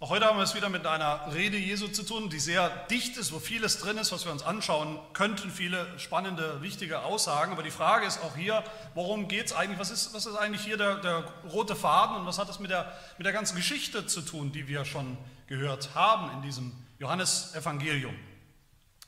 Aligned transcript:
Auch 0.00 0.10
heute 0.10 0.26
haben 0.26 0.36
wir 0.36 0.44
es 0.44 0.54
wieder 0.54 0.68
mit 0.68 0.86
einer 0.86 1.34
Rede 1.34 1.56
Jesu 1.56 1.88
zu 1.88 2.04
tun, 2.04 2.30
die 2.30 2.38
sehr 2.38 2.68
dicht 2.86 3.16
ist, 3.16 3.32
wo 3.32 3.40
vieles 3.40 3.80
drin 3.80 3.98
ist, 3.98 4.12
was 4.12 4.24
wir 4.24 4.30
uns 4.30 4.44
anschauen 4.44 4.96
könnten, 5.12 5.50
viele 5.50 5.98
spannende, 5.98 6.62
wichtige 6.62 7.00
Aussagen. 7.00 7.50
Aber 7.50 7.64
die 7.64 7.72
Frage 7.72 8.06
ist 8.06 8.22
auch 8.22 8.36
hier, 8.36 8.62
worum 8.94 9.26
geht 9.26 9.46
es 9.46 9.52
eigentlich? 9.52 9.80
Was 9.80 9.90
ist, 9.90 10.14
was 10.14 10.26
ist 10.26 10.36
eigentlich 10.36 10.62
hier 10.62 10.76
der, 10.76 10.98
der 10.98 11.24
rote 11.50 11.74
Faden 11.74 12.14
und 12.14 12.26
was 12.26 12.38
hat 12.38 12.48
das 12.48 12.60
mit 12.60 12.70
der, 12.70 12.96
mit 13.16 13.26
der 13.26 13.32
ganzen 13.32 13.56
Geschichte 13.56 14.06
zu 14.06 14.20
tun, 14.20 14.52
die 14.52 14.68
wir 14.68 14.84
schon 14.84 15.18
gehört 15.48 15.96
haben 15.96 16.30
in 16.36 16.42
diesem 16.42 16.72
Johannesevangelium? 17.00 18.14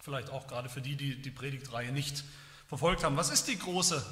Vielleicht 0.03 0.31
auch 0.31 0.49
gerade 0.49 0.69
für 0.69 0.81
die, 0.81 0.97
die 0.97 1.23
die 1.23 1.31
Predigtreihe 1.31 1.93
nicht 1.93 2.25
verfolgt 2.67 3.05
haben. 3.05 3.17
Was 3.17 3.31
ist 3.31 3.47
die 3.47 3.61
große 3.61 4.05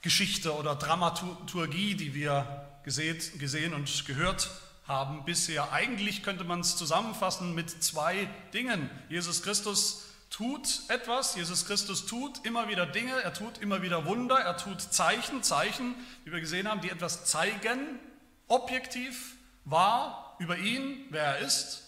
Geschichte 0.00 0.56
oder 0.56 0.74
Dramaturgie, 0.74 1.96
die 1.96 2.14
wir 2.14 2.66
gesehen 2.82 3.74
und 3.74 4.06
gehört 4.06 4.46
haben? 4.46 4.67
Haben 4.88 5.24
bisher. 5.24 5.70
Eigentlich 5.72 6.22
könnte 6.22 6.44
man 6.44 6.60
es 6.60 6.76
zusammenfassen 6.76 7.54
mit 7.54 7.82
zwei 7.84 8.28
Dingen. 8.54 8.90
Jesus 9.10 9.42
Christus 9.42 10.06
tut 10.30 10.80
etwas, 10.88 11.36
Jesus 11.36 11.66
Christus 11.66 12.06
tut 12.06 12.44
immer 12.44 12.68
wieder 12.68 12.86
Dinge, 12.86 13.22
er 13.22 13.34
tut 13.34 13.58
immer 13.58 13.82
wieder 13.82 14.06
Wunder, 14.06 14.38
er 14.38 14.56
tut 14.56 14.80
Zeichen, 14.80 15.42
Zeichen, 15.42 15.94
wie 16.24 16.32
wir 16.32 16.40
gesehen 16.40 16.68
haben, 16.68 16.80
die 16.80 16.90
etwas 16.90 17.26
zeigen, 17.26 18.00
objektiv, 18.48 19.36
wahr 19.64 20.36
über 20.38 20.56
ihn, 20.56 21.06
wer 21.10 21.36
er 21.36 21.38
ist. 21.38 21.84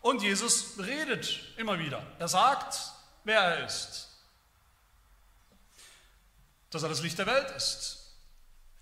Und 0.00 0.22
Jesus 0.22 0.78
redet 0.78 1.40
immer 1.58 1.78
wieder. 1.78 2.02
Er 2.18 2.28
sagt, 2.28 2.78
wer 3.24 3.40
er 3.40 3.66
ist. 3.66 4.08
Dass 6.70 6.82
er 6.82 6.88
das 6.88 7.02
Licht 7.02 7.18
der 7.18 7.26
Welt 7.26 7.50
ist, 7.50 8.14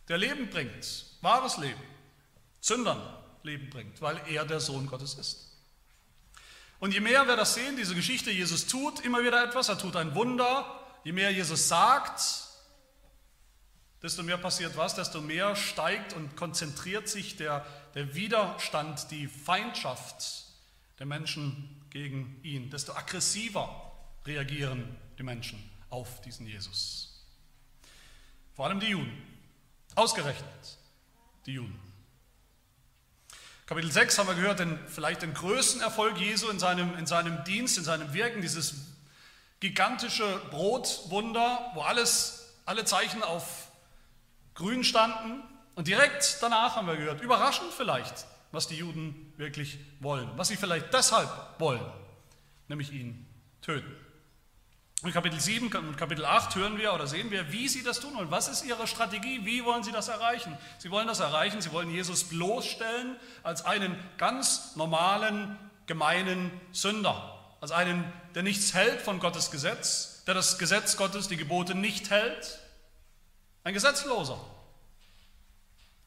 der 0.09 0.18
Leben 0.18 0.48
bringt, 0.48 1.06
wahres 1.23 1.56
Leben. 1.56 1.98
Sündern 2.60 3.00
Leben 3.42 3.70
bringt, 3.70 4.00
weil 4.02 4.20
er 4.28 4.45
der 4.45 4.60
Sohn 4.60 4.87
Gottes 4.87 5.14
ist. 5.14 5.48
Und 6.80 6.92
je 6.92 7.00
mehr 7.00 7.26
wir 7.26 7.37
das 7.37 7.54
sehen, 7.54 7.76
diese 7.76 7.95
Geschichte, 7.95 8.30
Jesus 8.30 8.66
tut 8.66 9.00
immer 9.00 9.23
wieder 9.23 9.45
etwas, 9.45 9.68
er 9.68 9.78
tut 9.78 9.96
ein 9.96 10.15
Wunder, 10.15 10.80
je 11.04 11.12
mehr 11.12 11.32
Jesus 11.32 11.68
sagt, 11.68 12.20
desto 14.02 14.23
mehr 14.23 14.38
passiert 14.38 14.76
was, 14.76 14.95
desto 14.95 15.20
mehr 15.20 15.56
steigt 15.56 16.12
und 16.12 16.37
konzentriert 16.37 17.09
sich 17.09 17.37
der, 17.37 17.66
der 17.95 18.15
Widerstand, 18.15 19.10
die 19.10 19.26
Feindschaft 19.26 20.45
der 21.00 21.06
Menschen 21.06 21.82
gegen 21.90 22.40
ihn, 22.45 22.70
desto 22.70 22.93
aggressiver 22.93 23.93
reagieren 24.24 24.96
die 25.18 25.22
Menschen 25.24 25.59
auf 25.90 26.20
diesen 26.20 26.46
Jesus. 26.46 27.24
Vor 28.54 28.66
allem 28.66 28.78
die 28.78 28.88
Juden, 28.88 29.22
ausgerechnet 29.95 30.78
die 31.46 31.52
Juden. 31.52 31.87
Kapitel 33.69 33.93
6 33.93 34.16
haben 34.19 34.29
wir 34.29 34.35
gehört, 34.35 34.61
den, 34.61 34.79
vielleicht 34.87 35.21
den 35.21 35.35
größten 35.35 35.83
Erfolg 35.83 36.16
Jesu 36.16 36.49
in 36.49 36.59
seinem, 36.59 36.97
in 36.97 37.05
seinem 37.05 37.45
Dienst, 37.45 37.77
in 37.77 37.85
seinem 37.85 38.15
Wirken, 38.15 38.41
dieses 38.41 38.77
gigantische 39.61 40.41
Brotwunder, 40.51 41.71
wo 41.74 41.83
alles, 41.83 42.55
alle 42.65 42.87
Zeichen 42.87 43.23
auf 43.23 43.71
grün 44.55 44.85
standen. 44.85 45.43
Und 45.74 45.87
direkt 45.87 46.39
danach 46.41 46.77
haben 46.77 46.87
wir 46.87 46.96
gehört, 46.96 47.21
überraschend 47.21 47.71
vielleicht, 47.74 48.24
was 48.52 48.69
die 48.69 48.77
Juden 48.77 49.35
wirklich 49.37 49.79
wollen, 50.01 50.30
was 50.37 50.49
sie 50.49 50.57
vielleicht 50.57 50.95
deshalb 50.95 51.29
wollen, 51.59 51.85
nämlich 52.69 52.91
ihn 52.91 53.27
töten. 53.61 53.95
In 55.04 55.13
Kapitel 55.13 55.38
7 55.38 55.73
und 55.73 55.96
Kapitel 55.96 56.24
8 56.24 56.57
hören 56.57 56.77
wir 56.77 56.93
oder 56.93 57.07
sehen 57.07 57.30
wir, 57.30 57.52
wie 57.52 57.68
sie 57.68 57.85
das 57.85 58.01
tun 58.01 58.16
wollen. 58.16 58.32
Was 58.32 58.49
ist 58.49 58.65
ihre 58.65 58.88
Strategie? 58.88 59.45
Wie 59.45 59.65
wollen 59.65 59.85
sie 59.85 59.93
das 59.93 60.09
erreichen? 60.09 60.59
Sie 60.79 60.90
wollen 60.90 61.07
das 61.07 61.21
erreichen, 61.21 61.60
sie 61.60 61.71
wollen 61.71 61.88
Jesus 61.88 62.24
bloßstellen 62.24 63.15
als 63.45 63.65
einen 63.65 63.96
ganz 64.16 64.75
normalen, 64.75 65.56
gemeinen 65.87 66.50
Sünder. 66.72 67.37
Als 67.60 67.71
einen, 67.71 68.12
der 68.34 68.43
nichts 68.43 68.75
hält 68.75 69.00
von 69.00 69.21
Gottes 69.21 69.53
Gesetz, 69.53 70.25
der 70.27 70.34
das 70.34 70.59
Gesetz 70.59 70.97
Gottes, 70.97 71.28
die 71.28 71.37
Gebote 71.37 71.77
nicht 71.77 72.11
hält. 72.11 72.59
Ein 73.62 73.75
Gesetzloser. 73.75 74.39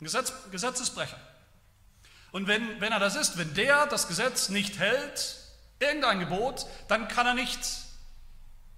Ein 0.02 0.04
Gesetz, 0.04 0.34
Gesetzesbrecher. 0.52 1.20
Und 2.34 2.48
wenn, 2.48 2.82
wenn 2.82 2.92
er 2.92 3.00
das 3.00 3.16
ist, 3.16 3.38
wenn 3.38 3.54
der 3.54 3.86
das 3.86 4.10
Gesetz 4.10 4.50
nicht 4.50 4.80
hält, 4.80 5.38
irgendein 5.80 6.20
Gebot, 6.20 6.66
dann 6.90 7.08
kann 7.08 7.26
er 7.26 7.36
nicht 7.36 7.60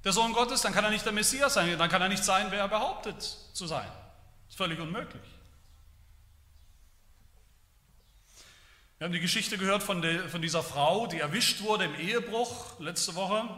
der 0.04 0.12
Sohn 0.12 0.34
Gottes, 0.34 0.62
dann 0.62 0.74
kann 0.74 0.84
er 0.84 0.90
nicht 0.90 1.06
der 1.06 1.14
Messias 1.14 1.54
sein, 1.54 1.78
dann 1.78 1.90
kann 1.90 2.02
er 2.02 2.10
nicht 2.10 2.24
sein, 2.24 2.48
wer 2.50 2.60
er 2.60 2.68
behauptet 2.68 3.22
zu 3.54 3.68
sein. 3.68 3.88
Das 3.88 4.50
ist 4.50 4.58
völlig 4.58 4.80
unmöglich. 4.80 5.24
Wir 8.98 9.06
haben 9.06 9.14
die 9.14 9.20
Geschichte 9.20 9.58
gehört 9.58 9.84
von, 9.84 10.02
der, 10.02 10.30
von 10.30 10.42
dieser 10.42 10.64
Frau, 10.64 11.08
die 11.08 11.20
erwischt 11.20 11.62
wurde 11.62 11.86
im 11.86 11.96
Ehebruch 11.96 12.80
letzte 12.80 13.16
Woche 13.16 13.50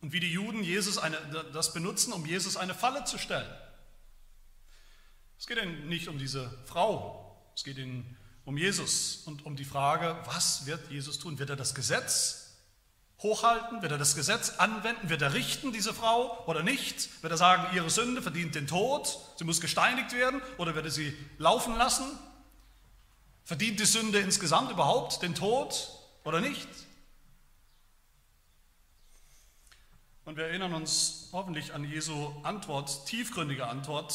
und 0.00 0.12
wie 0.12 0.20
die 0.20 0.32
Juden 0.32 0.62
Jesus 0.62 0.98
eine, 0.98 1.16
das 1.52 1.72
benutzen, 1.72 2.12
um 2.12 2.26
Jesus 2.26 2.56
eine 2.56 2.74
Falle 2.74 3.04
zu 3.04 3.18
stellen. 3.18 3.50
Es 5.38 5.46
geht 5.46 5.58
ihnen 5.58 5.88
nicht 5.88 6.08
um 6.08 6.18
diese 6.18 6.50
Frau, 6.66 7.42
es 7.54 7.64
geht 7.64 7.78
ihnen 7.78 8.16
um 8.44 8.58
Jesus 8.58 9.22
und 9.26 9.46
um 9.46 9.56
die 9.56 9.64
Frage, 9.64 10.18
was 10.24 10.66
wird 10.66 10.90
Jesus 10.90 11.18
tun? 11.18 11.38
Wird 11.38 11.50
er 11.50 11.56
das 11.56 11.74
Gesetz 11.74 12.39
hochhalten? 13.22 13.82
Wird 13.82 13.92
er 13.92 13.98
das 13.98 14.14
Gesetz 14.14 14.58
anwenden? 14.58 15.08
Wird 15.08 15.22
er 15.22 15.34
richten, 15.34 15.72
diese 15.72 15.94
Frau, 15.94 16.44
oder 16.46 16.62
nicht? 16.62 17.22
Wird 17.22 17.32
er 17.32 17.36
sagen, 17.36 17.74
ihre 17.74 17.90
Sünde 17.90 18.22
verdient 18.22 18.54
den 18.54 18.66
Tod, 18.66 19.18
sie 19.36 19.44
muss 19.44 19.60
gesteinigt 19.60 20.12
werden, 20.12 20.40
oder 20.58 20.74
wird 20.74 20.86
er 20.86 20.90
sie 20.90 21.16
laufen 21.38 21.76
lassen? 21.76 22.06
Verdient 23.44 23.80
die 23.80 23.86
Sünde 23.86 24.20
insgesamt 24.20 24.70
überhaupt 24.70 25.22
den 25.22 25.34
Tod 25.34 25.90
oder 26.24 26.40
nicht? 26.40 26.68
Und 30.24 30.36
wir 30.36 30.44
erinnern 30.44 30.74
uns 30.74 31.28
hoffentlich 31.32 31.74
an 31.74 31.82
Jesu 31.82 32.32
Antwort, 32.44 33.06
tiefgründige 33.06 33.66
Antwort 33.66 34.14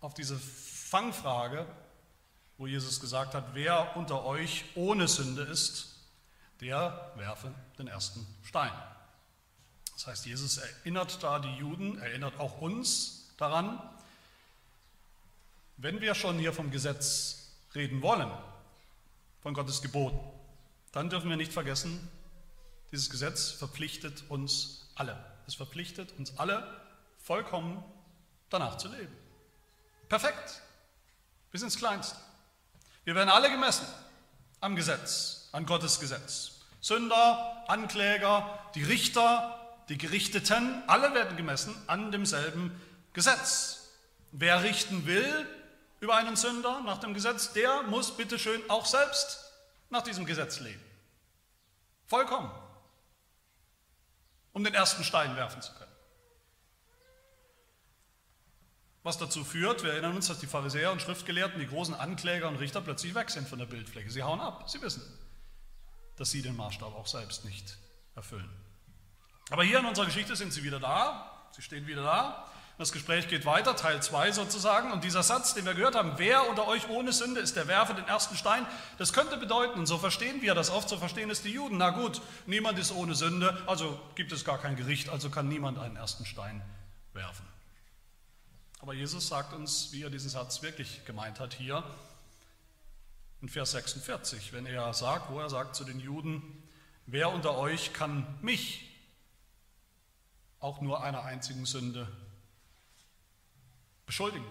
auf 0.00 0.12
diese 0.12 0.36
Fangfrage, 0.36 1.66
wo 2.58 2.66
Jesus 2.66 3.00
gesagt 3.00 3.34
hat, 3.34 3.54
wer 3.54 3.96
unter 3.96 4.24
euch 4.24 4.64
ohne 4.74 5.06
Sünde 5.08 5.42
ist, 5.42 5.95
der 6.60 7.12
werfe 7.16 7.54
den 7.78 7.88
ersten 7.88 8.26
Stein. 8.44 8.72
Das 9.94 10.06
heißt, 10.06 10.26
Jesus 10.26 10.58
erinnert 10.58 11.22
da 11.22 11.38
die 11.38 11.54
Juden, 11.56 11.98
erinnert 11.98 12.38
auch 12.38 12.60
uns 12.60 13.32
daran, 13.36 13.80
wenn 15.78 16.00
wir 16.00 16.14
schon 16.14 16.38
hier 16.38 16.52
vom 16.52 16.70
Gesetz 16.70 17.50
reden 17.74 18.02
wollen, 18.02 18.30
von 19.42 19.54
Gottes 19.54 19.82
Geboten, 19.82 20.18
dann 20.92 21.10
dürfen 21.10 21.28
wir 21.28 21.36
nicht 21.36 21.52
vergessen, 21.52 22.08
dieses 22.90 23.10
Gesetz 23.10 23.50
verpflichtet 23.50 24.24
uns 24.28 24.88
alle. 24.94 25.22
Es 25.46 25.54
verpflichtet 25.54 26.12
uns 26.18 26.38
alle, 26.38 26.80
vollkommen 27.18 27.84
danach 28.48 28.78
zu 28.78 28.88
leben. 28.88 29.14
Perfekt, 30.08 30.62
bis 31.50 31.62
ins 31.62 31.76
Kleinste. 31.76 32.16
Wir 33.04 33.14
werden 33.14 33.28
alle 33.28 33.50
gemessen 33.50 33.86
am 34.60 34.76
Gesetz 34.76 35.45
an 35.56 35.64
Gottes 35.64 36.00
Gesetz. 36.00 36.60
Sünder, 36.82 37.64
Ankläger, 37.66 38.58
die 38.74 38.82
Richter, 38.82 39.58
die 39.88 39.96
Gerichteten, 39.96 40.82
alle 40.86 41.14
werden 41.14 41.38
gemessen 41.38 41.74
an 41.86 42.12
demselben 42.12 42.78
Gesetz. 43.14 43.88
Wer 44.32 44.62
richten 44.62 45.06
will 45.06 45.46
über 46.00 46.14
einen 46.14 46.36
Sünder 46.36 46.82
nach 46.82 46.98
dem 46.98 47.14
Gesetz, 47.14 47.54
der 47.54 47.84
muss 47.84 48.14
bitteschön 48.14 48.60
auch 48.68 48.84
selbst 48.84 49.50
nach 49.88 50.02
diesem 50.02 50.26
Gesetz 50.26 50.60
leben. 50.60 50.84
Vollkommen. 52.06 52.50
Um 54.52 54.62
den 54.62 54.74
ersten 54.74 55.04
Stein 55.04 55.36
werfen 55.36 55.62
zu 55.62 55.72
können. 55.72 55.92
Was 59.02 59.16
dazu 59.16 59.42
führt, 59.42 59.84
wir 59.84 59.92
erinnern 59.92 60.16
uns, 60.16 60.28
dass 60.28 60.38
die 60.38 60.46
Pharisäer 60.46 60.92
und 60.92 61.00
Schriftgelehrten, 61.00 61.58
die 61.58 61.66
großen 61.66 61.94
Ankläger 61.94 62.46
und 62.48 62.56
Richter 62.56 62.82
plötzlich 62.82 63.14
weg 63.14 63.30
sind 63.30 63.48
von 63.48 63.58
der 63.58 63.66
Bildfläche. 63.66 64.10
Sie 64.10 64.22
hauen 64.22 64.40
ab, 64.40 64.68
sie 64.68 64.82
wissen 64.82 65.25
dass 66.16 66.30
sie 66.30 66.42
den 66.42 66.56
Maßstab 66.56 66.94
auch 66.94 67.06
selbst 67.06 67.44
nicht 67.44 67.76
erfüllen. 68.14 68.50
Aber 69.50 69.62
hier 69.62 69.78
in 69.78 69.86
unserer 69.86 70.06
Geschichte 70.06 70.34
sind 70.34 70.52
sie 70.52 70.64
wieder 70.64 70.80
da, 70.80 71.48
sie 71.52 71.62
stehen 71.62 71.86
wieder 71.86 72.02
da. 72.02 72.46
Das 72.78 72.92
Gespräch 72.92 73.28
geht 73.28 73.46
weiter, 73.46 73.74
Teil 73.74 74.02
2 74.02 74.32
sozusagen. 74.32 74.92
Und 74.92 75.02
dieser 75.02 75.22
Satz, 75.22 75.54
den 75.54 75.64
wir 75.64 75.72
gehört 75.72 75.94
haben, 75.94 76.14
wer 76.16 76.46
unter 76.50 76.68
euch 76.68 76.90
ohne 76.90 77.10
Sünde 77.12 77.40
ist, 77.40 77.56
der 77.56 77.68
werfe 77.68 77.94
den 77.94 78.06
ersten 78.06 78.36
Stein, 78.36 78.66
das 78.98 79.14
könnte 79.14 79.38
bedeuten, 79.38 79.78
und 79.78 79.86
so 79.86 79.96
verstehen 79.96 80.42
wir 80.42 80.54
das 80.54 80.68
oft, 80.68 80.88
so 80.88 80.98
verstehen 80.98 81.30
es 81.30 81.40
die 81.40 81.52
Juden. 81.52 81.78
Na 81.78 81.90
gut, 81.90 82.20
niemand 82.44 82.78
ist 82.78 82.92
ohne 82.92 83.14
Sünde, 83.14 83.62
also 83.66 83.98
gibt 84.14 84.30
es 84.32 84.44
gar 84.44 84.58
kein 84.58 84.76
Gericht, 84.76 85.08
also 85.08 85.30
kann 85.30 85.48
niemand 85.48 85.78
einen 85.78 85.96
ersten 85.96 86.26
Stein 86.26 86.62
werfen. 87.14 87.46
Aber 88.80 88.92
Jesus 88.92 89.26
sagt 89.26 89.54
uns, 89.54 89.92
wie 89.92 90.02
er 90.02 90.10
diesen 90.10 90.28
Satz 90.28 90.60
wirklich 90.60 91.06
gemeint 91.06 91.40
hat 91.40 91.54
hier 91.54 91.82
in 93.40 93.48
Vers 93.48 93.72
46, 93.72 94.52
wenn 94.52 94.66
er 94.66 94.92
sagt, 94.94 95.30
wo 95.30 95.40
er 95.40 95.50
sagt 95.50 95.76
zu 95.76 95.84
den 95.84 96.00
Juden, 96.00 96.42
wer 97.06 97.30
unter 97.30 97.56
euch 97.56 97.92
kann 97.92 98.38
mich 98.42 98.82
auch 100.58 100.80
nur 100.80 101.02
einer 101.02 101.22
einzigen 101.22 101.66
Sünde 101.66 102.10
beschuldigen, 104.06 104.46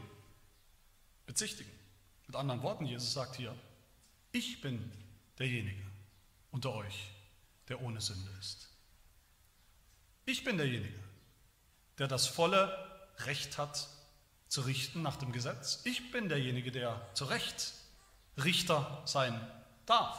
bezichtigen. 1.25 1.71
Mit 2.27 2.35
anderen 2.35 2.61
Worten, 2.61 2.85
Jesus 2.85 3.13
sagt 3.13 3.35
hier, 3.35 3.55
Ich 4.31 4.61
bin 4.61 4.91
derjenige 5.39 5.83
unter 6.51 6.73
euch, 6.73 7.11
der 7.67 7.81
ohne 7.81 8.01
Sünde 8.01 8.31
ist. 8.39 8.69
Ich 10.25 10.43
bin 10.43 10.57
derjenige, 10.57 10.99
der 11.97 12.07
das 12.07 12.27
volle 12.27 12.73
Recht 13.19 13.57
hat, 13.57 13.89
zu 14.47 14.61
richten 14.61 15.01
nach 15.01 15.17
dem 15.17 15.31
Gesetz. 15.31 15.81
Ich 15.85 16.11
bin 16.11 16.29
derjenige, 16.29 16.71
der 16.71 17.09
zu 17.13 17.25
Recht 17.25 17.73
Richter 18.37 19.01
sein 19.05 19.39
darf. 19.85 20.17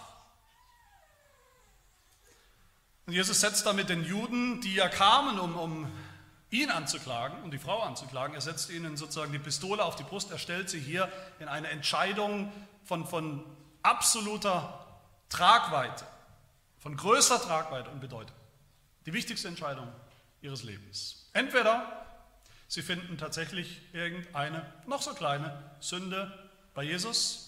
Und 3.06 3.12
Jesus 3.12 3.40
setzt 3.40 3.66
damit 3.66 3.88
den 3.88 4.04
Juden, 4.04 4.60
die 4.60 4.74
ja 4.74 4.88
kamen, 4.88 5.38
um, 5.38 5.56
um 5.56 5.92
ihn 6.50 6.70
anzuklagen, 6.70 7.42
um 7.42 7.50
die 7.50 7.58
Frau 7.58 7.80
anzuklagen, 7.82 8.34
er 8.34 8.40
setzt 8.40 8.70
ihnen 8.70 8.96
sozusagen 8.96 9.32
die 9.32 9.38
Pistole 9.38 9.84
auf 9.84 9.96
die 9.96 10.02
Brust, 10.02 10.30
er 10.30 10.38
stellt 10.38 10.70
sie 10.70 10.80
hier 10.80 11.10
in 11.38 11.48
eine 11.48 11.68
Entscheidung 11.68 12.52
von, 12.84 13.06
von 13.06 13.44
absoluter 13.82 14.86
Tragweite, 15.28 16.04
von 16.78 16.96
größter 16.96 17.40
Tragweite 17.40 17.90
und 17.90 18.00
Bedeutung. 18.00 18.34
Die 19.06 19.12
wichtigste 19.12 19.48
Entscheidung 19.48 19.88
ihres 20.40 20.62
Lebens. 20.62 21.28
Entweder 21.32 22.06
sie 22.68 22.82
finden 22.82 23.18
tatsächlich 23.18 23.80
irgendeine 23.92 24.72
noch 24.86 25.02
so 25.02 25.14
kleine 25.14 25.70
Sünde 25.80 26.32
bei 26.74 26.82
Jesus, 26.82 27.45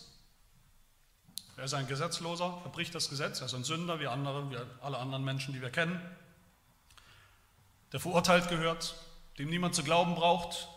er 1.58 1.64
ist 1.64 1.74
ein 1.74 1.88
Gesetzloser, 1.88 2.62
er 2.64 2.70
bricht 2.70 2.94
das 2.94 3.10
Gesetz, 3.10 3.40
er 3.40 3.46
ist 3.46 3.54
ein 3.54 3.64
Sünder 3.64 3.98
wie 3.98 4.06
andere, 4.06 4.48
wie 4.48 4.56
alle 4.80 4.96
anderen 4.96 5.24
Menschen, 5.24 5.52
die 5.52 5.60
wir 5.60 5.70
kennen, 5.70 6.00
der 7.90 7.98
verurteilt 7.98 8.48
gehört, 8.48 8.94
dem 9.38 9.50
niemand 9.50 9.74
zu 9.74 9.82
glauben 9.82 10.14
braucht. 10.14 10.68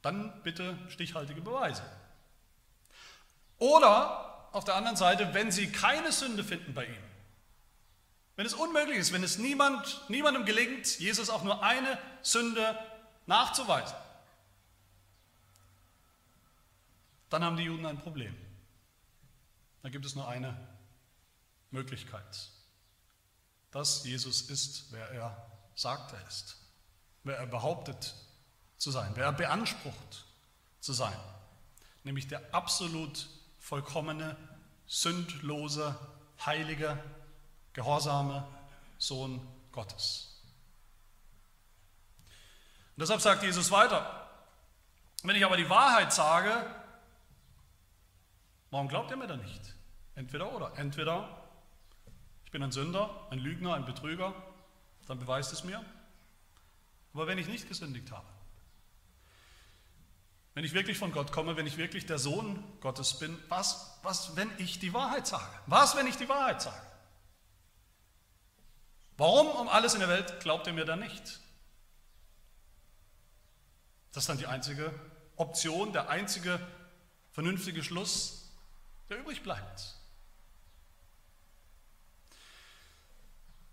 Dann 0.00 0.42
bitte 0.44 0.78
stichhaltige 0.88 1.40
Beweise. 1.40 1.82
Oder 3.58 4.48
auf 4.52 4.64
der 4.64 4.76
anderen 4.76 4.96
Seite, 4.96 5.34
wenn 5.34 5.50
Sie 5.50 5.72
keine 5.72 6.12
Sünde 6.12 6.44
finden 6.44 6.72
bei 6.72 6.86
ihm, 6.86 7.02
wenn 8.36 8.46
es 8.46 8.54
unmöglich 8.54 8.98
ist, 8.98 9.12
wenn 9.12 9.24
es 9.24 9.38
niemand, 9.38 10.08
niemandem 10.08 10.44
gelingt, 10.44 11.00
Jesus 11.00 11.30
auch 11.30 11.42
nur 11.42 11.64
eine 11.64 11.98
Sünde 12.22 12.78
nachzuweisen, 13.26 13.96
dann 17.30 17.44
haben 17.44 17.56
die 17.56 17.62
Juden 17.62 17.86
ein 17.86 17.98
Problem. 17.98 18.36
Da 19.82 19.88
gibt 19.88 20.04
es 20.04 20.14
nur 20.14 20.28
eine 20.28 20.56
Möglichkeit, 21.70 22.50
dass 23.70 24.04
Jesus 24.04 24.42
ist, 24.42 24.92
wer 24.92 25.08
er 25.10 25.50
sagt, 25.74 26.12
er 26.12 26.26
ist, 26.26 26.56
wer 27.22 27.38
er 27.38 27.46
behauptet 27.46 28.14
zu 28.76 28.90
sein, 28.90 29.12
wer 29.14 29.26
er 29.26 29.32
beansprucht 29.32 30.26
zu 30.80 30.92
sein, 30.92 31.18
nämlich 32.02 32.26
der 32.28 32.54
absolut 32.54 33.28
vollkommene, 33.58 34.36
sündlose, 34.86 35.96
heilige, 36.44 37.02
gehorsame 37.72 38.46
Sohn 38.98 39.46
Gottes. 39.72 40.42
Und 42.96 43.02
deshalb 43.02 43.20
sagt 43.20 43.42
Jesus 43.42 43.70
weiter, 43.70 44.28
wenn 45.22 45.36
ich 45.36 45.44
aber 45.44 45.56
die 45.56 45.68
Wahrheit 45.68 46.12
sage, 46.12 46.66
Warum 48.70 48.88
glaubt 48.88 49.10
ihr 49.10 49.16
mir 49.16 49.26
dann 49.26 49.40
nicht? 49.40 49.74
Entweder 50.14 50.52
oder. 50.52 50.76
Entweder 50.76 51.40
ich 52.44 52.50
bin 52.50 52.62
ein 52.62 52.72
Sünder, 52.72 53.28
ein 53.30 53.38
Lügner, 53.38 53.74
ein 53.74 53.84
Betrüger, 53.84 54.34
dann 55.06 55.18
beweist 55.18 55.52
es 55.52 55.64
mir. 55.64 55.84
Aber 57.12 57.26
wenn 57.26 57.38
ich 57.38 57.48
nicht 57.48 57.68
gesündigt 57.68 58.10
habe, 58.10 58.26
wenn 60.54 60.64
ich 60.64 60.72
wirklich 60.72 60.98
von 60.98 61.12
Gott 61.12 61.32
komme, 61.32 61.56
wenn 61.56 61.66
ich 61.66 61.76
wirklich 61.76 62.06
der 62.06 62.18
Sohn 62.18 62.62
Gottes 62.80 63.18
bin, 63.18 63.38
was, 63.48 63.98
was, 64.02 64.36
wenn 64.36 64.50
ich 64.58 64.78
die 64.78 64.92
Wahrheit 64.92 65.26
sage? 65.26 65.56
Was, 65.66 65.96
wenn 65.96 66.06
ich 66.06 66.16
die 66.16 66.28
Wahrheit 66.28 66.60
sage? 66.60 66.82
Warum 69.16 69.46
um 69.48 69.68
alles 69.68 69.94
in 69.94 70.00
der 70.00 70.08
Welt 70.08 70.40
glaubt 70.40 70.66
ihr 70.66 70.72
mir 70.72 70.84
dann 70.84 71.00
nicht? 71.00 71.40
Das 74.12 74.24
ist 74.24 74.28
dann 74.28 74.38
die 74.38 74.46
einzige 74.46 74.92
Option, 75.36 75.92
der 75.92 76.08
einzige 76.08 76.58
vernünftige 77.30 77.84
Schluss, 77.84 78.39
der 79.10 79.18
übrig 79.18 79.42
bleibt. 79.42 79.96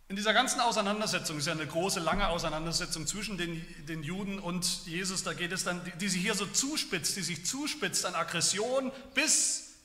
In 0.10 0.16
dieser 0.16 0.34
ganzen 0.34 0.62
Auseinandersetzung, 0.62 1.38
ist 1.38 1.48
ja 1.48 1.54
eine 1.54 1.68
große, 1.68 2.00
lange 2.00 2.30
Auseinandersetzung 2.30 3.06
zwischen 3.06 3.38
den, 3.38 3.66
den 3.88 4.04
Juden 4.04 4.39
und 4.39 4.86
Jesus, 4.86 5.24
da 5.24 5.34
geht 5.34 5.51
es 5.51 5.66
dann, 5.66 5.84
die, 5.84 5.92
die 5.92 6.07
sich 6.07 6.22
hier 6.22 6.34
so 6.34 6.45
zuspitzt, 6.45 7.18
die 7.18 7.22
sich 7.22 7.45
zuspitzt 7.45 8.06
an 8.06 8.16
Aggression, 8.16 8.92
bis 9.13 9.75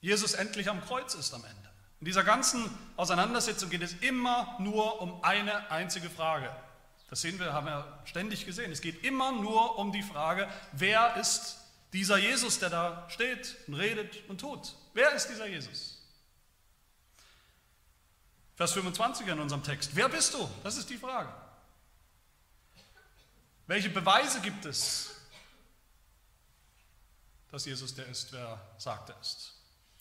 Jesus 0.00 0.34
endlich 0.34 0.68
am 0.68 0.80
Kreuz 0.84 1.14
ist 1.14 1.32
am 1.32 1.44
Ende. 1.44 1.70
In 2.00 2.06
dieser 2.06 2.24
ganzen 2.24 2.68
Auseinandersetzung 2.96 3.70
geht 3.70 3.82
es 3.82 3.92
immer 4.00 4.56
nur 4.58 5.00
um 5.00 5.22
eine 5.22 5.70
einzige 5.70 6.10
Frage. 6.10 6.50
Das 7.08 7.20
sehen 7.20 7.38
wir, 7.38 7.52
haben 7.52 7.66
wir 7.66 8.00
ständig 8.04 8.44
gesehen. 8.44 8.72
Es 8.72 8.80
geht 8.80 9.04
immer 9.04 9.30
nur 9.30 9.78
um 9.78 9.92
die 9.92 10.02
Frage, 10.02 10.48
wer 10.72 11.16
ist 11.16 11.61
dieser 11.92 12.16
Jesus, 12.16 12.58
der 12.58 12.70
da 12.70 13.08
steht 13.10 13.56
und 13.66 13.74
redet 13.74 14.28
und 14.28 14.40
tut? 14.40 14.74
Wer 14.94 15.12
ist 15.12 15.28
dieser 15.28 15.46
Jesus? 15.46 15.98
Vers 18.56 18.72
25 18.72 19.26
in 19.26 19.38
unserem 19.40 19.62
Text. 19.62 19.90
Wer 19.94 20.08
bist 20.08 20.34
du? 20.34 20.48
Das 20.62 20.76
ist 20.76 20.88
die 20.88 20.96
Frage. 20.96 21.32
Welche 23.66 23.90
Beweise 23.90 24.40
gibt 24.40 24.64
es, 24.64 25.10
dass 27.50 27.64
Jesus 27.64 27.94
der 27.94 28.06
ist, 28.06 28.32
wer 28.32 28.60
sagt 28.78 29.10
er 29.10 29.20
ist? 29.20 29.54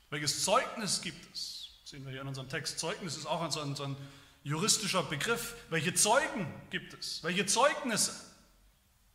Welches 0.09 0.43
Zeugnis 0.43 1.01
gibt 1.01 1.33
es? 1.33 1.69
Das 1.81 1.91
sehen 1.91 2.05
wir 2.05 2.11
hier 2.11 2.21
in 2.21 2.27
unserem 2.27 2.49
Text. 2.49 2.79
Zeugnis 2.79 3.17
ist 3.17 3.25
auch 3.25 3.49
so 3.51 3.61
ein, 3.61 3.75
so 3.75 3.83
ein 3.83 3.97
juristischer 4.43 5.03
Begriff. 5.03 5.55
Welche 5.69 5.93
Zeugen 5.93 6.53
gibt 6.69 6.93
es? 6.93 7.23
Welche 7.23 7.45
Zeugnisse, 7.45 8.13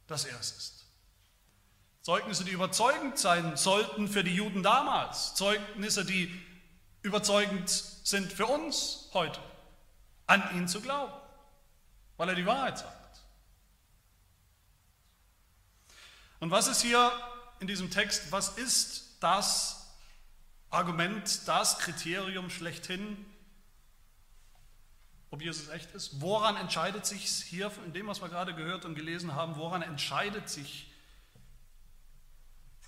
dass 0.06 0.24
er 0.24 0.38
es 0.38 0.52
ist? 0.52 0.75
Zeugnisse, 2.06 2.44
die 2.44 2.52
überzeugend 2.52 3.18
sein 3.18 3.56
sollten 3.56 4.06
für 4.06 4.22
die 4.22 4.32
Juden 4.32 4.62
damals. 4.62 5.34
Zeugnisse, 5.34 6.04
die 6.04 6.32
überzeugend 7.02 7.68
sind 7.68 8.32
für 8.32 8.46
uns 8.46 9.10
heute, 9.12 9.40
an 10.28 10.40
ihn 10.54 10.68
zu 10.68 10.80
glauben, 10.80 11.12
weil 12.16 12.28
er 12.28 12.36
die 12.36 12.46
Wahrheit 12.46 12.78
sagt. 12.78 13.24
Und 16.38 16.52
was 16.52 16.68
ist 16.68 16.80
hier 16.80 17.10
in 17.58 17.66
diesem 17.66 17.90
Text, 17.90 18.30
was 18.30 18.50
ist 18.50 19.16
das 19.18 19.92
Argument, 20.70 21.48
das 21.48 21.80
Kriterium 21.80 22.50
schlechthin, 22.50 23.26
ob 25.32 25.42
Jesus 25.42 25.70
echt 25.70 25.90
ist? 25.90 26.20
Woran 26.20 26.56
entscheidet 26.56 27.04
sich 27.04 27.42
hier, 27.42 27.72
in 27.84 27.92
dem, 27.92 28.06
was 28.06 28.22
wir 28.22 28.28
gerade 28.28 28.54
gehört 28.54 28.84
und 28.84 28.94
gelesen 28.94 29.34
haben, 29.34 29.56
woran 29.56 29.82
entscheidet 29.82 30.48
sich 30.48 30.86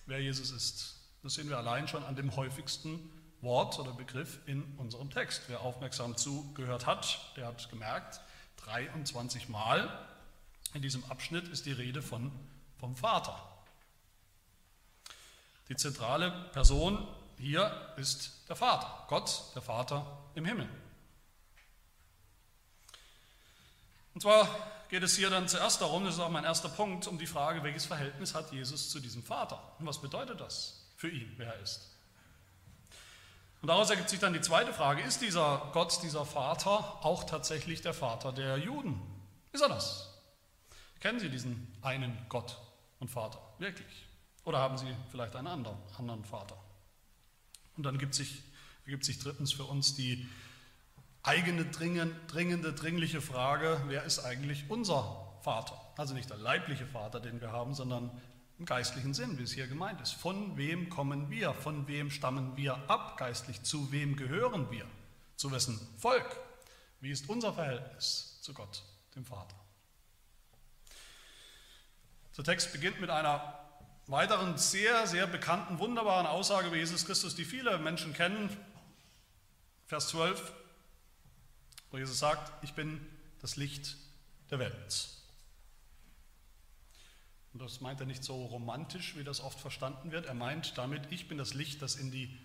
wer 0.09 0.21
Jesus 0.21 0.51
ist. 0.51 0.97
Das 1.23 1.35
sehen 1.35 1.49
wir 1.49 1.59
allein 1.59 1.87
schon 1.87 2.03
an 2.05 2.17
dem 2.17 2.35
häufigsten 2.35 3.11
Wort 3.41 3.79
oder 3.79 3.93
Begriff 3.93 4.41
in 4.47 4.65
unserem 4.79 5.11
Text. 5.11 5.43
Wer 5.49 5.61
aufmerksam 5.61 6.17
zugehört 6.17 6.87
hat, 6.87 7.33
der 7.37 7.47
hat 7.47 7.71
gemerkt, 7.71 8.21
23 8.57 9.49
Mal 9.49 10.07
in 10.75 10.83
diesem 10.83 11.05
Abschnitt 11.11 11.49
ist 11.49 11.67
die 11.67 11.73
Rede 11.73 12.03
von, 12.03 12.33
vom 12.79 12.97
Vater. 12.97 13.37
Die 15.69 15.77
zentrale 15.77 16.31
Person 16.53 17.07
hier 17.39 17.95
ist 17.97 18.49
der 18.49 18.57
Vater, 18.57 19.07
Gott, 19.09 19.53
der 19.55 19.63
Vater 19.63 20.19
im 20.35 20.45
Himmel. 20.45 20.69
Und 24.15 24.23
zwar 24.23 24.49
geht 24.89 25.03
es 25.03 25.17
hier 25.17 25.31
dann 25.31 25.49
zuerst 25.49 25.81
darum, 25.81 26.05
das 26.05 26.15
ist 26.15 26.21
auch 26.21 26.31
mein 26.31 26.45
erster 26.45 26.69
Punkt, 26.69 27.07
um 27.07 27.19
die 27.19 27.27
Frage, 27.27 27.63
welches 27.63 27.87
Verhältnis 27.87 28.35
hat 28.35 28.53
Jesus 28.53 28.91
zu 28.91 29.01
diesem 29.01 29.23
Vater? 29.23 29.61
Und 29.79 29.87
was 29.87 30.01
bedeutet 30.01 30.41
das 30.41 30.87
für 30.97 31.11
ihn, 31.11 31.33
wer 31.37 31.55
er 31.55 31.61
ist? 31.61 31.95
Und 33.61 33.69
daraus 33.69 33.91
ergibt 33.91 34.09
sich 34.09 34.21
dann 34.21 34.33
die 34.33 34.41
zweite 34.41 34.73
Frage, 34.73 35.03
ist 35.03 35.21
dieser 35.21 35.71
Gott, 35.73 36.03
dieser 36.03 36.25
Vater 36.25 37.05
auch 37.05 37.25
tatsächlich 37.25 37.83
der 37.83 37.93
Vater 37.93 38.33
der 38.33 38.57
Juden? 38.57 39.01
Ist 39.53 39.63
er 39.63 39.69
das? 39.69 40.15
Kennen 41.01 41.19
Sie 41.19 41.29
diesen 41.29 41.77
einen 41.83 42.17
Gott 42.29 42.57
und 43.01 43.11
Vater 43.11 43.41
wirklich? 43.59 44.07
Oder 44.45 44.59
haben 44.59 44.79
Sie 44.79 44.87
vielleicht 45.11 45.37
einen 45.37 45.49
anderen, 45.49 45.77
anderen 45.99 46.25
Vater? 46.25 46.57
Und 47.77 47.83
dann 47.85 47.95
ergibt 47.95 48.15
sich, 48.15 48.43
sich 49.01 49.19
drittens 49.19 49.53
für 49.53 49.65
uns 49.65 49.95
die 49.95 50.29
eigene 51.29 51.67
dringende, 51.67 52.73
dringliche 52.73 53.21
Frage, 53.21 53.83
wer 53.87 54.05
ist 54.05 54.21
eigentlich 54.21 54.65
unser 54.71 55.29
Vater? 55.43 55.79
Also 55.99 56.15
nicht 56.15 56.31
der 56.31 56.39
leibliche 56.39 56.87
Vater, 56.87 57.21
den 57.21 57.43
wir 57.43 57.53
haben, 57.53 57.75
sondern 57.75 58.11
im 58.59 58.65
geistlichen 58.65 59.13
Sinn, 59.13 59.39
wie 59.39 59.43
es 59.43 59.53
hier 59.53 59.67
gemeint 59.67 60.01
ist. 60.01 60.13
Von 60.13 60.57
wem 60.57 60.89
kommen 60.89 61.29
wir? 61.29 61.53
Von 61.53 61.87
wem 61.87 62.11
stammen 62.11 62.57
wir 62.57 62.77
ab 62.89 63.19
geistlich? 63.19 63.63
Zu 63.63 63.93
wem 63.93 64.17
gehören 64.17 64.71
wir? 64.71 64.87
Zu 65.37 65.53
wessen 65.53 65.79
Volk? 65.99 66.41
Wie 67.01 67.11
ist 67.11 67.29
unser 67.29 67.53
Verhältnis 67.53 68.39
zu 68.41 68.55
Gott, 68.55 68.83
dem 69.15 69.27
Vater? 69.27 69.55
Der 72.39 72.45
Text 72.45 72.73
beginnt 72.73 73.01
mit 73.03 73.11
einer 73.11 73.59
weiteren 74.07 74.57
sehr, 74.57 75.07
sehr 75.07 75.27
bekannten, 75.27 75.79
wunderbaren 75.79 76.27
Aussage 76.27 76.69
über 76.69 76.77
Jesus 76.77 77.05
Christus, 77.05 77.35
die 77.35 77.45
viele 77.45 77.77
Menschen 77.79 78.15
kennen. 78.15 78.49
Vers 79.87 80.09
12, 80.09 80.53
wo 81.91 81.99
Jesus 81.99 82.19
sagt, 82.19 82.53
ich 82.63 82.75
bin 82.75 83.05
das 83.41 83.57
Licht 83.57 83.97
der 84.51 84.59
Welt. 84.59 85.09
Und 87.53 87.63
das 87.63 87.81
meint 87.81 88.01
er 88.01 88.07
nicht 88.07 88.23
so 88.23 88.45
romantisch, 88.47 89.17
wie 89.17 89.25
das 89.25 89.41
oft 89.41 89.59
verstanden 89.59 90.13
wird. 90.13 90.27
Er 90.27 90.35
meint 90.35 90.77
damit, 90.77 91.11
ich 91.11 91.29
bin 91.29 91.39
das 91.39 91.55
Licht, 91.55 91.83
das 91.83 91.97
in 91.97 92.11
die 92.11 92.39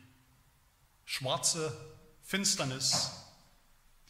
schwarze 1.05 1.75
Finsternis 2.21 3.11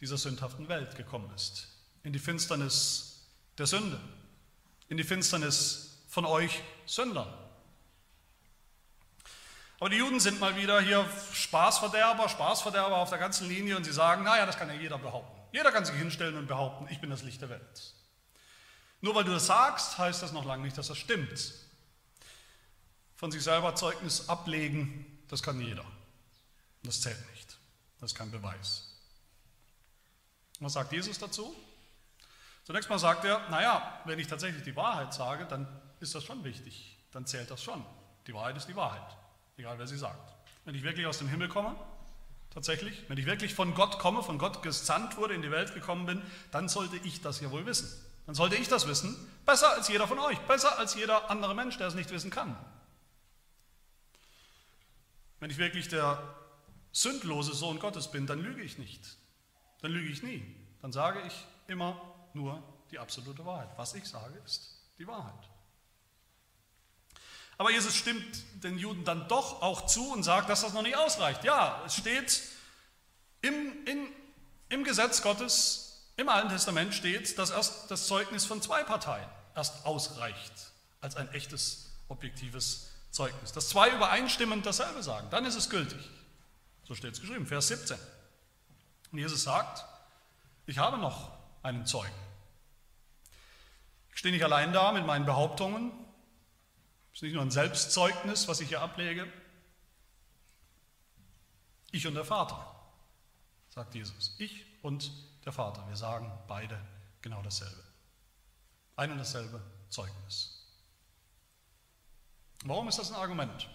dieser 0.00 0.16
sündhaften 0.16 0.68
Welt 0.68 0.96
gekommen 0.96 1.32
ist. 1.34 1.68
In 2.04 2.12
die 2.12 2.18
Finsternis 2.18 3.26
der 3.58 3.66
Sünde. 3.66 4.00
In 4.88 4.96
die 4.96 5.04
Finsternis 5.04 5.98
von 6.08 6.24
euch 6.24 6.62
Sündern. 6.86 7.32
Aber 9.84 9.90
die 9.90 9.98
Juden 9.98 10.18
sind 10.18 10.40
mal 10.40 10.56
wieder 10.56 10.80
hier 10.80 11.06
Spaßverderber, 11.34 12.30
Spaßverderber 12.30 12.96
auf 12.96 13.10
der 13.10 13.18
ganzen 13.18 13.46
Linie 13.50 13.76
und 13.76 13.84
sie 13.84 13.92
sagen, 13.92 14.24
naja, 14.24 14.46
das 14.46 14.56
kann 14.56 14.70
ja 14.70 14.74
jeder 14.74 14.96
behaupten. 14.96 15.38
Jeder 15.52 15.72
kann 15.72 15.84
sich 15.84 15.94
hinstellen 15.94 16.38
und 16.38 16.46
behaupten, 16.46 16.88
ich 16.88 17.02
bin 17.02 17.10
das 17.10 17.22
Licht 17.22 17.42
der 17.42 17.50
Welt. 17.50 17.94
Nur 19.02 19.14
weil 19.14 19.24
du 19.24 19.32
das 19.32 19.44
sagst, 19.44 19.98
heißt 19.98 20.22
das 20.22 20.32
noch 20.32 20.46
lange 20.46 20.62
nicht, 20.62 20.78
dass 20.78 20.88
das 20.88 20.96
stimmt. 20.96 21.52
Von 23.14 23.30
sich 23.30 23.42
selber 23.42 23.74
Zeugnis 23.74 24.26
ablegen, 24.26 25.04
das 25.28 25.42
kann 25.42 25.60
jeder. 25.60 25.84
Das 26.82 27.02
zählt 27.02 27.20
nicht. 27.32 27.58
Das 28.00 28.12
ist 28.12 28.16
kein 28.16 28.30
Beweis. 28.30 28.90
Was 30.60 30.72
sagt 30.72 30.92
Jesus 30.92 31.18
dazu? 31.18 31.54
Zunächst 32.64 32.88
mal 32.88 32.98
sagt 32.98 33.26
er, 33.26 33.46
naja, 33.50 34.00
wenn 34.06 34.18
ich 34.18 34.28
tatsächlich 34.28 34.62
die 34.62 34.76
Wahrheit 34.76 35.12
sage, 35.12 35.44
dann 35.44 35.68
ist 36.00 36.14
das 36.14 36.24
schon 36.24 36.42
wichtig. 36.42 36.96
Dann 37.12 37.26
zählt 37.26 37.50
das 37.50 37.62
schon. 37.62 37.84
Die 38.26 38.32
Wahrheit 38.32 38.56
ist 38.56 38.66
die 38.66 38.76
Wahrheit 38.76 39.18
egal 39.56 39.78
wer 39.78 39.86
sie 39.86 39.96
sagt. 39.96 40.34
Wenn 40.64 40.74
ich 40.74 40.82
wirklich 40.82 41.06
aus 41.06 41.18
dem 41.18 41.28
Himmel 41.28 41.48
komme, 41.48 41.76
tatsächlich, 42.50 43.04
wenn 43.08 43.18
ich 43.18 43.26
wirklich 43.26 43.54
von 43.54 43.74
Gott 43.74 43.98
komme, 43.98 44.22
von 44.22 44.38
Gott 44.38 44.62
gesandt 44.62 45.16
wurde, 45.16 45.34
in 45.34 45.42
die 45.42 45.50
Welt 45.50 45.74
gekommen 45.74 46.06
bin, 46.06 46.22
dann 46.50 46.68
sollte 46.68 46.96
ich 46.98 47.20
das 47.20 47.40
ja 47.40 47.50
wohl 47.50 47.66
wissen. 47.66 47.88
Dann 48.26 48.34
sollte 48.34 48.56
ich 48.56 48.68
das 48.68 48.86
wissen, 48.86 49.16
besser 49.44 49.70
als 49.72 49.88
jeder 49.88 50.08
von 50.08 50.18
euch, 50.18 50.38
besser 50.40 50.78
als 50.78 50.94
jeder 50.94 51.30
andere 51.30 51.54
Mensch, 51.54 51.76
der 51.76 51.88
es 51.88 51.94
nicht 51.94 52.10
wissen 52.10 52.30
kann. 52.30 52.56
Wenn 55.40 55.50
ich 55.50 55.58
wirklich 55.58 55.88
der 55.88 56.34
sündlose 56.92 57.52
Sohn 57.52 57.78
Gottes 57.78 58.10
bin, 58.10 58.26
dann 58.26 58.40
lüge 58.40 58.62
ich 58.62 58.78
nicht. 58.78 59.18
Dann 59.82 59.90
lüge 59.90 60.08
ich 60.08 60.22
nie. 60.22 60.42
Dann 60.80 60.92
sage 60.92 61.20
ich 61.26 61.46
immer 61.66 62.00
nur 62.32 62.62
die 62.90 62.98
absolute 62.98 63.44
Wahrheit. 63.44 63.68
Was 63.76 63.94
ich 63.94 64.06
sage, 64.06 64.40
ist 64.46 64.80
die 64.98 65.06
Wahrheit. 65.06 65.50
Aber 67.58 67.70
Jesus 67.70 67.94
stimmt 67.94 68.42
den 68.62 68.78
Juden 68.78 69.04
dann 69.04 69.28
doch 69.28 69.62
auch 69.62 69.86
zu 69.86 70.12
und 70.12 70.22
sagt, 70.22 70.48
dass 70.48 70.62
das 70.62 70.72
noch 70.72 70.82
nicht 70.82 70.96
ausreicht. 70.96 71.44
Ja, 71.44 71.82
es 71.86 71.94
steht 71.94 72.42
im, 73.42 73.86
in, 73.86 74.08
im 74.70 74.84
Gesetz 74.84 75.22
Gottes, 75.22 76.10
im 76.16 76.28
Alten 76.28 76.48
Testament 76.48 76.94
steht, 76.94 77.38
dass 77.38 77.50
erst 77.50 77.90
das 77.90 78.06
Zeugnis 78.06 78.44
von 78.44 78.62
zwei 78.62 78.82
Parteien 78.82 79.28
erst 79.54 79.84
ausreicht 79.84 80.52
als 81.00 81.16
ein 81.16 81.32
echtes, 81.32 81.90
objektives 82.08 82.90
Zeugnis. 83.10 83.52
Dass 83.52 83.68
zwei 83.68 83.90
übereinstimmend 83.90 84.66
dasselbe 84.66 85.02
sagen, 85.02 85.28
dann 85.30 85.44
ist 85.44 85.56
es 85.56 85.70
gültig. 85.70 86.00
So 86.84 86.94
steht 86.94 87.14
es 87.14 87.20
geschrieben, 87.20 87.46
Vers 87.46 87.68
17. 87.68 87.96
Und 89.12 89.18
Jesus 89.18 89.42
sagt, 89.44 89.84
ich 90.66 90.78
habe 90.78 90.98
noch 90.98 91.30
einen 91.62 91.86
Zeugen. 91.86 92.14
Ich 94.12 94.18
stehe 94.18 94.34
nicht 94.34 94.44
allein 94.44 94.72
da 94.72 94.92
mit 94.92 95.06
meinen 95.06 95.24
Behauptungen, 95.24 95.92
das 97.14 97.18
ist 97.18 97.22
nicht 97.22 97.34
nur 97.34 97.42
ein 97.42 97.52
Selbstzeugnis, 97.52 98.48
was 98.48 98.60
ich 98.60 98.68
hier 98.68 98.80
ablege. 98.80 99.32
Ich 101.92 102.08
und 102.08 102.14
der 102.14 102.24
Vater, 102.24 102.74
sagt 103.68 103.94
Jesus. 103.94 104.34
Ich 104.38 104.66
und 104.82 105.12
der 105.44 105.52
Vater. 105.52 105.86
Wir 105.86 105.94
sagen 105.94 106.28
beide 106.48 106.76
genau 107.22 107.40
dasselbe. 107.40 107.84
Ein 108.96 109.12
und 109.12 109.18
dasselbe 109.18 109.62
Zeugnis. 109.90 110.66
Warum 112.64 112.88
ist 112.88 112.98
das 112.98 113.12
ein 113.12 113.16
Argument? 113.16 113.68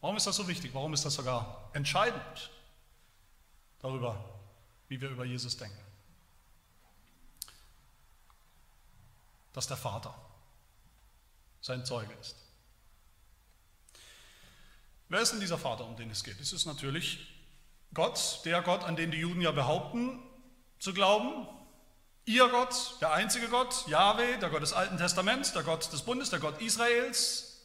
Warum 0.00 0.16
ist 0.16 0.26
das 0.26 0.36
so 0.36 0.48
wichtig? 0.48 0.72
Warum 0.72 0.94
ist 0.94 1.04
das 1.04 1.12
sogar 1.12 1.68
entscheidend 1.74 2.50
darüber, 3.80 4.40
wie 4.88 4.98
wir 4.98 5.10
über 5.10 5.26
Jesus 5.26 5.58
denken? 5.58 5.84
Dass 9.52 9.66
der 9.66 9.76
Vater 9.76 10.14
sein 11.62 11.86
Zeuge 11.86 12.12
ist. 12.20 12.36
Wer 15.08 15.20
ist 15.20 15.32
denn 15.32 15.40
dieser 15.40 15.58
Vater, 15.58 15.86
um 15.86 15.96
den 15.96 16.10
es 16.10 16.24
geht? 16.24 16.40
Es 16.40 16.52
ist 16.52 16.66
natürlich 16.66 17.26
Gott, 17.94 18.40
der 18.44 18.60
Gott, 18.62 18.84
an 18.84 18.96
den 18.96 19.10
die 19.10 19.18
Juden 19.18 19.40
ja 19.40 19.52
behaupten 19.52 20.22
zu 20.78 20.92
glauben. 20.92 21.46
Ihr 22.24 22.48
Gott, 22.48 22.96
der 23.00 23.12
einzige 23.12 23.48
Gott, 23.48 23.86
Yahweh, 23.88 24.38
der 24.38 24.50
Gott 24.50 24.62
des 24.62 24.72
Alten 24.72 24.96
Testaments, 24.96 25.52
der 25.52 25.62
Gott 25.62 25.92
des 25.92 26.02
Bundes, 26.02 26.30
der 26.30 26.38
Gott 26.38 26.60
Israels. 26.60 27.60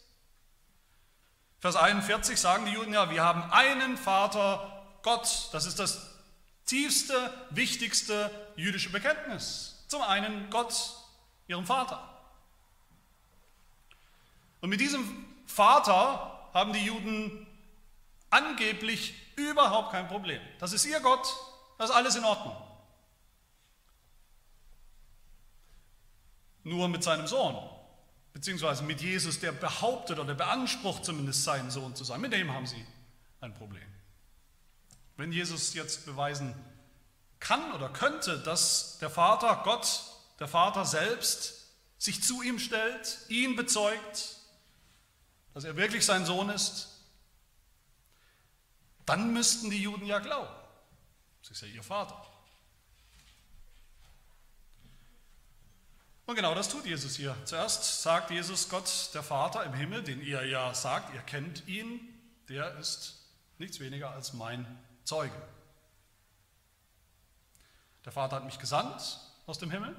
Vers 1.60 1.76
41 1.76 2.40
sagen 2.40 2.66
die 2.66 2.72
Juden 2.72 2.94
ja, 2.94 3.10
wir 3.10 3.24
haben 3.24 3.44
einen 3.52 3.98
Vater, 3.98 5.00
Gott. 5.02 5.50
Das 5.54 5.66
ist 5.66 5.80
das 5.80 6.16
tiefste, 6.66 7.34
wichtigste 7.50 8.30
jüdische 8.56 8.92
Bekenntnis. 8.92 9.86
Zum 9.88 10.02
einen 10.02 10.50
Gott, 10.50 10.94
ihrem 11.48 11.66
Vater. 11.66 12.17
Und 14.68 14.72
mit 14.72 14.82
diesem 14.82 15.26
Vater 15.46 16.50
haben 16.54 16.74
die 16.74 16.84
Juden 16.84 17.48
angeblich 18.30 19.14
überhaupt 19.38 19.94
kein 19.94 20.10
Problem. 20.10 20.42
Das 20.60 20.74
ist 20.74 20.84
ihr 20.86 21.00
Gott, 21.00 21.26
das 21.78 21.90
ist 21.90 21.96
alles 21.96 22.18
in 22.18 22.26
Ordnung. 22.26 22.54
Nur 26.66 26.90
mit 26.90 27.02
seinem 27.02 27.28
Sohn, 27.28 27.58
beziehungsweise 28.34 28.84
mit 28.84 29.00
Jesus, 29.00 29.40
der 29.40 29.54
behauptet 29.54 30.20
oder 30.20 30.36
beansprucht 30.36 31.06
zumindest 31.06 31.46
seinen 31.46 31.72
Sohn 31.72 31.96
zu 31.96 32.04
sein, 32.04 32.20
mit 32.20 32.34
dem 32.34 32.54
haben 32.54 32.68
sie 32.68 32.86
ein 33.40 33.54
Problem. 33.54 33.88
Wenn 35.16 35.32
Jesus 35.32 35.76
jetzt 35.76 36.06
beweisen 36.06 36.54
kann 37.40 37.72
oder 37.72 37.88
könnte, 37.88 38.38
dass 38.40 38.98
der 39.00 39.10
Vater, 39.10 39.62
Gott, 39.64 40.04
der 40.42 40.50
Vater 40.50 40.84
selbst, 40.84 41.54
sich 41.98 42.22
zu 42.22 42.42
ihm 42.42 42.60
stellt, 42.60 43.20
ihn 43.30 43.56
bezeugt, 43.56 44.37
dass 45.58 45.64
er 45.64 45.76
wirklich 45.76 46.06
sein 46.06 46.24
Sohn 46.24 46.50
ist, 46.50 46.88
dann 49.08 49.34
müssten 49.34 49.72
die 49.72 49.82
Juden 49.82 50.06
ja 50.06 50.20
glauben. 50.20 50.54
Das 51.42 51.50
ist 51.50 51.62
ja 51.62 51.68
ihr 51.68 51.82
Vater. 51.82 52.24
Und 56.28 56.36
genau 56.36 56.54
das 56.54 56.70
tut 56.70 56.86
Jesus 56.86 57.16
hier. 57.16 57.36
Zuerst 57.46 58.04
sagt 58.04 58.30
Jesus 58.30 58.70
Gott, 58.70 59.10
der 59.16 59.24
Vater 59.24 59.64
im 59.64 59.74
Himmel, 59.74 60.04
den 60.04 60.22
ihr 60.22 60.46
ja 60.46 60.76
sagt, 60.76 61.16
ihr 61.16 61.22
kennt 61.22 61.68
ihn, 61.68 62.08
der 62.50 62.78
ist 62.78 63.16
nichts 63.58 63.80
weniger 63.80 64.12
als 64.12 64.34
mein 64.34 64.64
Zeuge. 65.06 65.42
Der 68.06 68.12
Vater 68.12 68.36
hat 68.36 68.46
mich 68.46 68.60
gesandt 68.60 69.20
aus 69.48 69.58
dem 69.58 69.72
Himmel. 69.72 69.96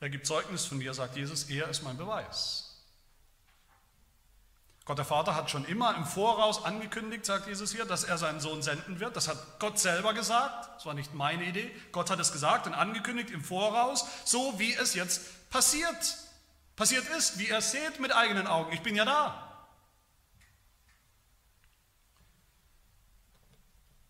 Er 0.00 0.10
gibt 0.10 0.26
Zeugnis 0.26 0.66
von 0.66 0.76
mir, 0.76 0.92
sagt 0.92 1.16
Jesus, 1.16 1.44
er 1.44 1.70
ist 1.70 1.82
mein 1.84 1.96
Beweis. 1.96 2.65
Gott 4.86 4.98
der 4.98 5.04
Vater 5.04 5.34
hat 5.34 5.50
schon 5.50 5.64
immer 5.64 5.96
im 5.96 6.06
Voraus 6.06 6.64
angekündigt, 6.64 7.26
sagt 7.26 7.48
Jesus 7.48 7.72
hier, 7.72 7.86
dass 7.86 8.04
er 8.04 8.18
seinen 8.18 8.38
Sohn 8.38 8.62
senden 8.62 9.00
wird. 9.00 9.16
Das 9.16 9.26
hat 9.26 9.58
Gott 9.58 9.80
selber 9.80 10.14
gesagt. 10.14 10.70
Das 10.76 10.86
war 10.86 10.94
nicht 10.94 11.12
meine 11.12 11.44
Idee. 11.44 11.74
Gott 11.90 12.08
hat 12.08 12.20
es 12.20 12.32
gesagt 12.32 12.68
und 12.68 12.74
angekündigt 12.74 13.30
im 13.30 13.42
Voraus, 13.42 14.06
so 14.24 14.60
wie 14.60 14.72
es 14.74 14.94
jetzt 14.94 15.50
passiert. 15.50 16.16
Passiert 16.76 17.04
ist, 17.18 17.40
wie 17.40 17.48
er 17.48 17.62
seht 17.62 17.98
mit 17.98 18.14
eigenen 18.14 18.46
Augen. 18.46 18.72
Ich 18.72 18.82
bin 18.82 18.94
ja 18.94 19.04
da. 19.04 19.66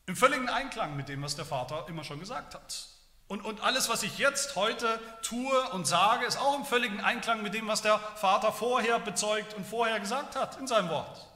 Im 0.05 0.15
völligen 0.15 0.51
Einklang 0.51 0.95
mit 0.95 1.09
dem, 1.09 1.23
was 1.23 1.37
der 1.37 1.47
Vater 1.47 1.87
immer 1.89 2.05
schon 2.05 2.21
gesagt 2.21 2.55
hat. 2.55 2.89
Und, 3.29 3.45
und 3.45 3.61
alles, 3.63 3.89
was 3.89 4.05
ich 4.05 4.19
jetzt 4.19 4.55
heute 4.55 5.01
tue 5.23 5.69
und 5.71 5.87
sage, 5.87 6.27
ist 6.27 6.39
auch 6.39 6.57
im 6.57 6.65
völligen 6.65 7.01
Einklang 7.01 7.43
mit 7.43 7.55
dem, 7.55 7.67
was 7.67 7.83
der 7.83 7.99
Vater 7.99 8.53
vorher 8.53 9.01
bezeugt 9.01 9.55
und 9.55 9.67
vorher 9.67 9.99
gesagt 9.99 10.37
hat 10.37 10.59
in 10.59 10.69
seinem 10.69 10.91
Wort. 10.91 11.27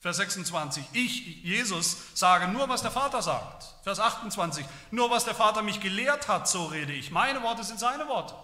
Vers 0.00 0.16
26, 0.16 0.84
ich, 0.94 1.44
Jesus, 1.44 1.96
sage 2.14 2.48
nur, 2.48 2.68
was 2.68 2.82
der 2.82 2.90
Vater 2.90 3.22
sagt. 3.22 3.64
Vers 3.84 4.00
28, 4.00 4.66
nur 4.90 5.10
was 5.10 5.24
der 5.24 5.36
Vater 5.36 5.62
mich 5.62 5.78
gelehrt 5.78 6.26
hat, 6.26 6.48
so 6.48 6.66
rede 6.66 6.92
ich. 6.92 7.12
Meine 7.12 7.40
Worte 7.44 7.62
sind 7.62 7.78
seine 7.78 8.08
Worte. 8.08 8.34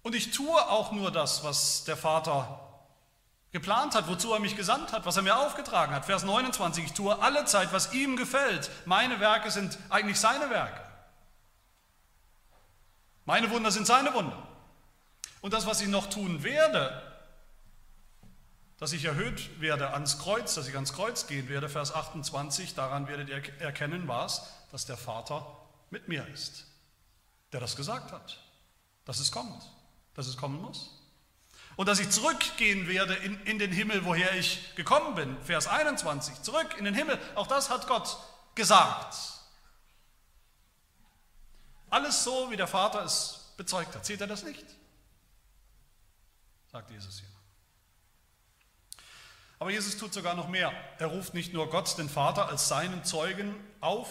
Und 0.00 0.14
ich 0.14 0.30
tue 0.30 0.58
auch 0.70 0.92
nur 0.92 1.10
das, 1.10 1.44
was 1.44 1.84
der 1.84 1.98
Vater 1.98 2.67
geplant 3.52 3.94
hat, 3.94 4.08
wozu 4.08 4.32
er 4.32 4.40
mich 4.40 4.56
gesandt 4.56 4.92
hat, 4.92 5.06
was 5.06 5.16
er 5.16 5.22
mir 5.22 5.38
aufgetragen 5.38 5.94
hat. 5.94 6.04
Vers 6.04 6.24
29, 6.24 6.84
ich 6.84 6.92
tue 6.92 7.20
alle 7.20 7.44
Zeit, 7.46 7.72
was 7.72 7.92
ihm 7.92 8.16
gefällt. 8.16 8.70
Meine 8.84 9.20
Werke 9.20 9.50
sind 9.50 9.78
eigentlich 9.88 10.20
seine 10.20 10.50
Werke. 10.50 10.80
Meine 13.24 13.50
Wunder 13.50 13.70
sind 13.70 13.86
seine 13.86 14.12
Wunder. 14.14 14.42
Und 15.40 15.52
das, 15.52 15.66
was 15.66 15.80
ich 15.80 15.88
noch 15.88 16.08
tun 16.08 16.42
werde, 16.42 17.02
dass 18.78 18.92
ich 18.92 19.04
erhöht 19.04 19.60
werde 19.60 19.92
ans 19.92 20.18
Kreuz, 20.18 20.54
dass 20.54 20.68
ich 20.68 20.74
ans 20.74 20.92
Kreuz 20.92 21.26
gehen 21.26 21.48
werde, 21.48 21.68
Vers 21.68 21.94
28, 21.94 22.74
daran 22.74 23.08
werdet 23.08 23.28
ihr 23.28 23.42
erkennen, 23.60 24.06
was, 24.06 24.52
dass 24.70 24.86
der 24.86 24.96
Vater 24.96 25.44
mit 25.90 26.08
mir 26.08 26.26
ist, 26.28 26.66
der 27.52 27.60
das 27.60 27.76
gesagt 27.76 28.12
hat, 28.12 28.38
dass 29.04 29.18
es 29.20 29.32
kommt, 29.32 29.62
dass 30.14 30.26
es 30.26 30.36
kommen 30.36 30.60
muss. 30.60 30.97
Und 31.78 31.86
dass 31.86 32.00
ich 32.00 32.10
zurückgehen 32.10 32.88
werde 32.88 33.14
in, 33.14 33.40
in 33.44 33.60
den 33.60 33.70
Himmel, 33.70 34.04
woher 34.04 34.34
ich 34.34 34.74
gekommen 34.74 35.14
bin, 35.14 35.40
Vers 35.44 35.68
21, 35.68 36.42
zurück 36.42 36.74
in 36.76 36.84
den 36.84 36.92
Himmel, 36.92 37.16
auch 37.36 37.46
das 37.46 37.70
hat 37.70 37.86
Gott 37.86 38.18
gesagt. 38.56 39.14
Alles 41.88 42.24
so, 42.24 42.50
wie 42.50 42.56
der 42.56 42.66
Vater 42.66 43.04
es 43.04 43.52
bezeugt 43.56 43.94
hat. 43.94 44.04
Seht 44.04 44.20
er 44.20 44.26
das 44.26 44.42
nicht? 44.42 44.66
Sagt 46.72 46.90
Jesus 46.90 47.20
hier. 47.20 47.28
Aber 49.60 49.70
Jesus 49.70 49.96
tut 49.96 50.12
sogar 50.12 50.34
noch 50.34 50.48
mehr. 50.48 50.72
Er 50.98 51.06
ruft 51.06 51.32
nicht 51.32 51.52
nur 51.52 51.70
Gott, 51.70 51.96
den 51.96 52.08
Vater, 52.08 52.48
als 52.48 52.66
seinen 52.66 53.04
Zeugen 53.04 53.54
auf. 53.80 54.08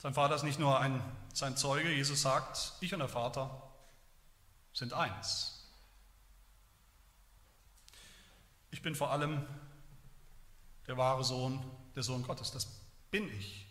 Sein 0.00 0.14
Vater 0.14 0.34
ist 0.34 0.44
nicht 0.44 0.58
nur 0.58 0.80
ein, 0.80 1.02
sein 1.34 1.58
Zeuge. 1.58 1.92
Jesus 1.92 2.22
sagt, 2.22 2.72
ich 2.80 2.94
und 2.94 3.00
der 3.00 3.08
Vater 3.08 3.70
sind 4.72 4.94
eins. 4.94 5.68
Ich 8.70 8.80
bin 8.80 8.94
vor 8.94 9.10
allem 9.10 9.46
der 10.86 10.96
wahre 10.96 11.22
Sohn, 11.22 11.62
der 11.94 12.02
Sohn 12.02 12.22
Gottes. 12.22 12.50
Das 12.50 12.66
bin 13.10 13.28
ich. 13.38 13.66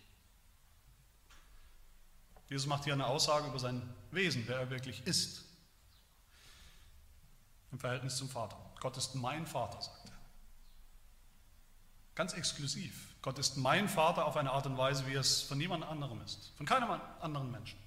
Jesus 2.47 2.67
macht 2.67 2.83
hier 2.83 2.93
eine 2.93 3.07
Aussage 3.07 3.47
über 3.47 3.59
sein 3.59 3.81
Wesen, 4.11 4.43
wer 4.47 4.59
er 4.59 4.69
wirklich 4.69 5.05
ist 5.07 5.45
im 7.71 7.79
Verhältnis 7.79 8.17
zum 8.17 8.29
Vater. 8.29 8.57
Gott 8.79 8.97
ist 8.97 9.15
mein 9.15 9.47
Vater, 9.47 9.81
sagt 9.81 10.09
er. 10.09 10.19
Ganz 12.13 12.33
exklusiv. 12.33 13.08
Gott 13.21 13.37
ist 13.37 13.57
mein 13.57 13.89
Vater 13.89 14.25
auf 14.25 14.37
eine 14.37 14.51
Art 14.51 14.65
und 14.65 14.77
Weise, 14.77 15.05
wie 15.07 15.13
es 15.13 15.41
von 15.41 15.57
niemand 15.57 15.83
anderem 15.83 16.21
ist. 16.21 16.53
Von 16.57 16.65
keinem 16.65 16.89
anderen 17.19 17.51
Menschen. 17.51 17.77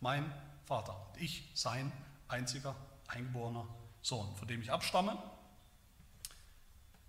Mein 0.00 0.32
Vater. 0.66 0.94
Und 1.08 1.20
ich, 1.20 1.50
sein 1.54 1.90
einziger, 2.28 2.74
eingeborener 3.08 3.66
Sohn, 4.02 4.34
von 4.36 4.46
dem 4.48 4.60
ich 4.60 4.70
abstamme. 4.70 5.16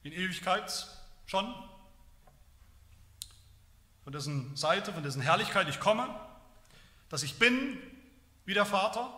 In 0.04 0.14
Ewigkeit 0.14 0.88
schon. 1.26 1.54
Von 4.04 4.14
dessen 4.14 4.56
Seite, 4.56 4.94
von 4.94 5.04
dessen 5.04 5.22
Herrlichkeit 5.22 5.68
ich 5.68 5.80
komme. 5.80 6.08
Dass 7.10 7.24
ich 7.24 7.38
bin 7.38 7.78
wie 8.46 8.54
der 8.54 8.66
Vater 8.66 9.14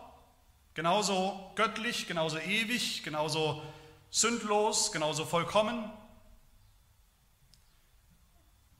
Genauso 0.76 1.52
göttlich, 1.54 2.08
genauso 2.08 2.40
ewig, 2.40 3.04
genauso 3.04 3.62
sündlos, 4.10 4.92
genauso 4.92 5.24
vollkommen. 5.24 5.92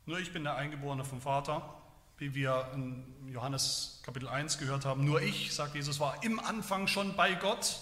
Nur 0.06 0.20
ich 0.20 0.34
bin 0.34 0.44
der 0.44 0.56
Eingeborene 0.56 1.06
vom 1.06 1.22
Vater, 1.22 1.82
wie 2.18 2.36
wir 2.36 2.70
in 2.74 3.32
Johannes 3.32 4.02
Kapitel 4.04 4.28
1 4.28 4.58
gehört 4.58 4.86
haben. 4.86 5.06
Nur 5.06 5.22
ich, 5.22 5.54
sagt 5.54 5.76
Jesus, 5.76 6.00
war 6.00 6.24
im 6.24 6.40
Anfang 6.40 6.88
schon 6.88 7.16
bei 7.16 7.34
Gott, 7.34 7.80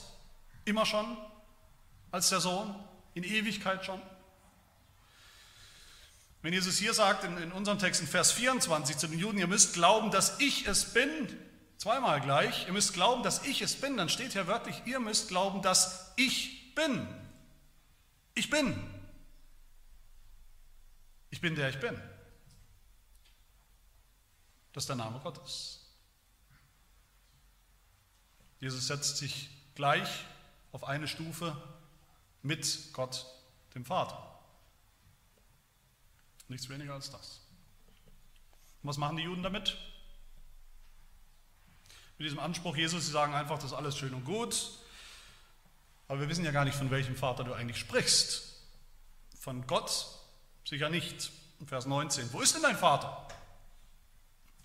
immer 0.65 0.85
schon, 0.85 1.17
als 2.11 2.29
der 2.29 2.39
Sohn, 2.39 2.75
in 3.13 3.23
Ewigkeit 3.23 3.85
schon. 3.85 4.01
Wenn 6.41 6.53
Jesus 6.53 6.77
hier 6.77 6.93
sagt, 6.93 7.23
in, 7.23 7.37
in 7.37 7.51
unserem 7.51 7.79
Text 7.79 8.01
in 8.01 8.07
Vers 8.07 8.31
24 8.31 8.97
zu 8.97 9.07
den 9.07 9.19
Juden, 9.19 9.37
ihr 9.37 9.47
müsst 9.47 9.73
glauben, 9.73 10.11
dass 10.11 10.39
ich 10.39 10.67
es 10.67 10.93
bin, 10.93 11.27
Zweimal 11.81 12.21
gleich, 12.21 12.67
ihr 12.67 12.73
müsst 12.73 12.93
glauben, 12.93 13.23
dass 13.23 13.43
ich 13.43 13.63
es 13.63 13.75
bin. 13.75 13.97
Dann 13.97 14.07
steht 14.07 14.33
hier 14.33 14.45
wörtlich, 14.45 14.83
ihr 14.85 14.99
müsst 14.99 15.29
glauben, 15.29 15.63
dass 15.63 16.13
ich 16.15 16.75
bin. 16.75 17.07
Ich 18.35 18.51
bin. 18.51 18.75
Ich 21.41 21.49
bin 21.49 21.55
der 21.55 21.69
ich 21.69 21.79
bin. 21.79 21.99
Das 24.73 24.83
ist 24.83 24.89
der 24.89 24.95
Name 24.95 25.19
Gottes. 25.21 25.79
Jesus 28.59 28.85
setzt 28.85 29.17
sich 29.17 29.49
gleich 29.73 30.07
auf 30.71 30.83
eine 30.83 31.07
Stufe 31.07 31.59
mit 32.43 32.93
Gott, 32.93 33.25
dem 33.73 33.85
Vater. 33.85 34.39
Nichts 36.47 36.69
weniger 36.69 36.93
als 36.93 37.09
das. 37.09 37.41
Und 38.83 38.89
was 38.89 38.97
machen 38.97 39.17
die 39.17 39.23
Juden 39.23 39.41
damit? 39.41 39.75
mit 42.19 42.27
diesem 42.27 42.37
Anspruch 42.37 42.77
Jesus, 42.77 43.07
sie 43.07 43.11
sagen 43.11 43.33
einfach, 43.33 43.55
das 43.55 43.71
ist 43.71 43.73
alles 43.73 43.97
schön 43.97 44.13
und 44.13 44.25
gut, 44.25 44.73
aber 46.07 46.19
wir 46.19 46.29
wissen 46.29 46.45
ja 46.45 46.51
gar 46.51 46.65
nicht, 46.65 46.77
von 46.77 46.91
welchem 46.91 47.15
Vater 47.15 47.43
du 47.43 47.53
eigentlich 47.53 47.79
sprichst. 47.79 48.61
Von 49.39 49.65
Gott 49.65 50.20
sicher 50.65 50.89
nicht. 50.89 51.31
Vers 51.65 51.85
19. 51.85 52.33
Wo 52.33 52.41
ist 52.41 52.55
denn 52.55 52.63
dein 52.63 52.77
Vater? 52.77 53.27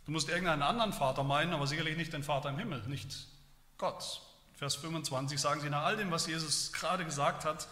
Du 0.07 0.13
musst 0.13 0.29
irgendeinen 0.29 0.63
anderen 0.63 0.93
Vater 0.93 1.25
meinen, 1.25 1.53
aber 1.53 1.67
sicherlich 1.67 1.97
nicht 1.97 2.13
den 2.13 2.23
Vater 2.23 2.49
im 2.49 2.59
Himmel, 2.59 2.81
nicht 2.87 3.27
Gott. 3.77 4.23
Vers 4.55 4.77
25 4.77 5.39
sagen 5.39 5.61
sie 5.61 5.69
nach 5.69 5.83
all 5.83 5.97
dem, 5.97 6.11
was 6.11 6.27
Jesus 6.27 6.73
gerade 6.73 7.05
gesagt 7.05 7.45
hat, 7.45 7.69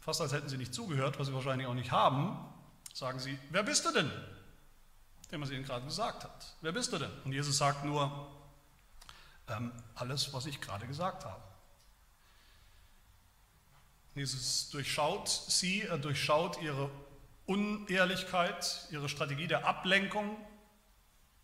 fast 0.00 0.20
als 0.20 0.32
hätten 0.32 0.48
sie 0.48 0.58
nicht 0.58 0.74
zugehört, 0.74 1.18
was 1.18 1.28
sie 1.28 1.34
wahrscheinlich 1.34 1.66
auch 1.66 1.74
nicht 1.74 1.92
haben, 1.92 2.36
sagen 2.92 3.18
sie, 3.18 3.38
wer 3.50 3.62
bist 3.62 3.84
du 3.86 3.92
denn? 3.92 4.10
Dem, 5.32 5.40
was 5.40 5.50
ihnen 5.50 5.64
gerade 5.64 5.84
gesagt 5.84 6.24
hat. 6.24 6.54
Wer 6.60 6.72
bist 6.72 6.92
du 6.92 6.98
denn? 6.98 7.10
Und 7.24 7.32
Jesus 7.32 7.56
sagt 7.56 7.84
nur, 7.84 8.28
ähm, 9.48 9.72
alles, 9.94 10.32
was 10.32 10.46
ich 10.46 10.60
gerade 10.60 10.86
gesagt 10.86 11.24
habe. 11.24 11.42
Jesus 14.16 14.70
durchschaut 14.70 15.28
sie, 15.28 15.82
er 15.82 15.98
durchschaut 15.98 16.62
ihre 16.62 16.90
Unehrlichkeit, 17.44 18.88
ihre 18.90 19.10
Strategie 19.10 19.46
der 19.46 19.66
Ablenkung. 19.66 20.36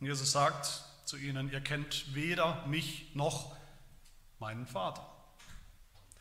Und 0.01 0.07
Jesus 0.07 0.33
sagt 0.33 0.83
zu 1.05 1.19
ihnen, 1.19 1.53
ihr 1.53 1.61
kennt 1.61 2.15
weder 2.15 2.65
mich 2.67 3.15
noch 3.15 3.55
meinen 4.39 4.67
Vater. 4.67 5.07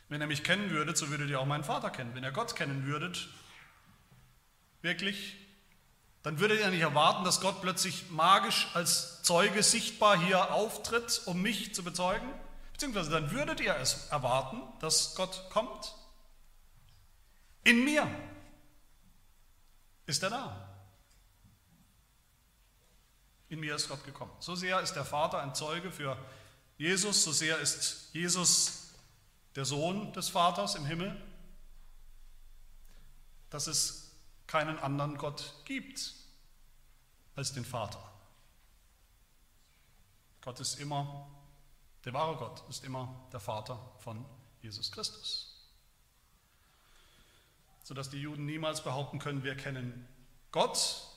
Wenn 0.10 0.20
ihr 0.20 0.28
mich 0.28 0.44
kennen 0.44 0.72
würdet, 0.72 0.98
so 0.98 1.10
würdet 1.10 1.30
ihr 1.30 1.40
auch 1.40 1.46
meinen 1.46 1.64
Vater 1.64 1.90
kennen. 1.90 2.14
Wenn 2.16 2.24
ihr 2.26 2.34
Gott 2.34 2.58
kennen 2.58 2.86
würdet, 2.86 3.30
wirklich, 4.82 5.38
dann 6.22 6.40
würdet 6.40 6.60
ihr 6.60 6.68
nicht 6.68 6.82
erwarten, 6.82 7.24
dass 7.24 7.40
Gott 7.40 7.62
plötzlich 7.62 8.12
magisch 8.12 8.68
als 8.74 9.24
Zeuge 9.24 9.64
sichtbar 9.64 10.20
hier 10.20 10.52
auftritt, 10.52 11.22
um 11.26 11.42
mich 11.42 11.74
zu 11.74 11.82
bezeugen. 11.84 12.28
Beziehungsweise 12.74 13.10
dann 13.10 13.32
würdet 13.32 13.62
ihr 13.62 13.76
es 13.78 14.08
erwarten, 14.08 14.62
dass 14.82 15.16
Gott 15.16 15.50
kommt. 15.50 15.96
In 17.64 17.84
mir 17.84 18.10
ist 20.06 20.24
er 20.24 20.30
da. 20.30 20.68
In 23.50 23.60
mir 23.60 23.76
ist 23.76 23.88
Gott 23.90 24.04
gekommen. 24.04 24.32
So 24.40 24.56
sehr 24.56 24.80
ist 24.80 24.94
der 24.94 25.06
Vater 25.06 25.42
ein 25.42 25.54
Zeuge 25.54 25.92
für 25.92 26.18
Jesus, 26.78 27.24
so 27.24 27.32
sehr 27.32 27.60
ist 27.60 28.10
Jesus 28.14 28.94
der 29.56 29.66
Sohn 29.66 30.14
des 30.14 30.30
Vaters 30.30 30.76
im 30.76 30.86
Himmel, 30.86 31.22
dass 33.50 33.68
es 33.68 34.12
keinen 34.48 34.80
anderen 34.80 35.18
Gott 35.18 35.54
gibt 35.66 36.14
als 37.36 37.54
den 37.54 37.66
Vater. 37.66 38.02
Gott 40.42 40.60
ist 40.60 40.80
immer, 40.80 41.30
der 42.04 42.14
wahre 42.14 42.38
Gott 42.38 42.64
ist 42.70 42.84
immer 42.84 43.28
der 43.32 43.40
Vater 43.40 43.80
von 44.00 44.26
Jesus 44.62 44.92
Christus. 44.92 45.51
Sodass 47.92 48.10
die 48.10 48.22
Juden 48.22 48.46
niemals 48.46 48.86
behaupten 48.86 49.20
können, 49.20 49.44
wir 49.44 49.54
kennen 49.54 50.08
Gott, 50.54 51.10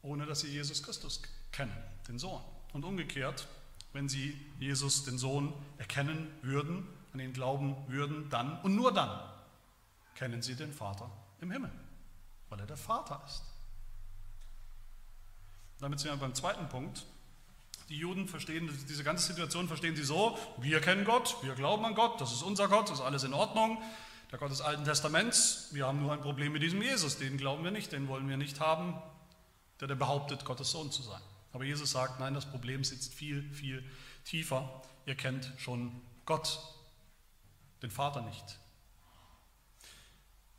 ohne 0.00 0.24
dass 0.24 0.40
sie 0.40 0.48
Jesus 0.48 0.82
Christus 0.82 1.20
kennen, 1.52 1.76
den 2.08 2.18
Sohn. 2.18 2.40
Und 2.72 2.82
umgekehrt, 2.86 3.46
wenn 3.92 4.08
sie 4.08 4.34
Jesus, 4.58 5.04
den 5.04 5.18
Sohn, 5.18 5.52
erkennen 5.76 6.30
würden, 6.40 6.88
an 7.12 7.20
ihn 7.20 7.34
glauben 7.34 7.76
würden, 7.88 8.30
dann 8.30 8.58
und 8.62 8.74
nur 8.74 8.90
dann 8.90 9.20
kennen 10.14 10.40
sie 10.40 10.54
den 10.54 10.72
Vater 10.72 11.10
im 11.42 11.50
Himmel 11.50 11.70
weil 12.48 12.60
er 12.60 12.66
der 12.66 12.78
Vater 12.78 13.20
ist. 13.26 13.42
Damit 15.78 16.00
sind 16.00 16.10
wir 16.10 16.16
beim 16.16 16.34
zweiten 16.34 16.70
Punkt. 16.70 17.04
Die 17.90 17.98
Juden 17.98 18.28
verstehen 18.28 18.70
diese 18.88 19.04
ganze 19.04 19.26
Situation 19.26 19.68
verstehen 19.68 19.94
sie 19.94 20.04
so: 20.04 20.38
Wir 20.56 20.80
kennen 20.80 21.04
Gott, 21.04 21.36
wir 21.42 21.54
glauben 21.54 21.84
an 21.84 21.94
Gott, 21.94 22.18
das 22.18 22.32
ist 22.32 22.42
unser 22.42 22.68
Gott, 22.68 22.88
das 22.88 23.00
ist 23.00 23.04
alles 23.04 23.24
in 23.24 23.34
Ordnung. 23.34 23.76
Der 24.34 24.40
Gott 24.40 24.50
des 24.50 24.62
Alten 24.62 24.84
Testaments, 24.84 25.68
wir 25.70 25.86
haben 25.86 26.00
nur 26.00 26.12
ein 26.12 26.20
Problem 26.20 26.52
mit 26.52 26.60
diesem 26.60 26.82
Jesus, 26.82 27.18
den 27.18 27.36
glauben 27.38 27.62
wir 27.62 27.70
nicht, 27.70 27.92
den 27.92 28.08
wollen 28.08 28.28
wir 28.28 28.36
nicht 28.36 28.58
haben, 28.58 29.00
der, 29.78 29.86
der 29.86 29.94
behauptet, 29.94 30.44
Gottes 30.44 30.72
Sohn 30.72 30.90
zu 30.90 31.02
sein. 31.02 31.20
Aber 31.52 31.62
Jesus 31.62 31.92
sagt: 31.92 32.18
Nein, 32.18 32.34
das 32.34 32.44
Problem 32.44 32.82
sitzt 32.82 33.14
viel, 33.14 33.48
viel 33.54 33.88
tiefer. 34.24 34.82
Ihr 35.06 35.14
kennt 35.14 35.52
schon 35.58 36.02
Gott, 36.26 36.58
den 37.80 37.92
Vater 37.92 38.22
nicht, 38.22 38.58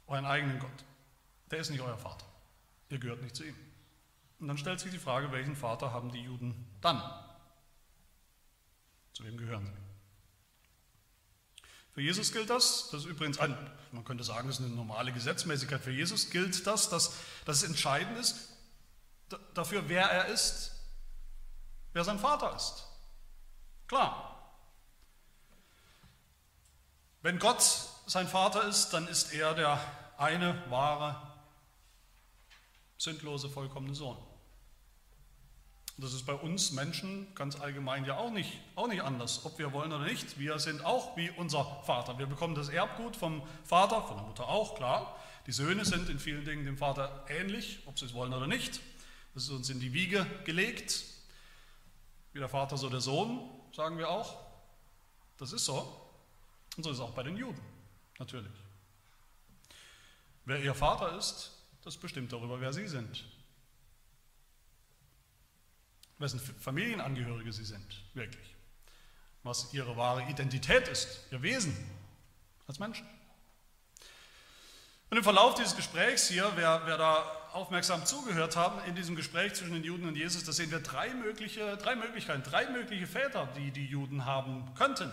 euren 0.07 0.25
eigenen 0.25 0.59
Gott. 0.59 0.85
Der 1.51 1.59
ist 1.59 1.69
nicht 1.69 1.81
euer 1.81 1.97
Vater. 1.97 2.25
Ihr 2.87 2.99
gehört 2.99 3.21
nicht 3.23 3.35
zu 3.35 3.43
ihm. 3.43 3.57
Und 4.39 4.47
dann 4.47 4.57
stellt 4.57 4.79
sich 4.79 4.91
die 4.91 4.99
Frage, 4.99 5.33
welchen 5.33 5.57
Vater 5.57 5.91
haben 5.91 6.13
die 6.13 6.21
Juden 6.21 6.65
dann? 6.79 7.01
Zu 9.11 9.25
wem 9.25 9.35
gehören 9.35 9.65
sie? 9.65 9.84
Für 11.95 12.01
Jesus 12.01 12.33
gilt 12.33 12.49
das, 12.49 12.89
das 12.91 13.03
ist 13.03 13.07
übrigens 13.07 13.39
ein, 13.39 13.57
man 13.93 14.03
könnte 14.03 14.25
sagen, 14.25 14.49
das 14.49 14.59
ist 14.59 14.65
eine 14.65 14.75
normale 14.75 15.13
Gesetzmäßigkeit. 15.13 15.81
Für 15.81 15.91
Jesus 15.91 16.29
gilt 16.29 16.67
das, 16.67 16.89
dass, 16.89 17.13
dass 17.45 17.57
es 17.57 17.63
entscheidend 17.63 18.19
ist 18.19 18.49
dafür, 19.53 19.87
wer 19.87 20.03
er 20.03 20.25
ist, 20.25 20.75
wer 21.93 22.03
sein 22.03 22.19
Vater 22.19 22.53
ist. 22.53 22.85
Klar. 23.87 24.53
Wenn 27.21 27.39
Gott 27.39 27.63
sein 28.05 28.27
Vater 28.27 28.67
ist, 28.67 28.89
dann 28.89 29.07
ist 29.07 29.33
er 29.33 29.53
der 29.53 29.79
eine 30.17 30.69
wahre, 30.69 31.33
sündlose, 32.97 33.49
vollkommene 33.49 33.95
Sohn. 33.95 34.17
Das 35.97 36.13
ist 36.13 36.25
bei 36.25 36.33
uns 36.33 36.71
Menschen 36.71 37.33
ganz 37.35 37.57
allgemein 37.59 38.03
ja 38.03 38.17
auch 38.17 38.31
nicht, 38.31 38.59
auch 38.75 38.87
nicht 38.87 39.01
anders, 39.01 39.45
ob 39.45 39.57
wir 39.57 39.71
wollen 39.71 39.93
oder 39.93 40.03
nicht. 40.03 40.37
Wir 40.37 40.59
sind 40.59 40.83
auch 40.83 41.15
wie 41.15 41.29
unser 41.29 41.63
Vater. 41.83 42.17
Wir 42.17 42.25
bekommen 42.25 42.53
das 42.53 42.67
Erbgut 42.67 43.15
vom 43.15 43.41
Vater, 43.63 44.01
von 44.01 44.17
der 44.17 44.25
Mutter 44.25 44.49
auch, 44.49 44.75
klar. 44.75 45.17
Die 45.47 45.53
Söhne 45.53 45.85
sind 45.85 46.09
in 46.09 46.19
vielen 46.19 46.43
Dingen 46.43 46.65
dem 46.65 46.77
Vater 46.77 47.25
ähnlich, 47.29 47.79
ob 47.85 47.97
sie 47.97 48.05
es 48.05 48.13
wollen 48.13 48.33
oder 48.33 48.47
nicht. 48.47 48.81
Das 49.33 49.43
ist 49.43 49.51
uns 49.51 49.69
in 49.69 49.79
die 49.79 49.93
Wiege 49.93 50.25
gelegt. 50.43 51.05
Wie 52.33 52.39
der 52.39 52.49
Vater, 52.49 52.75
so 52.75 52.89
der 52.89 52.99
Sohn, 53.01 53.49
sagen 53.73 53.97
wir 53.97 54.09
auch. 54.09 54.37
Das 55.37 55.53
ist 55.53 55.63
so. 55.63 56.09
Und 56.75 56.83
so 56.83 56.89
ist 56.89 56.97
es 56.97 57.01
auch 57.01 57.11
bei 57.11 57.23
den 57.23 57.37
Juden, 57.37 57.61
natürlich. 58.19 58.51
Wer 60.43 60.61
ihr 60.61 60.75
Vater 60.75 61.17
ist, 61.17 61.51
das 61.85 61.95
bestimmt 61.95 62.33
darüber, 62.33 62.59
wer 62.59 62.73
sie 62.73 62.87
sind 62.87 63.23
wessen 66.17 66.39
Familienangehörige 66.39 67.51
sie 67.51 67.65
sind, 67.65 68.03
wirklich. 68.13 68.55
Was 69.43 69.73
ihre 69.73 69.95
wahre 69.97 70.23
Identität 70.29 70.87
ist, 70.87 71.25
ihr 71.31 71.41
Wesen 71.41 71.75
als 72.67 72.79
Menschen. 72.79 73.07
Und 75.09 75.17
im 75.17 75.23
Verlauf 75.23 75.55
dieses 75.55 75.75
Gesprächs 75.75 76.27
hier, 76.27 76.51
wer, 76.55 76.81
wer 76.85 76.97
da 76.97 77.17
aufmerksam 77.53 78.05
zugehört 78.05 78.55
haben, 78.55 78.83
in 78.85 78.95
diesem 78.95 79.15
Gespräch 79.15 79.53
zwischen 79.53 79.73
den 79.73 79.83
Juden 79.83 80.07
und 80.07 80.15
Jesus, 80.15 80.43
da 80.43 80.51
sehen 80.51 80.71
wir 80.71 80.79
drei, 80.79 81.13
mögliche, 81.13 81.77
drei 81.77 81.95
Möglichkeiten, 81.95 82.43
drei 82.43 82.67
mögliche 82.69 83.07
Väter, 83.07 83.47
die 83.55 83.71
die 83.71 83.85
Juden 83.85 84.25
haben 84.25 84.73
könnten. 84.75 85.11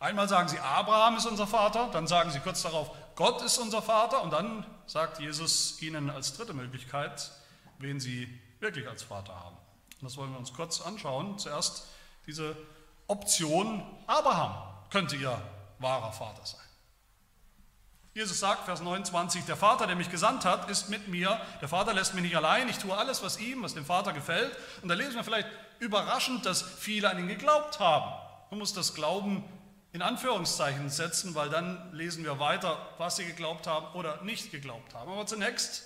Einmal 0.00 0.28
sagen 0.28 0.48
sie, 0.48 0.58
Abraham 0.58 1.18
ist 1.18 1.26
unser 1.26 1.46
Vater, 1.46 1.90
dann 1.92 2.06
sagen 2.06 2.30
sie 2.30 2.40
kurz 2.40 2.62
darauf, 2.62 2.90
Gott 3.14 3.42
ist 3.42 3.58
unser 3.58 3.82
Vater 3.82 4.22
und 4.22 4.32
dann 4.32 4.64
sagt 4.86 5.20
Jesus 5.20 5.80
ihnen 5.82 6.08
als 6.08 6.32
dritte 6.32 6.54
Möglichkeit, 6.54 7.30
wen 7.78 8.00
sie 8.00 8.26
wirklich 8.60 8.88
als 8.88 9.02
Vater 9.02 9.34
haben. 9.34 9.58
Und 10.00 10.08
das 10.08 10.16
wollen 10.16 10.32
wir 10.32 10.38
uns 10.38 10.52
kurz 10.52 10.80
anschauen. 10.80 11.38
Zuerst 11.38 11.86
diese 12.26 12.56
Option, 13.06 13.82
Abraham 14.06 14.54
könnte 14.90 15.16
ihr 15.16 15.40
wahrer 15.78 16.12
Vater 16.12 16.44
sein. 16.44 16.60
Jesus 18.12 18.40
sagt, 18.40 18.64
Vers 18.64 18.80
29, 18.80 19.44
der 19.44 19.56
Vater, 19.56 19.86
der 19.86 19.94
mich 19.94 20.10
gesandt 20.10 20.44
hat, 20.44 20.68
ist 20.68 20.88
mit 20.88 21.08
mir. 21.08 21.40
Der 21.60 21.68
Vater 21.68 21.94
lässt 21.94 22.14
mich 22.14 22.24
nicht 22.24 22.36
allein. 22.36 22.68
Ich 22.68 22.78
tue 22.78 22.96
alles, 22.96 23.22
was 23.22 23.38
ihm, 23.38 23.62
was 23.62 23.74
dem 23.74 23.84
Vater 23.84 24.12
gefällt. 24.12 24.50
Und 24.82 24.88
da 24.88 24.94
lesen 24.94 25.14
wir 25.14 25.24
vielleicht 25.24 25.48
überraschend, 25.78 26.44
dass 26.44 26.62
viele 26.62 27.08
an 27.08 27.18
ihn 27.18 27.28
geglaubt 27.28 27.78
haben. 27.78 28.10
Man 28.50 28.58
muss 28.58 28.74
das 28.74 28.94
Glauben 28.94 29.44
in 29.92 30.02
Anführungszeichen 30.02 30.88
setzen, 30.90 31.34
weil 31.34 31.50
dann 31.50 31.92
lesen 31.92 32.24
wir 32.24 32.38
weiter, 32.38 32.78
was 32.98 33.16
sie 33.16 33.24
geglaubt 33.24 33.66
haben 33.66 33.86
oder 33.94 34.22
nicht 34.22 34.50
geglaubt 34.50 34.94
haben. 34.94 35.10
Aber 35.10 35.26
zunächst 35.26 35.84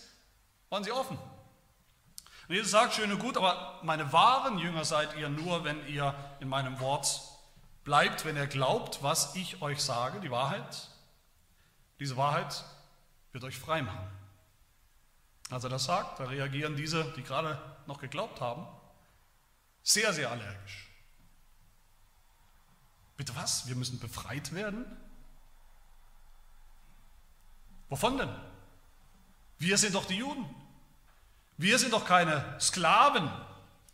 waren 0.71 0.85
sie 0.85 0.93
offen. 0.93 1.19
Und 2.49 2.55
Jesus 2.55 2.73
sagt, 2.73 2.95
schön 2.95 3.11
und 3.11 3.19
gut, 3.19 3.37
aber 3.37 3.81
meine 3.83 4.13
wahren 4.13 4.59
Jünger 4.59 4.85
seid 4.85 5.17
ihr 5.17 5.29
nur, 5.29 5.65
wenn 5.65 5.87
ihr 5.89 6.15
in 6.41 6.49
meinem 6.49 6.79
Wort 6.81 7.23
bleibt, 7.85 8.25
wenn 8.25 8.37
ihr 8.37 8.47
glaubt, 8.47 9.03
was 9.03 9.35
ich 9.35 9.63
euch 9.63 9.83
sage, 9.83 10.21
die 10.21 10.31
Wahrheit. 10.31 10.89
Diese 12.01 12.17
Wahrheit 12.17 12.65
wird 13.33 13.45
euch 13.45 13.59
frei 13.59 13.83
machen. 13.83 14.11
Als 15.51 15.65
er 15.65 15.71
das 15.71 15.85
sagt, 15.85 16.21
da 16.21 16.25
reagieren 16.25 16.77
diese, 16.77 17.05
die 17.13 17.23
gerade 17.23 17.61
noch 17.87 17.99
geglaubt 17.99 18.41
haben, 18.41 18.67
sehr, 19.83 20.13
sehr 20.13 20.31
allergisch. 20.31 20.91
Bitte 23.17 23.35
was? 23.37 23.69
Wir 23.69 23.77
müssen 23.77 23.99
befreit 24.01 24.53
werden? 24.53 24.85
Wovon 27.89 28.19
denn? 28.19 28.35
Wir 29.59 29.79
sind 29.79 29.95
doch 29.95 30.07
die 30.07 30.17
Juden. 30.17 30.45
Wir 31.57 31.79
sind 31.79 31.93
doch 31.93 32.05
keine 32.05 32.57
Sklaven. 32.61 33.31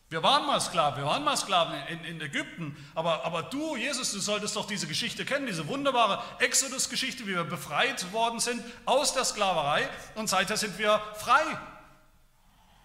Wir 0.08 0.24
waren 0.24 0.44
mal 0.44 0.60
Sklaven, 0.60 0.98
wir 0.98 1.06
waren 1.06 1.22
mal 1.22 1.36
Sklaven 1.36 1.72
in, 1.86 2.04
in 2.04 2.20
Ägypten. 2.20 2.76
Aber, 2.96 3.24
aber 3.24 3.44
du, 3.44 3.76
Jesus, 3.76 4.10
du 4.10 4.18
solltest 4.18 4.56
doch 4.56 4.66
diese 4.66 4.88
Geschichte 4.88 5.24
kennen, 5.24 5.46
diese 5.46 5.68
wunderbare 5.68 6.20
Exodus-Geschichte, 6.40 7.28
wie 7.28 7.34
wir 7.36 7.44
befreit 7.44 8.12
worden 8.12 8.40
sind 8.40 8.64
aus 8.86 9.14
der 9.14 9.24
Sklaverei. 9.24 9.88
Und 10.16 10.28
seither 10.28 10.56
sind 10.56 10.76
wir 10.78 11.00
frei. 11.14 11.44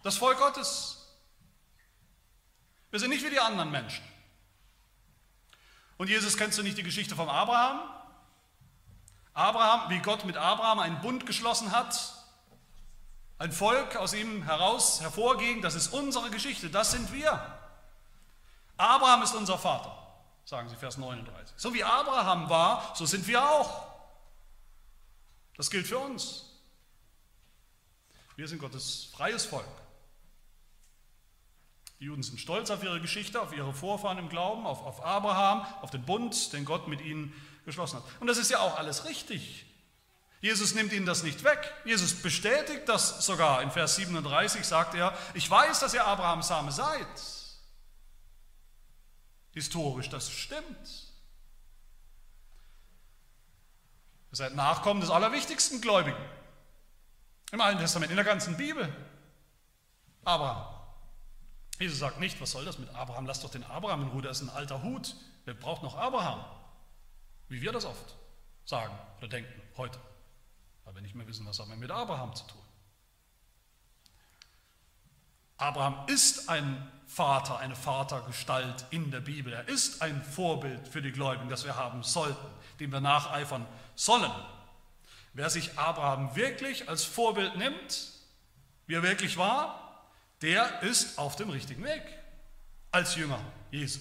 Das 0.04 0.18
Volk 0.18 0.38
Gottes. 0.38 1.18
Wir 2.92 3.00
sind 3.00 3.10
nicht 3.10 3.26
wie 3.26 3.32
die 3.32 3.40
anderen 3.40 3.72
Menschen. 3.72 4.04
Und 5.98 6.10
Jesus, 6.10 6.38
kennst 6.38 6.60
du 6.60 6.64
nicht 6.64 6.78
die 6.78 6.84
Geschichte 6.84 7.16
von 7.16 7.28
Abraham? 7.28 7.80
Abraham, 9.34 9.90
wie 9.90 10.00
Gott 10.00 10.26
mit 10.26 10.38
Abraham 10.38 10.80
einen 10.80 11.02
Bund 11.02 11.26
geschlossen 11.26 11.72
hat, 11.72 12.15
ein 13.38 13.52
Volk 13.52 13.96
aus 13.98 14.14
ihm 14.14 14.44
heraus 14.44 15.02
hervorging, 15.02 15.62
das 15.62 15.76
ist 15.76 15.90
unsere 15.90 16.30
Geschichte, 16.30 16.70
das 16.70 16.92
sind 16.92 17.12
wir. 17.12 17.32
Abraham 18.78 19.24
ist 19.24 19.36
unser 19.36 19.58
Vater, 19.58 19.96
sagen 20.46 20.70
sie 20.70 20.76
Vers 20.76 20.98
39. 20.98 21.56
So 21.58 21.74
wie 21.74 21.84
Abraham 21.84 22.50
war, 22.50 22.94
so 22.96 23.06
sind 23.06 23.28
wir 23.28 23.44
auch. 23.44 23.88
Das 25.58 25.70
gilt 25.70 25.88
für 25.88 26.00
uns. 26.00 26.46
Wir 28.36 28.48
sind 28.48 28.60
Gottes 28.60 29.10
freies 29.14 29.46
Volk. 29.46 29.66
Die 32.00 32.06
Juden 32.06 32.24
sind 32.24 32.40
stolz 32.40 32.70
auf 32.70 32.84
ihre 32.84 33.00
Geschichte, 33.00 33.42
auf 33.42 33.54
ihre 33.54 33.74
Vorfahren 33.74 34.18
im 34.18 34.28
Glauben, 34.28 34.66
auf, 34.66 34.84
auf 34.84 35.04
Abraham, 35.04 35.66
auf 35.82 35.92
den 35.92 36.04
Bund, 36.04 36.52
den 36.52 36.66
Gott 36.66 36.88
mit 36.90 37.00
ihnen 37.00 37.34
geschlossen 37.64 37.98
hat. 37.98 38.04
Und 38.20 38.28
das 38.28 38.38
ist 38.38 38.52
ja 38.52 38.60
auch 38.60 38.78
alles 38.78 39.06
richtig. 39.06 39.66
Jesus 40.46 40.76
nimmt 40.76 40.94
ihnen 40.94 41.08
das 41.08 41.24
nicht 41.24 41.44
weg. 41.44 41.74
Jesus 41.86 42.14
bestätigt 42.14 42.88
das 42.88 43.26
sogar. 43.26 43.64
In 43.64 43.72
Vers 43.72 43.96
37 43.96 44.64
sagt 44.64 44.94
er, 44.94 45.18
ich 45.34 45.50
weiß, 45.50 45.80
dass 45.80 45.96
ihr 45.96 46.06
Abrahams 46.06 46.48
Same 46.48 46.72
seid. 46.72 47.08
Historisch, 49.54 50.08
das 50.08 50.30
stimmt. 50.30 51.10
Ihr 54.32 54.36
seid 54.36 54.54
Nachkommen 54.54 55.02
des 55.02 55.10
allerwichtigsten 55.10 55.82
Gläubigen. 55.82 56.24
Im 57.52 57.60
Alten 57.60 57.80
Testament, 57.80 58.12
in 58.12 58.16
der 58.16 58.26
ganzen 58.26 58.56
Bibel. 58.56 58.96
Abraham. 60.26 60.68
Jesus 61.80 61.98
sagt 61.98 62.20
nicht, 62.20 62.40
was 62.40 62.52
soll 62.52 62.66
das 62.66 62.78
mit 62.78 62.94
Abraham? 62.94 63.26
Lass 63.26 63.40
doch 63.40 63.50
den 63.50 63.64
Abraham 63.64 64.04
in 64.04 64.08
Ruhe, 64.10 64.22
der 64.22 64.30
ist 64.30 64.44
ein 64.44 64.50
alter 64.52 64.84
Hut. 64.84 65.16
Wer 65.46 65.56
braucht 65.56 65.82
noch 65.82 65.98
Abraham? 65.98 66.46
Wie 67.48 67.64
wir 67.64 67.72
das 67.72 67.86
oft 67.86 68.16
sagen 68.64 68.94
oder 69.18 69.28
denken 69.28 69.60
heute 69.76 70.00
weil 70.86 70.96
wir 70.96 71.02
nicht 71.02 71.16
mehr 71.16 71.28
wissen, 71.28 71.46
was 71.46 71.60
haben 71.60 71.70
wir 71.70 71.78
mit 71.78 71.92
Abraham 71.92 72.34
zu 72.34 72.46
tun. 72.46 72.62
Abraham 75.58 76.08
ist 76.08 76.50
ein 76.50 76.92
Vater, 77.08 77.60
eine 77.60 77.76
Vatergestalt 77.76 78.86
in 78.90 79.10
der 79.12 79.22
Bibel. 79.22 79.54
Er 79.54 79.68
ist 79.68 80.02
ein 80.02 80.24
Vorbild 80.24 80.88
für 80.88 81.02
die 81.02 81.12
Gläubigen, 81.12 81.50
das 81.50 81.64
wir 81.66 81.76
haben 81.76 82.04
sollten, 82.04 82.48
dem 82.80 82.92
wir 82.92 83.00
nacheifern 83.00 83.66
sollen. 83.96 84.32
Wer 85.34 85.50
sich 85.50 85.78
Abraham 85.78 86.36
wirklich 86.36 86.90
als 86.90 87.04
Vorbild 87.04 87.58
nimmt, 87.58 88.12
wie 88.88 88.96
er 88.96 89.04
wirklich 89.04 89.38
war, 89.38 90.10
der 90.42 90.82
ist 90.84 91.18
auf 91.18 91.36
dem 91.36 91.50
richtigen 91.50 91.84
Weg 91.84 92.04
als 92.92 93.16
Jünger 93.16 93.40
Jesu. 93.72 94.00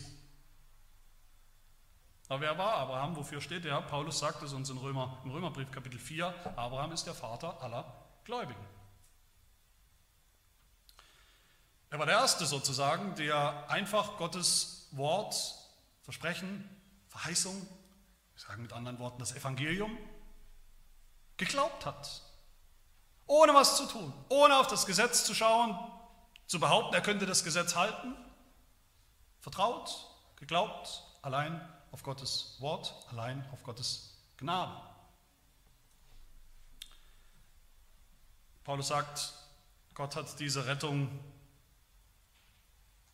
Aber 2.28 2.40
wer 2.40 2.56
war 2.56 2.74
Abraham? 2.74 3.16
Wofür 3.16 3.40
steht 3.40 3.66
er? 3.66 3.82
Paulus 3.82 4.18
sagt 4.18 4.42
es 4.42 4.52
uns 4.52 4.70
in 4.70 4.78
Römer, 4.78 5.20
im 5.24 5.30
Römerbrief 5.30 5.70
Kapitel 5.70 5.98
4, 5.98 6.26
Abraham 6.56 6.92
ist 6.92 7.04
der 7.04 7.14
Vater 7.14 7.62
aller 7.62 7.84
Gläubigen. 8.24 8.64
Er 11.90 11.98
war 11.98 12.06
der 12.06 12.16
Erste 12.16 12.46
sozusagen, 12.46 13.14
der 13.14 13.70
einfach 13.70 14.16
Gottes 14.16 14.88
Wort, 14.92 15.36
Versprechen, 16.02 16.68
Verheißung, 17.08 17.54
wir 17.54 18.40
sagen 18.40 18.62
mit 18.62 18.72
anderen 18.72 18.98
Worten 18.98 19.18
das 19.18 19.36
Evangelium, 19.36 19.96
geglaubt 21.36 21.86
hat. 21.86 22.22
Ohne 23.26 23.54
was 23.54 23.76
zu 23.76 23.86
tun, 23.86 24.12
ohne 24.28 24.58
auf 24.58 24.66
das 24.66 24.86
Gesetz 24.86 25.24
zu 25.24 25.34
schauen, 25.34 25.78
zu 26.46 26.58
behaupten, 26.58 26.94
er 26.94 27.00
könnte 27.00 27.26
das 27.26 27.44
Gesetz 27.44 27.76
halten. 27.76 28.16
Vertraut, 29.40 30.10
geglaubt, 30.36 31.04
allein 31.22 31.60
auf 31.94 32.02
Gottes 32.02 32.56
Wort, 32.58 32.92
allein 33.10 33.48
auf 33.52 33.62
Gottes 33.62 34.18
Gnade. 34.36 34.82
Paulus 38.64 38.88
sagt, 38.88 39.32
Gott 39.94 40.16
hat 40.16 40.40
diese 40.40 40.66
Rettung 40.66 41.08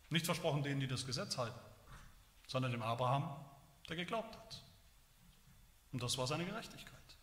nicht 0.08 0.24
versprochen 0.24 0.62
denen, 0.62 0.80
die 0.80 0.86
das 0.86 1.04
Gesetz 1.04 1.36
halten, 1.36 1.60
sondern 2.46 2.72
dem 2.72 2.80
Abraham, 2.80 3.44
der 3.90 3.96
geglaubt 3.96 4.34
hat. 4.34 4.62
Und 5.92 6.02
das 6.02 6.16
war 6.16 6.26
seine 6.26 6.46
Gerechtigkeit, 6.46 7.18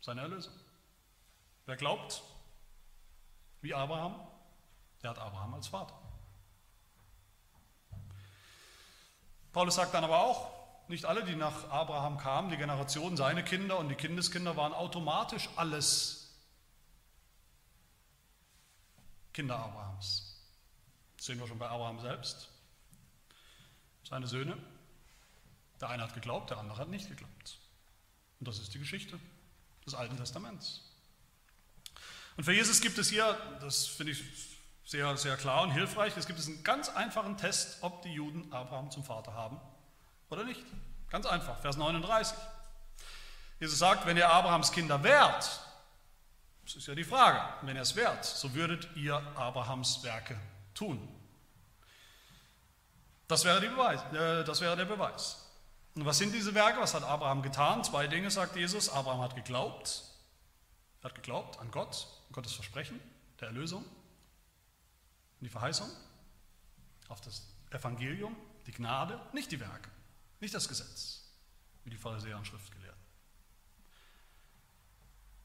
seine 0.00 0.22
Erlösung. 0.22 0.54
Wer 1.66 1.76
glaubt, 1.76 2.22
wie 3.60 3.74
Abraham, 3.74 4.26
der 5.02 5.10
hat 5.10 5.18
Abraham 5.18 5.52
als 5.52 5.68
Vater. 5.68 6.05
Paulus 9.56 9.76
sagt 9.76 9.94
dann 9.94 10.04
aber 10.04 10.18
auch, 10.18 10.52
nicht 10.86 11.06
alle, 11.06 11.24
die 11.24 11.34
nach 11.34 11.70
Abraham 11.70 12.18
kamen, 12.18 12.50
die 12.50 12.58
Generation, 12.58 13.16
seine 13.16 13.42
Kinder 13.42 13.78
und 13.78 13.88
die 13.88 13.94
Kindeskinder 13.94 14.54
waren 14.54 14.74
automatisch 14.74 15.48
alles 15.56 16.30
Kinder 19.32 19.58
Abrahams. 19.58 20.44
Das 21.16 21.24
sehen 21.24 21.38
wir 21.38 21.46
schon 21.46 21.58
bei 21.58 21.70
Abraham 21.70 22.00
selbst. 22.00 22.50
Seine 24.04 24.26
Söhne, 24.26 24.58
der 25.80 25.88
eine 25.88 26.02
hat 26.02 26.12
geglaubt, 26.12 26.50
der 26.50 26.58
andere 26.58 26.76
hat 26.76 26.88
nicht 26.88 27.08
geglaubt. 27.08 27.58
Und 28.38 28.48
das 28.48 28.58
ist 28.58 28.74
die 28.74 28.78
Geschichte 28.78 29.18
des 29.86 29.94
Alten 29.94 30.18
Testaments. 30.18 30.82
Und 32.36 32.44
für 32.44 32.52
Jesus 32.52 32.82
gibt 32.82 32.98
es 32.98 33.08
hier, 33.08 33.38
das 33.62 33.86
finde 33.86 34.12
ich 34.12 34.55
sehr, 34.86 35.16
sehr 35.16 35.36
klar 35.36 35.62
und 35.62 35.72
hilfreich, 35.72 36.16
es 36.16 36.26
gibt 36.26 36.40
einen 36.46 36.62
ganz 36.62 36.88
einfachen 36.88 37.36
Test, 37.36 37.78
ob 37.82 38.02
die 38.02 38.12
Juden 38.12 38.52
Abraham 38.52 38.90
zum 38.90 39.02
Vater 39.04 39.34
haben 39.34 39.60
oder 40.30 40.44
nicht. 40.44 40.62
Ganz 41.10 41.26
einfach, 41.26 41.58
Vers 41.58 41.76
39. 41.76 42.38
Jesus 43.58 43.78
sagt, 43.78 44.06
wenn 44.06 44.16
ihr 44.16 44.30
Abrahams 44.30 44.70
Kinder 44.70 45.02
wärt, 45.02 45.60
das 46.64 46.76
ist 46.76 46.86
ja 46.86 46.94
die 46.94 47.04
Frage, 47.04 47.42
wenn 47.62 47.74
ihr 47.74 47.82
es 47.82 47.96
wärt, 47.96 48.24
so 48.24 48.54
würdet 48.54 48.88
ihr 48.96 49.16
Abrahams 49.36 50.04
Werke 50.04 50.38
tun. 50.72 51.08
Das 53.26 53.44
wäre, 53.44 53.60
Beweis, 53.60 54.00
äh, 54.12 54.44
das 54.44 54.60
wäre 54.60 54.76
der 54.76 54.84
Beweis. 54.84 55.50
Und 55.96 56.06
was 56.06 56.18
sind 56.18 56.32
diese 56.32 56.54
Werke? 56.54 56.80
Was 56.80 56.94
hat 56.94 57.02
Abraham 57.02 57.42
getan? 57.42 57.82
Zwei 57.82 58.06
Dinge 58.06 58.30
sagt 58.30 58.54
Jesus. 58.54 58.88
Abraham 58.88 59.22
hat 59.22 59.34
geglaubt. 59.34 60.02
Er 61.00 61.08
hat 61.08 61.14
geglaubt 61.16 61.58
an 61.58 61.72
Gott, 61.72 62.06
an 62.28 62.34
Gottes 62.34 62.52
Versprechen 62.52 63.00
der 63.40 63.48
Erlösung, 63.48 63.84
die 65.44 65.50
Verheißung, 65.50 65.88
auf 67.08 67.20
das 67.20 67.42
Evangelium, 67.70 68.36
die 68.66 68.72
Gnade, 68.72 69.20
nicht 69.32 69.52
die 69.52 69.60
Werke, 69.60 69.90
nicht 70.40 70.54
das 70.54 70.68
Gesetz, 70.68 71.22
wie 71.84 71.90
die 71.90 71.96
Pharisäer 71.96 72.36
und 72.36 72.46
Schriftgelehrten. 72.46 72.86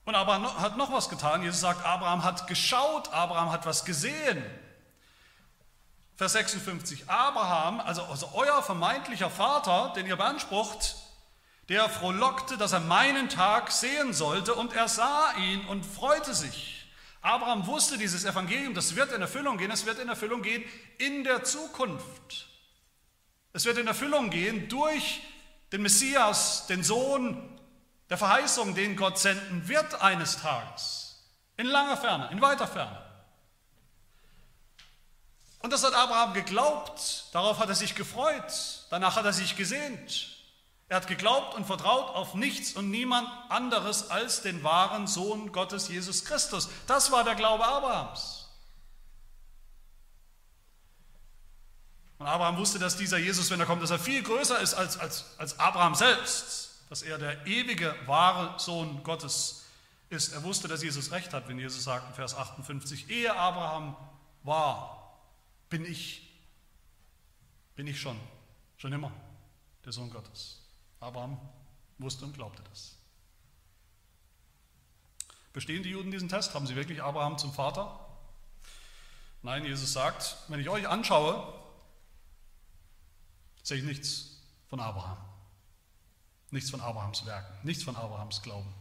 Und 0.05 0.15
Abraham 0.15 0.59
hat 0.59 0.77
noch 0.77 0.91
was 0.91 1.09
getan. 1.09 1.43
Jesus 1.43 1.61
sagt, 1.61 1.85
Abraham 1.85 2.23
hat 2.23 2.47
geschaut, 2.47 3.13
Abraham 3.13 3.51
hat 3.51 3.65
was 3.65 3.85
gesehen. 3.85 4.43
Vers 6.15 6.33
56, 6.33 7.09
Abraham, 7.09 7.79
also, 7.79 8.03
also 8.03 8.29
euer 8.33 8.61
vermeintlicher 8.61 9.29
Vater, 9.29 9.93
den 9.95 10.05
ihr 10.05 10.15
beansprucht, 10.15 10.95
der 11.69 11.87
frohlockte, 11.89 12.57
dass 12.57 12.73
er 12.73 12.79
meinen 12.79 13.29
Tag 13.29 13.71
sehen 13.71 14.13
sollte, 14.13 14.53
und 14.55 14.73
er 14.73 14.87
sah 14.87 15.33
ihn 15.33 15.65
und 15.67 15.85
freute 15.85 16.33
sich. 16.33 16.80
Abraham 17.21 17.67
wusste 17.67 17.97
dieses 17.97 18.25
Evangelium, 18.25 18.73
das 18.73 18.95
wird 18.95 19.11
in 19.11 19.21
Erfüllung 19.21 19.57
gehen, 19.57 19.69
es 19.69 19.85
wird 19.85 19.99
in 19.99 20.09
Erfüllung 20.09 20.41
gehen 20.41 20.63
in 20.97 21.23
der 21.23 21.43
Zukunft. 21.43 22.47
Es 23.53 23.65
wird 23.65 23.77
in 23.77 23.87
Erfüllung 23.87 24.29
gehen 24.29 24.67
durch 24.69 25.21
den 25.71 25.83
Messias, 25.83 26.65
den 26.67 26.83
Sohn 26.83 27.59
der 28.09 28.17
Verheißung, 28.17 28.75
den 28.75 28.95
Gott 28.95 29.19
senden 29.19 29.67
wird 29.67 30.01
eines 30.01 30.37
Tages, 30.37 31.23
in 31.57 31.67
langer 31.67 31.95
Ferne, 31.97 32.29
in 32.31 32.41
weiter 32.41 32.67
Ferne. 32.67 33.01
Und 35.59 35.71
das 35.71 35.83
hat 35.83 35.93
Abraham 35.93 36.33
geglaubt, 36.33 37.25
darauf 37.33 37.59
hat 37.59 37.69
er 37.69 37.75
sich 37.75 37.93
gefreut, 37.93 38.51
danach 38.89 39.15
hat 39.15 39.25
er 39.25 39.33
sich 39.33 39.55
gesehnt. 39.55 40.30
Er 40.91 40.97
hat 40.97 41.07
geglaubt 41.07 41.55
und 41.55 41.65
vertraut 41.65 42.13
auf 42.15 42.33
nichts 42.33 42.73
und 42.73 42.91
niemand 42.91 43.25
anderes 43.47 44.09
als 44.09 44.41
den 44.41 44.61
wahren 44.61 45.07
Sohn 45.07 45.53
Gottes, 45.53 45.87
Jesus 45.87 46.25
Christus. 46.25 46.67
Das 46.85 47.13
war 47.13 47.23
der 47.23 47.35
Glaube 47.35 47.65
Abrahams. 47.65 48.49
Und 52.17 52.27
Abraham 52.27 52.57
wusste, 52.57 52.77
dass 52.77 52.97
dieser 52.97 53.17
Jesus, 53.19 53.49
wenn 53.49 53.61
er 53.61 53.65
kommt, 53.65 53.81
dass 53.81 53.91
er 53.91 53.99
viel 53.99 54.21
größer 54.21 54.59
ist 54.59 54.73
als, 54.73 54.97
als, 54.97 55.33
als 55.37 55.57
Abraham 55.59 55.95
selbst, 55.95 56.81
dass 56.89 57.03
er 57.03 57.17
der 57.17 57.47
ewige, 57.47 57.95
wahre 58.05 58.59
Sohn 58.59 59.01
Gottes 59.03 59.63
ist. 60.09 60.33
Er 60.33 60.43
wusste, 60.43 60.67
dass 60.67 60.83
Jesus 60.83 61.13
recht 61.13 61.33
hat, 61.33 61.47
wenn 61.47 61.57
Jesus 61.57 61.85
sagt 61.85 62.09
in 62.09 62.15
Vers 62.15 62.35
58, 62.35 63.09
ehe 63.09 63.33
Abraham 63.33 63.95
war, 64.43 65.21
bin 65.69 65.85
ich, 65.85 66.37
bin 67.75 67.87
ich 67.87 68.01
schon, 68.01 68.19
schon 68.75 68.91
immer 68.91 69.13
der 69.85 69.93
Sohn 69.93 70.09
Gottes. 70.09 70.60
Abraham 71.01 71.37
wusste 71.97 72.23
und 72.23 72.33
glaubte 72.33 72.63
das. 72.69 72.95
Bestehen 75.51 75.83
die 75.83 75.89
Juden 75.89 76.11
diesen 76.11 76.29
Test? 76.29 76.53
Haben 76.53 76.65
sie 76.65 76.75
wirklich 76.75 77.03
Abraham 77.03 77.37
zum 77.37 77.51
Vater? 77.51 77.99
Nein, 79.41 79.65
Jesus 79.65 79.91
sagt, 79.91 80.37
wenn 80.47 80.59
ich 80.59 80.69
euch 80.69 80.87
anschaue, 80.87 81.53
sehe 83.63 83.79
ich 83.79 83.83
nichts 83.83 84.37
von 84.69 84.79
Abraham. 84.79 85.17
Nichts 86.51 86.69
von 86.69 86.81
Abrahams 86.81 87.25
Werken, 87.25 87.65
nichts 87.65 87.83
von 87.83 87.95
Abrahams 87.95 88.41
Glauben, 88.41 88.73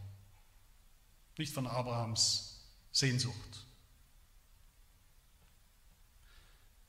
nicht 1.38 1.54
von 1.54 1.66
Abrahams 1.66 2.60
Sehnsucht. 2.90 3.64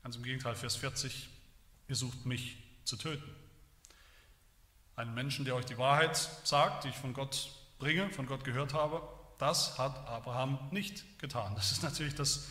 Ganz 0.01 0.15
im 0.15 0.23
Gegenteil, 0.23 0.55
Vers 0.55 0.75
40, 0.75 1.29
ihr 1.87 1.95
sucht 1.95 2.25
mich 2.25 2.57
zu 2.83 2.97
töten. 2.97 3.40
Einen 5.01 5.15
Menschen, 5.15 5.45
der 5.45 5.55
euch 5.55 5.65
die 5.65 5.79
Wahrheit 5.79 6.15
sagt, 6.43 6.83
die 6.83 6.89
ich 6.89 6.95
von 6.95 7.13
Gott 7.13 7.49
bringe, 7.79 8.11
von 8.11 8.27
Gott 8.27 8.43
gehört 8.43 8.75
habe, 8.75 9.01
das 9.39 9.79
hat 9.79 10.07
Abraham 10.07 10.59
nicht 10.69 11.17
getan. 11.17 11.55
Das 11.55 11.71
ist 11.71 11.81
natürlich 11.81 12.13
das, 12.13 12.49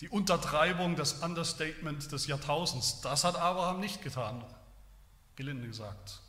die 0.00 0.08
Untertreibung, 0.08 0.96
das 0.96 1.22
Understatement 1.22 2.10
des 2.10 2.26
Jahrtausends. 2.26 3.00
Das 3.02 3.22
hat 3.22 3.36
Abraham 3.36 3.78
nicht 3.78 4.02
getan, 4.02 4.44
gelinde 5.36 5.68
gesagt. 5.68 6.20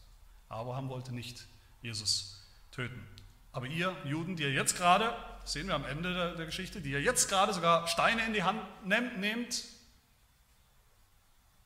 Abraham 0.50 0.88
wollte 0.90 1.16
nicht 1.16 1.48
Jesus 1.82 2.46
töten. 2.70 3.04
Aber 3.52 3.66
ihr 3.66 3.98
Juden, 4.06 4.36
die 4.36 4.44
ihr 4.44 4.54
jetzt 4.54 4.78
gerade, 4.78 5.18
sehen 5.46 5.66
wir 5.66 5.74
am 5.74 5.86
Ende 5.86 6.14
der, 6.14 6.36
der 6.36 6.46
Geschichte, 6.46 6.80
die 6.80 6.92
ihr 6.92 7.02
jetzt 7.02 7.28
gerade 7.28 7.56
sogar 7.56 7.88
Steine 7.88 8.24
in 8.28 8.34
die 8.34 8.44
Hand 8.44 8.62
nehmt, 8.86 9.64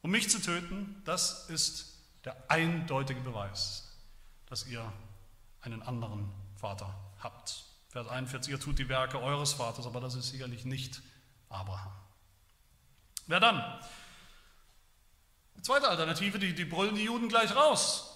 um 0.01 0.11
mich 0.11 0.29
zu 0.29 0.41
töten, 0.41 1.01
das 1.03 1.49
ist 1.49 1.99
der 2.23 2.49
eindeutige 2.49 3.19
Beweis, 3.19 3.88
dass 4.49 4.65
ihr 4.65 4.91
einen 5.61 5.81
anderen 5.81 6.31
Vater 6.55 6.93
habt. 7.19 7.63
Vers 7.89 8.07
41, 8.07 8.51
ihr 8.51 8.59
tut 8.59 8.77
die 8.79 8.89
Werke 8.89 9.21
eures 9.21 9.53
Vaters, 9.53 9.85
aber 9.85 9.99
das 9.99 10.15
ist 10.15 10.29
sicherlich 10.29 10.65
nicht 10.65 11.01
Abraham. 11.49 11.91
Wer 13.27 13.39
dann? 13.39 13.79
Die 15.55 15.61
zweite 15.61 15.87
Alternative, 15.87 16.39
die, 16.39 16.53
die 16.53 16.65
brüllen 16.65 16.95
die 16.95 17.03
Juden 17.03 17.29
gleich 17.29 17.55
raus. 17.55 18.15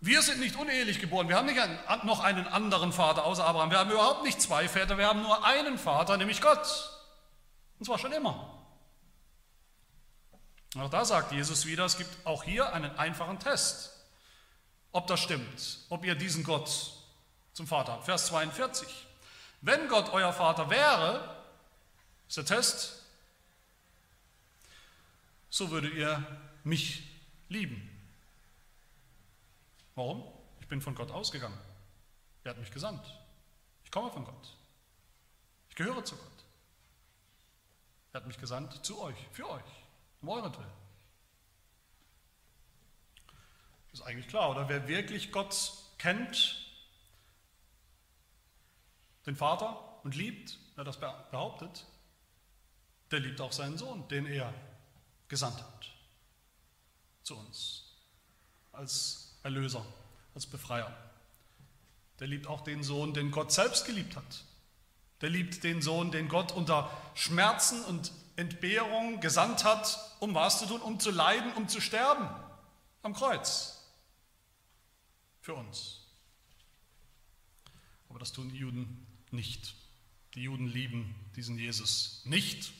Wir 0.00 0.20
sind 0.22 0.40
nicht 0.40 0.56
unehelich 0.56 1.00
geboren, 1.00 1.28
wir 1.28 1.36
haben 1.36 1.46
nicht 1.46 1.60
einen, 1.60 1.78
noch 2.06 2.20
einen 2.20 2.46
anderen 2.46 2.92
Vater 2.92 3.24
außer 3.24 3.44
Abraham, 3.44 3.70
wir 3.70 3.78
haben 3.78 3.90
überhaupt 3.90 4.24
nicht 4.24 4.40
zwei 4.40 4.68
Väter, 4.68 4.98
wir 4.98 5.06
haben 5.06 5.22
nur 5.22 5.44
einen 5.44 5.78
Vater, 5.78 6.16
nämlich 6.16 6.40
Gott. 6.40 6.90
Und 7.78 7.86
zwar 7.86 7.98
schon 7.98 8.12
immer. 8.12 8.52
Auch 10.78 10.90
da 10.90 11.04
sagt 11.04 11.32
Jesus 11.32 11.64
wieder, 11.64 11.86
es 11.86 11.96
gibt 11.96 12.26
auch 12.26 12.44
hier 12.44 12.72
einen 12.74 12.94
einfachen 12.98 13.38
Test, 13.38 13.95
ob 14.96 15.06
das 15.06 15.20
stimmt, 15.20 15.78
ob 15.90 16.06
ihr 16.06 16.14
diesen 16.14 16.42
Gott 16.42 16.94
zum 17.52 17.66
Vater 17.66 17.92
habt. 17.92 18.06
Vers 18.06 18.28
42. 18.28 18.88
Wenn 19.60 19.88
Gott 19.88 20.10
euer 20.14 20.32
Vater 20.32 20.70
wäre, 20.70 21.44
ist 22.26 22.38
der 22.38 22.46
Test, 22.46 23.02
so 25.50 25.70
würdet 25.70 25.92
ihr 25.92 26.24
mich 26.64 27.02
lieben. 27.50 27.90
Warum? 29.94 30.24
Ich 30.60 30.66
bin 30.66 30.80
von 30.80 30.94
Gott 30.94 31.10
ausgegangen. 31.10 31.58
Er 32.44 32.52
hat 32.52 32.58
mich 32.58 32.70
gesandt. 32.70 33.04
Ich 33.84 33.90
komme 33.90 34.10
von 34.10 34.24
Gott. 34.24 34.56
Ich 35.68 35.76
gehöre 35.76 36.02
zu 36.06 36.16
Gott. 36.16 36.44
Er 38.14 38.20
hat 38.20 38.26
mich 38.26 38.38
gesandt 38.38 38.82
zu 38.82 38.98
euch, 39.02 39.16
für 39.32 39.46
euch 39.50 39.62
um 40.22 40.30
euretwillen. 40.30 40.70
Das 40.70 40.85
ist 43.96 44.06
eigentlich 44.06 44.28
klar, 44.28 44.50
oder? 44.50 44.68
Wer 44.68 44.88
wirklich 44.88 45.32
Gott 45.32 45.72
kennt, 45.96 46.62
den 49.24 49.36
Vater 49.36 49.82
und 50.04 50.14
liebt, 50.14 50.58
wer 50.74 50.84
das 50.84 50.98
behauptet, 51.00 51.86
der 53.10 53.20
liebt 53.20 53.40
auch 53.40 53.52
seinen 53.52 53.78
Sohn, 53.78 54.06
den 54.08 54.26
er 54.26 54.52
gesandt 55.28 55.58
hat 55.58 55.90
zu 57.22 57.36
uns 57.36 57.84
als 58.72 59.38
Erlöser, 59.42 59.84
als 60.34 60.46
Befreier. 60.46 60.94
Der 62.20 62.26
liebt 62.26 62.46
auch 62.46 62.60
den 62.60 62.82
Sohn, 62.82 63.14
den 63.14 63.30
Gott 63.30 63.50
selbst 63.50 63.86
geliebt 63.86 64.14
hat. 64.14 64.44
Der 65.22 65.30
liebt 65.30 65.64
den 65.64 65.80
Sohn, 65.80 66.10
den 66.10 66.28
Gott 66.28 66.52
unter 66.52 66.90
Schmerzen 67.14 67.82
und 67.86 68.12
Entbehrung 68.36 69.20
gesandt 69.20 69.64
hat, 69.64 69.98
um 70.20 70.34
was 70.34 70.58
zu 70.58 70.66
tun? 70.66 70.82
Um 70.82 71.00
zu 71.00 71.10
leiden, 71.10 71.52
um 71.54 71.68
zu 71.68 71.80
sterben 71.80 72.28
am 73.02 73.14
Kreuz. 73.14 73.75
Für 75.46 75.54
uns. 75.54 76.00
Aber 78.08 78.18
das 78.18 78.32
tun 78.32 78.48
die 78.48 78.56
Juden 78.56 79.06
nicht. 79.30 79.76
Die 80.34 80.42
Juden 80.42 80.66
lieben 80.66 81.14
diesen 81.36 81.56
Jesus 81.56 82.22
nicht. 82.24 82.72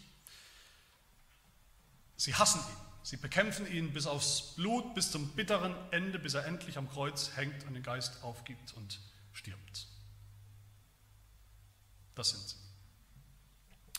Sie 2.17 2.35
hassen 2.35 2.59
ihn. 2.59 2.77
Sie 3.05 3.19
bekämpfen 3.19 3.73
ihn 3.73 3.93
bis 3.93 4.09
aufs 4.09 4.57
Blut, 4.57 4.97
bis 4.97 5.13
zum 5.13 5.29
bitteren 5.37 5.77
Ende, 5.93 6.19
bis 6.19 6.35
er 6.35 6.45
endlich 6.45 6.77
am 6.77 6.91
Kreuz 6.91 7.37
hängt 7.37 7.63
und 7.69 7.75
den 7.75 7.85
Geist 7.85 8.25
aufgibt 8.25 8.75
und 8.75 8.99
stirbt. 9.33 9.87
Das 12.17 12.31
sind 12.31 12.49
sie. 12.49 12.57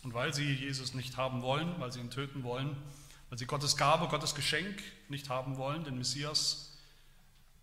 Und 0.04 0.14
weil 0.14 0.34
sie 0.34 0.56
Jesus 0.56 0.94
nicht 0.94 1.16
haben 1.16 1.42
wollen, 1.42 1.80
weil 1.80 1.94
sie 1.94 2.02
ihn 2.02 2.12
töten 2.12 2.44
wollen, 2.44 2.76
weil 3.30 3.40
sie 3.40 3.46
Gottes 3.46 3.78
Gabe, 3.78 4.10
Gottes 4.10 4.36
Geschenk 4.36 4.84
nicht 5.08 5.30
haben 5.30 5.56
wollen, 5.56 5.86
den 5.86 5.98
Messias, 5.98 6.77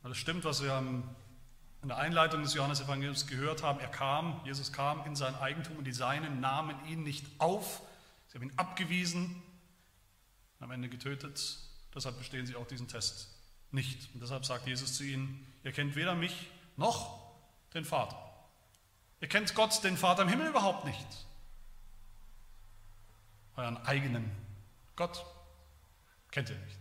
weil 0.05 0.12
es 0.12 0.19
stimmt, 0.19 0.45
was 0.45 0.62
wir 0.62 0.79
in 0.79 1.88
der 1.88 1.97
Einleitung 1.97 2.43
des 2.43 2.55
Johannesevangeliums 2.55 3.27
gehört 3.27 3.64
haben, 3.64 3.81
er 3.81 3.88
kam, 3.88 4.40
Jesus 4.45 4.73
kam 4.73 5.05
in 5.07 5.17
sein 5.17 5.35
Eigentum 5.35 5.79
und 5.79 5.85
die 5.85 5.93
Seinen 5.93 6.40
nahmen 6.40 6.77
ihn 6.87 7.03
nicht 7.03 7.27
auf, 7.38 7.83
sie 8.29 8.38
haben 8.38 8.45
ihn 8.45 8.57
abgewiesen, 8.57 9.43
am 10.61 10.71
Ende 10.71 10.88
getötet, 10.88 11.59
deshalb 11.93 12.17
bestehen 12.19 12.47
sie 12.47 12.55
auch 12.55 12.67
diesen 12.67 12.87
Test 12.87 13.35
nicht. 13.73 14.14
Und 14.14 14.23
deshalb 14.23 14.45
sagt 14.45 14.67
Jesus 14.67 14.95
zu 14.95 15.03
ihnen, 15.03 15.45
ihr 15.64 15.73
kennt 15.73 15.97
weder 15.97 16.14
mich 16.14 16.49
noch 16.77 17.35
den 17.75 17.85
Vater. 17.85 18.17
Ihr 19.21 19.29
kennt 19.29 19.55
Gott, 19.57 19.83
den 19.83 19.97
Vater 19.97 20.23
im 20.23 20.29
Himmel 20.29 20.49
überhaupt 20.49 20.85
nicht 20.85 21.27
euren 23.57 23.77
eigenen 23.79 24.31
Gott 24.97 25.25
kennt 26.31 26.51
ihr 26.51 26.59
nicht. 26.59 26.79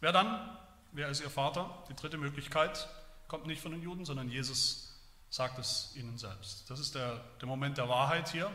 Wer 0.00 0.12
dann? 0.12 0.58
Wer 0.94 1.08
ist 1.08 1.20
ihr 1.20 1.28
Vater? 1.28 1.84
Die 1.88 1.96
dritte 1.96 2.18
Möglichkeit 2.18 2.88
kommt 3.26 3.48
nicht 3.48 3.60
von 3.60 3.72
den 3.72 3.82
Juden, 3.82 4.04
sondern 4.04 4.28
Jesus 4.28 4.94
sagt 5.28 5.58
es 5.58 5.90
ihnen 5.96 6.16
selbst. 6.18 6.70
Das 6.70 6.78
ist 6.78 6.94
der, 6.94 7.16
der 7.40 7.48
Moment 7.48 7.78
der 7.78 7.88
Wahrheit 7.88 8.28
hier. 8.28 8.48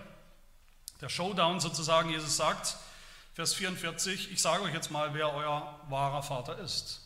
Der 1.02 1.10
Showdown 1.10 1.60
sozusagen. 1.60 2.10
Jesus 2.10 2.38
sagt, 2.38 2.78
Vers 3.34 3.54
44, 3.56 4.32
ich 4.32 4.42
sage 4.42 4.64
euch 4.64 4.74
jetzt 4.74 4.90
mal, 4.90 5.14
wer 5.14 5.34
euer 5.34 5.82
wahrer 5.90 6.24
Vater 6.24 6.58
ist. 6.60 7.02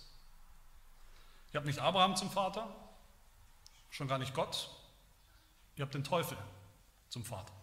Ihr 1.52 1.58
habt 1.58 1.66
nicht 1.66 1.80
Abraham 1.80 2.16
zum 2.16 2.30
Vater, 2.30 2.68
schon 3.90 4.08
gar 4.08 4.20
nicht 4.20 4.36
Gott, 4.36 4.70
ihr 5.76 5.84
habt 5.84 5.96
den 5.96 6.04
Teufel 6.04 6.38
zum 7.10 7.26
Vater. 7.26 7.54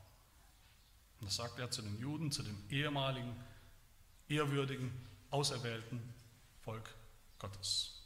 Und 1.21 1.29
das 1.29 1.37
sagt 1.37 1.61
er 1.61 1.71
zu 1.71 1.83
den 1.83 2.01
Juden, 2.01 2.33
zu 2.33 2.43
dem 2.43 2.61
ehemaligen, 2.69 3.33
ehrwürdigen, 4.29 4.93
auserwählten 5.31 6.03
Volk 6.63 6.95
Gottes. 7.41 8.01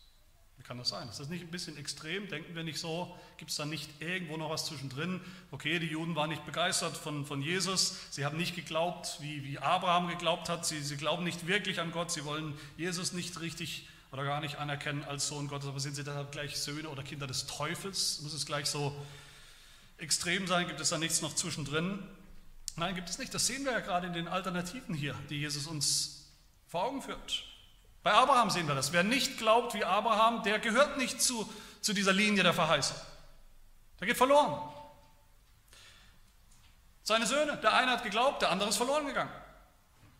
Wie 0.56 0.62
kann 0.62 0.78
das 0.78 0.88
sein? 0.88 1.08
Ist 1.08 1.20
das 1.20 1.28
nicht 1.28 1.42
ein 1.42 1.50
bisschen 1.50 1.76
extrem? 1.76 2.28
Denken 2.28 2.54
wir 2.54 2.62
nicht 2.62 2.78
so? 2.78 3.14
Gibt 3.36 3.50
es 3.50 3.56
da 3.56 3.66
nicht 3.66 3.90
irgendwo 4.00 4.36
noch 4.36 4.50
was 4.50 4.64
zwischendrin? 4.66 5.20
Okay, 5.50 5.78
die 5.78 5.88
Juden 5.88 6.14
waren 6.14 6.30
nicht 6.30 6.46
begeistert 6.46 6.96
von, 6.96 7.26
von 7.26 7.42
Jesus. 7.42 7.96
Sie 8.10 8.24
haben 8.24 8.38
nicht 8.38 8.54
geglaubt, 8.54 9.18
wie, 9.20 9.44
wie 9.44 9.58
Abraham 9.58 10.08
geglaubt 10.08 10.48
hat. 10.48 10.64
Sie, 10.64 10.80
sie 10.80 10.96
glauben 10.96 11.24
nicht 11.24 11.46
wirklich 11.46 11.80
an 11.80 11.90
Gott. 11.92 12.10
Sie 12.10 12.24
wollen 12.24 12.56
Jesus 12.78 13.12
nicht 13.12 13.40
richtig 13.40 13.88
oder 14.12 14.24
gar 14.24 14.40
nicht 14.40 14.56
anerkennen 14.56 15.04
als 15.04 15.26
Sohn 15.26 15.48
Gottes. 15.48 15.68
Aber 15.68 15.80
sind 15.80 15.96
sie 15.96 16.04
deshalb 16.04 16.32
gleich 16.32 16.56
Söhne 16.56 16.88
oder 16.88 17.02
Kinder 17.02 17.26
des 17.26 17.46
Teufels? 17.46 18.22
Muss 18.22 18.32
es 18.32 18.46
gleich 18.46 18.66
so 18.66 18.96
extrem 19.98 20.46
sein? 20.46 20.68
Gibt 20.68 20.80
es 20.80 20.88
da 20.88 20.98
nichts 20.98 21.20
noch 21.20 21.34
zwischendrin? 21.34 21.98
Nein, 22.76 22.94
gibt 22.94 23.10
es 23.10 23.18
nicht. 23.18 23.34
Das 23.34 23.46
sehen 23.46 23.64
wir 23.64 23.72
ja 23.72 23.80
gerade 23.80 24.06
in 24.06 24.12
den 24.12 24.28
Alternativen 24.28 24.94
hier, 24.94 25.14
die 25.30 25.40
Jesus 25.40 25.66
uns 25.66 26.30
vor 26.68 26.84
Augen 26.84 27.02
führt. 27.02 27.44
Bei 28.04 28.12
Abraham 28.12 28.50
sehen 28.50 28.68
wir 28.68 28.74
das. 28.74 28.92
Wer 28.92 29.02
nicht 29.02 29.38
glaubt 29.38 29.72
wie 29.72 29.82
Abraham, 29.82 30.42
der 30.42 30.58
gehört 30.60 30.98
nicht 30.98 31.22
zu, 31.22 31.50
zu 31.80 31.94
dieser 31.94 32.12
Linie 32.12 32.42
der 32.42 32.52
Verheißung. 32.52 32.96
Der 33.98 34.06
geht 34.06 34.18
verloren. 34.18 34.70
Seine 37.02 37.26
Söhne, 37.26 37.56
der 37.56 37.72
eine 37.72 37.92
hat 37.92 38.02
geglaubt, 38.02 38.42
der 38.42 38.50
andere 38.50 38.68
ist 38.68 38.76
verloren 38.76 39.06
gegangen. 39.06 39.32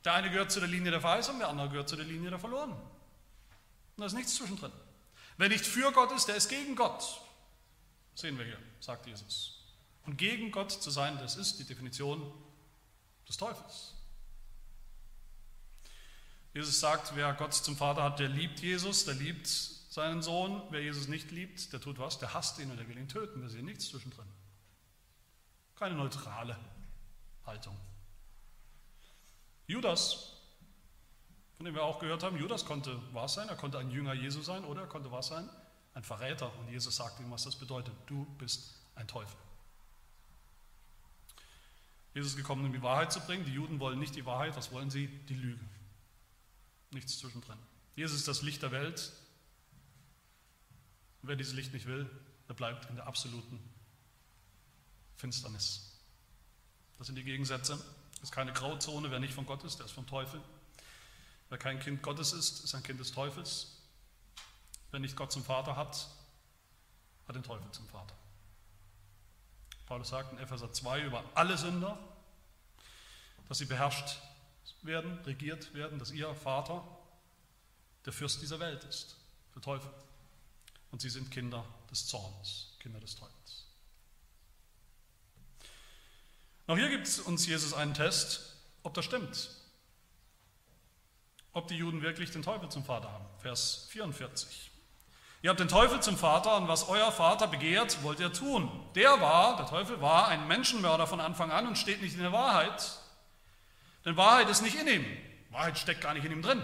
Der 0.02 0.14
eine 0.14 0.30
gehört 0.30 0.50
zu 0.50 0.60
der 0.60 0.68
Linie 0.68 0.90
der 0.92 1.02
Verheißung, 1.02 1.38
der 1.38 1.48
andere 1.48 1.68
gehört 1.68 1.88
zu 1.88 1.96
der 1.96 2.06
Linie 2.06 2.30
der 2.30 2.38
Verlorenen. 2.38 2.74
Und 2.76 4.00
da 4.00 4.06
ist 4.06 4.14
nichts 4.14 4.34
zwischendrin. 4.34 4.72
Wer 5.36 5.50
nicht 5.50 5.66
für 5.66 5.92
Gott 5.92 6.10
ist, 6.12 6.26
der 6.26 6.36
ist 6.36 6.48
gegen 6.48 6.76
Gott. 6.76 7.20
Sehen 8.14 8.38
wir 8.38 8.46
hier, 8.46 8.58
sagt 8.80 9.06
Jesus. 9.06 9.62
Und 10.06 10.16
gegen 10.16 10.50
Gott 10.50 10.72
zu 10.72 10.90
sein, 10.90 11.18
das 11.18 11.36
ist 11.36 11.58
die 11.58 11.64
Definition 11.64 12.32
des 13.28 13.36
Teufels. 13.36 13.93
Jesus 16.54 16.78
sagt, 16.78 17.16
wer 17.16 17.32
Gott 17.34 17.52
zum 17.52 17.76
Vater 17.76 18.04
hat, 18.04 18.20
der 18.20 18.28
liebt 18.28 18.60
Jesus, 18.60 19.04
der 19.04 19.14
liebt 19.14 19.46
seinen 19.46 20.22
Sohn. 20.22 20.62
Wer 20.70 20.82
Jesus 20.82 21.08
nicht 21.08 21.32
liebt, 21.32 21.72
der 21.72 21.80
tut 21.80 21.98
was? 21.98 22.18
Der 22.20 22.32
hasst 22.32 22.58
ihn 22.60 22.70
und 22.70 22.76
der 22.76 22.88
will 22.88 22.96
ihn 22.96 23.08
töten. 23.08 23.42
Wir 23.42 23.48
sehen 23.48 23.64
nichts 23.64 23.88
zwischendrin. 23.88 24.26
Keine 25.76 25.96
neutrale 25.96 26.56
Haltung. 27.44 27.76
Judas, 29.66 30.32
von 31.56 31.66
dem 31.66 31.74
wir 31.74 31.82
auch 31.82 31.98
gehört 31.98 32.22
haben, 32.22 32.38
Judas 32.38 32.64
konnte 32.64 33.00
was 33.12 33.34
sein, 33.34 33.48
er 33.48 33.56
konnte 33.56 33.78
ein 33.78 33.90
Jünger 33.90 34.14
Jesu 34.14 34.40
sein 34.42 34.64
oder 34.64 34.82
er 34.82 34.86
konnte 34.86 35.10
was 35.10 35.26
sein? 35.26 35.48
Ein 35.94 36.04
Verräter. 36.04 36.52
Und 36.58 36.68
Jesus 36.70 36.94
sagt 36.94 37.18
ihm, 37.18 37.30
was 37.32 37.44
das 37.44 37.56
bedeutet. 37.56 37.94
Du 38.06 38.24
bist 38.38 38.74
ein 38.94 39.08
Teufel. 39.08 39.36
Jesus 42.14 42.32
ist 42.32 42.36
gekommen, 42.36 42.64
um 42.64 42.72
die 42.72 42.82
Wahrheit 42.82 43.12
zu 43.12 43.20
bringen. 43.20 43.44
Die 43.44 43.54
Juden 43.54 43.80
wollen 43.80 43.98
nicht 43.98 44.14
die 44.14 44.24
Wahrheit, 44.24 44.56
was 44.56 44.70
wollen 44.70 44.90
sie? 44.90 45.08
Die 45.28 45.34
Lüge. 45.34 45.64
Nichts 46.94 47.18
zwischendrin. 47.18 47.58
Jesus 47.96 48.20
ist 48.20 48.28
das 48.28 48.42
Licht 48.42 48.62
der 48.62 48.70
Welt. 48.70 49.12
Und 51.20 51.28
wer 51.28 51.34
dieses 51.34 51.52
Licht 51.52 51.72
nicht 51.72 51.86
will, 51.86 52.08
der 52.48 52.54
bleibt 52.54 52.88
in 52.88 52.94
der 52.94 53.08
absoluten 53.08 53.58
Finsternis. 55.16 55.98
Das 56.96 57.08
sind 57.08 57.16
die 57.16 57.24
Gegensätze. 57.24 57.74
Es 58.18 58.24
ist 58.24 58.32
keine 58.32 58.52
Grauzone. 58.52 59.10
Wer 59.10 59.18
nicht 59.18 59.34
von 59.34 59.44
Gott 59.44 59.64
ist, 59.64 59.78
der 59.78 59.86
ist 59.86 59.92
vom 59.92 60.06
Teufel. 60.06 60.40
Wer 61.48 61.58
kein 61.58 61.80
Kind 61.80 62.00
Gottes 62.00 62.32
ist, 62.32 62.62
ist 62.62 62.76
ein 62.76 62.84
Kind 62.84 63.00
des 63.00 63.10
Teufels. 63.10 63.82
Wer 64.92 65.00
nicht 65.00 65.16
Gott 65.16 65.32
zum 65.32 65.44
Vater 65.44 65.74
hat, 65.74 66.08
hat 67.26 67.34
den 67.34 67.42
Teufel 67.42 67.68
zum 67.72 67.88
Vater. 67.88 68.14
Paulus 69.86 70.10
sagt 70.10 70.32
in 70.32 70.38
Epheser 70.38 70.72
2 70.72 71.02
über 71.02 71.24
alle 71.34 71.58
Sünder, 71.58 71.98
dass 73.48 73.58
sie 73.58 73.66
beherrscht 73.66 74.20
werden, 74.84 75.18
regiert 75.24 75.74
werden, 75.74 75.98
dass 75.98 76.10
ihr 76.10 76.34
Vater 76.34 76.86
der 78.04 78.12
Fürst 78.12 78.42
dieser 78.42 78.60
Welt 78.60 78.84
ist, 78.84 79.16
der 79.54 79.62
Teufel. 79.62 79.90
Und 80.90 81.00
sie 81.00 81.10
sind 81.10 81.30
Kinder 81.30 81.64
des 81.90 82.06
Zorns, 82.06 82.76
Kinder 82.80 83.00
des 83.00 83.16
Teufels. 83.16 83.66
Auch 86.66 86.76
hier 86.76 86.88
gibt 86.88 87.18
uns 87.26 87.46
Jesus 87.46 87.74
einen 87.74 87.94
Test, 87.94 88.56
ob 88.82 88.94
das 88.94 89.04
stimmt. 89.04 89.50
Ob 91.52 91.68
die 91.68 91.76
Juden 91.76 92.02
wirklich 92.02 92.30
den 92.30 92.42
Teufel 92.42 92.68
zum 92.68 92.84
Vater 92.84 93.10
haben. 93.12 93.26
Vers 93.38 93.86
44. 93.90 94.70
Ihr 95.42 95.50
habt 95.50 95.60
den 95.60 95.68
Teufel 95.68 96.00
zum 96.00 96.16
Vater 96.16 96.56
und 96.56 96.68
was 96.68 96.88
euer 96.88 97.12
Vater 97.12 97.46
begehrt, 97.46 98.02
wollt 98.02 98.18
ihr 98.18 98.32
tun. 98.32 98.70
Der 98.94 99.20
war, 99.20 99.56
der 99.58 99.66
Teufel 99.66 100.00
war 100.00 100.28
ein 100.28 100.48
Menschenmörder 100.48 101.06
von 101.06 101.20
Anfang 101.20 101.50
an 101.50 101.66
und 101.66 101.76
steht 101.76 102.00
nicht 102.00 102.14
in 102.14 102.22
der 102.22 102.32
Wahrheit. 102.32 102.98
Denn 104.04 104.16
Wahrheit 104.16 104.48
ist 104.48 104.62
nicht 104.62 104.80
in 104.80 104.86
ihm. 104.86 105.04
Wahrheit 105.50 105.78
steckt 105.78 106.00
gar 106.00 106.14
nicht 106.14 106.24
in 106.24 106.32
ihm 106.32 106.42
drin. 106.42 106.62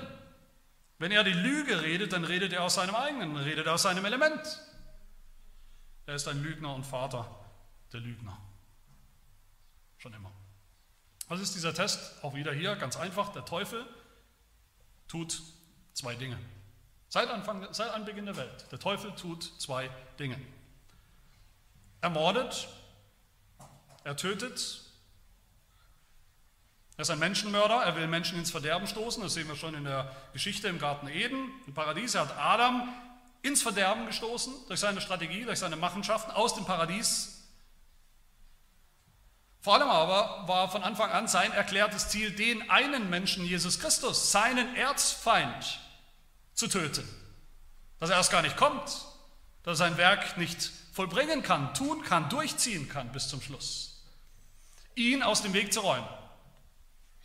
Wenn 0.99 1.13
er 1.13 1.25
die 1.25 1.33
Lüge 1.33 1.83
redet, 1.83 2.13
dann 2.13 2.25
redet 2.25 2.53
er 2.53 2.63
aus 2.63 2.75
seinem 2.75 2.95
eigenen, 2.95 3.37
redet 3.37 3.67
er 3.67 3.75
aus 3.75 3.83
seinem 3.83 4.05
Element. 4.05 4.61
Er 6.07 6.15
ist 6.15 6.29
ein 6.29 6.43
Lügner 6.43 6.75
und 6.75 6.85
Vater 6.85 7.27
der 7.93 8.01
Lügner. 8.01 8.37
Schon 9.97 10.13
immer. 10.13 10.33
Was 11.29 11.41
ist 11.41 11.55
dieser 11.55 11.73
Test? 11.73 12.23
Auch 12.23 12.35
wieder 12.35 12.53
hier, 12.53 12.77
ganz 12.77 12.97
einfach. 12.97 13.33
Der 13.33 13.45
Teufel 13.45 13.87
tut 15.09 15.41
zwei 15.95 16.15
Dinge. 16.15 16.39
Seit, 17.09 17.29
Anfang, 17.29 17.67
seit 17.73 17.91
Anbeginn 17.93 18.27
der 18.27 18.37
Welt. 18.37 18.71
Der 18.71 18.79
Teufel 18.79 19.13
tut 19.15 19.43
zwei 19.61 19.89
Dinge. 20.19 20.41
Er 22.01 22.11
mordet, 22.11 22.69
er 24.05 24.17
tötet, 24.17 24.83
er 27.01 27.05
ist 27.05 27.11
ein 27.11 27.19
Menschenmörder, 27.19 27.77
er 27.77 27.97
will 27.97 28.07
Menschen 28.09 28.39
ins 28.39 28.51
Verderben 28.51 28.87
stoßen, 28.87 29.23
das 29.23 29.33
sehen 29.33 29.49
wir 29.49 29.57
schon 29.57 29.73
in 29.73 29.85
der 29.85 30.15
Geschichte 30.35 30.69
im 30.69 30.79
Garten 30.79 31.09
Eden, 31.09 31.51
im 31.67 31.73
Paradies. 31.73 32.15
Er 32.15 32.29
hat 32.29 32.37
Adam 32.37 32.93
ins 33.41 33.63
Verderben 33.63 34.05
gestoßen 34.05 34.53
durch 34.69 34.81
seine 34.81 35.01
Strategie, 35.01 35.47
durch 35.47 35.59
seine 35.59 35.77
Machenschaften 35.77 36.31
aus 36.31 36.57
dem 36.57 36.67
Paradies. 36.67 37.43
Vor 39.63 39.77
allem 39.77 39.89
aber 39.89 40.47
war 40.47 40.71
von 40.71 40.83
Anfang 40.83 41.11
an 41.11 41.27
sein 41.27 41.53
erklärtes 41.53 42.11
Ziel, 42.11 42.33
den 42.33 42.69
einen 42.69 43.09
Menschen, 43.09 43.47
Jesus 43.47 43.81
Christus, 43.81 44.31
seinen 44.31 44.77
Erzfeind, 44.77 45.81
zu 46.53 46.69
töten. 46.69 47.09
Dass 47.99 48.11
er 48.11 48.17
erst 48.17 48.31
gar 48.31 48.43
nicht 48.43 48.59
kommt, 48.59 48.85
dass 49.63 49.73
er 49.73 49.77
sein 49.77 49.97
Werk 49.97 50.37
nicht 50.37 50.71
vollbringen 50.93 51.43
kann, 51.43 51.73
tun 51.73 52.03
kann, 52.03 52.29
durchziehen 52.29 52.91
kann 52.91 53.11
bis 53.11 53.29
zum 53.29 53.41
Schluss. 53.41 54.05
Ihn 54.97 55.23
aus 55.23 55.41
dem 55.41 55.55
Weg 55.55 55.73
zu 55.73 55.81
räumen. 55.81 56.20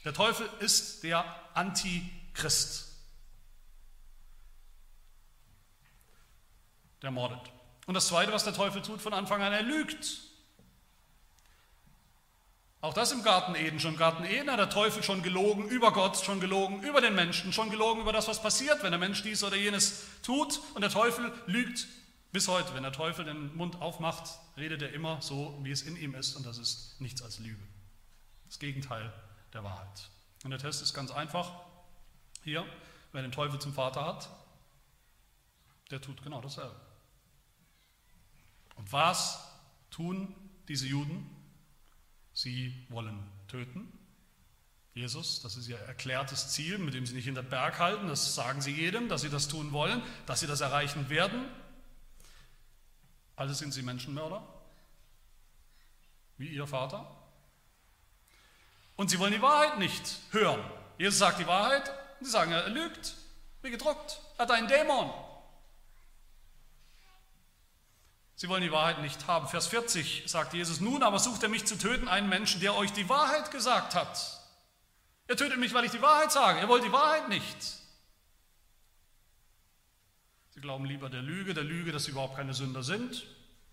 Der 0.05 0.13
Teufel 0.13 0.47
ist 0.59 1.03
der 1.03 1.25
Antichrist. 1.55 2.93
Der 7.01 7.09
mordet. 7.09 7.51
Und 7.87 7.95
das 7.95 8.07
Zweite, 8.07 8.31
was 8.31 8.43
der 8.43 8.53
Teufel 8.53 8.83
tut 8.83 9.01
von 9.01 9.13
Anfang 9.13 9.41
an, 9.41 9.51
er 9.51 9.63
lügt. 9.63 10.21
Auch 12.81 12.93
das 12.93 13.11
im 13.11 13.23
Garten 13.23 13.55
Eden. 13.55 13.79
Schon 13.79 13.93
im 13.93 13.97
Garten 13.97 14.25
Eden 14.25 14.51
hat 14.51 14.59
der 14.59 14.69
Teufel 14.69 15.01
schon 15.01 15.23
gelogen 15.23 15.67
über 15.69 15.91
Gott, 15.91 16.17
schon 16.17 16.39
gelogen 16.39 16.83
über 16.83 17.01
den 17.01 17.15
Menschen, 17.15 17.51
schon 17.51 17.71
gelogen 17.71 18.01
über 18.01 18.13
das, 18.13 18.27
was 18.27 18.43
passiert, 18.43 18.83
wenn 18.83 18.91
der 18.91 18.99
Mensch 18.99 19.23
dies 19.23 19.43
oder 19.43 19.55
jenes 19.55 20.03
tut. 20.21 20.61
Und 20.75 20.81
der 20.81 20.91
Teufel 20.91 21.33
lügt 21.47 21.87
bis 22.31 22.47
heute. 22.47 22.75
Wenn 22.75 22.83
der 22.83 22.91
Teufel 22.91 23.25
den 23.25 23.55
Mund 23.55 23.81
aufmacht, 23.81 24.37
redet 24.55 24.83
er 24.83 24.93
immer 24.93 25.19
so, 25.23 25.57
wie 25.63 25.71
es 25.71 25.81
in 25.81 25.97
ihm 25.97 26.13
ist. 26.13 26.35
Und 26.35 26.45
das 26.45 26.59
ist 26.59 27.01
nichts 27.01 27.23
als 27.23 27.39
Lüge. 27.39 27.63
Das 28.47 28.59
Gegenteil 28.59 29.11
der 29.55 29.63
Wahrheit. 29.63 30.09
Und 30.43 30.51
der 30.51 30.59
Test 30.59 30.83
ist 30.83 30.93
ganz 30.93 31.09
einfach. 31.09 31.51
Hier, 32.43 32.63
wer 33.11 33.23
den 33.23 33.31
Teufel 33.31 33.59
zum 33.59 33.73
Vater 33.73 34.05
hat, 34.05 34.29
der 35.89 35.99
tut 35.99 36.21
genau 36.23 36.41
dasselbe. 36.41 36.75
Und 38.75 38.91
was 38.91 39.43
tun 39.89 40.35
diese 40.67 40.85
Juden? 40.85 41.29
Sie 42.33 42.85
wollen 42.89 43.23
töten. 43.47 43.91
Jesus, 44.93 45.41
das 45.41 45.57
ist 45.57 45.67
ihr 45.67 45.77
erklärtes 45.77 46.49
Ziel, 46.49 46.77
mit 46.77 46.93
dem 46.93 47.05
sie 47.05 47.15
nicht 47.15 47.25
hinter 47.25 47.43
Berg 47.43 47.79
halten, 47.79 48.07
das 48.07 48.35
sagen 48.35 48.61
sie 48.61 48.71
jedem, 48.71 49.09
dass 49.09 49.21
sie 49.21 49.29
das 49.29 49.47
tun 49.47 49.71
wollen, 49.71 50.01
dass 50.25 50.39
sie 50.41 50.47
das 50.47 50.61
erreichen 50.61 51.09
werden. 51.09 51.45
Alle 53.35 53.53
sind 53.53 53.73
sie 53.73 53.81
Menschenmörder, 53.81 54.41
wie 56.37 56.47
ihr 56.47 56.67
Vater. 56.67 57.24
Und 58.95 59.09
sie 59.09 59.19
wollen 59.19 59.33
die 59.33 59.41
Wahrheit 59.41 59.77
nicht 59.77 60.19
hören. 60.31 60.63
Jesus 60.97 61.19
sagt 61.19 61.39
die 61.39 61.47
Wahrheit 61.47 61.89
und 62.19 62.25
sie 62.25 62.31
sagen, 62.31 62.51
er 62.51 62.69
lügt, 62.69 63.15
wie 63.61 63.71
gedruckt, 63.71 64.21
er 64.37 64.43
hat 64.43 64.51
einen 64.51 64.67
Dämon. 64.67 65.11
Sie 68.37 68.49
wollen 68.49 68.63
die 68.63 68.71
Wahrheit 68.71 69.01
nicht 69.01 69.27
haben. 69.27 69.47
Vers 69.47 69.67
40 69.67 70.23
sagt 70.27 70.53
Jesus, 70.53 70.81
nun 70.81 71.03
aber 71.03 71.19
sucht 71.19 71.43
er 71.43 71.49
mich 71.49 71.65
zu 71.65 71.77
töten, 71.77 72.07
einen 72.07 72.27
Menschen, 72.27 72.59
der 72.59 72.75
euch 72.75 72.91
die 72.91 73.07
Wahrheit 73.07 73.51
gesagt 73.51 73.95
hat. 73.95 74.41
Er 75.27 75.37
tötet 75.37 75.57
mich, 75.57 75.73
weil 75.73 75.85
ich 75.85 75.91
die 75.91 76.01
Wahrheit 76.01 76.31
sage. 76.31 76.59
Er 76.59 76.67
wollt 76.67 76.83
die 76.83 76.91
Wahrheit 76.91 77.29
nicht. 77.29 77.57
Sie 80.51 80.61
glauben 80.61 80.85
lieber 80.85 81.09
der 81.09 81.21
Lüge, 81.21 81.53
der 81.53 81.63
Lüge, 81.63 81.91
dass 81.91 82.05
sie 82.05 82.11
überhaupt 82.11 82.35
keine 82.35 82.53
Sünder 82.53 82.83
sind, 82.83 83.25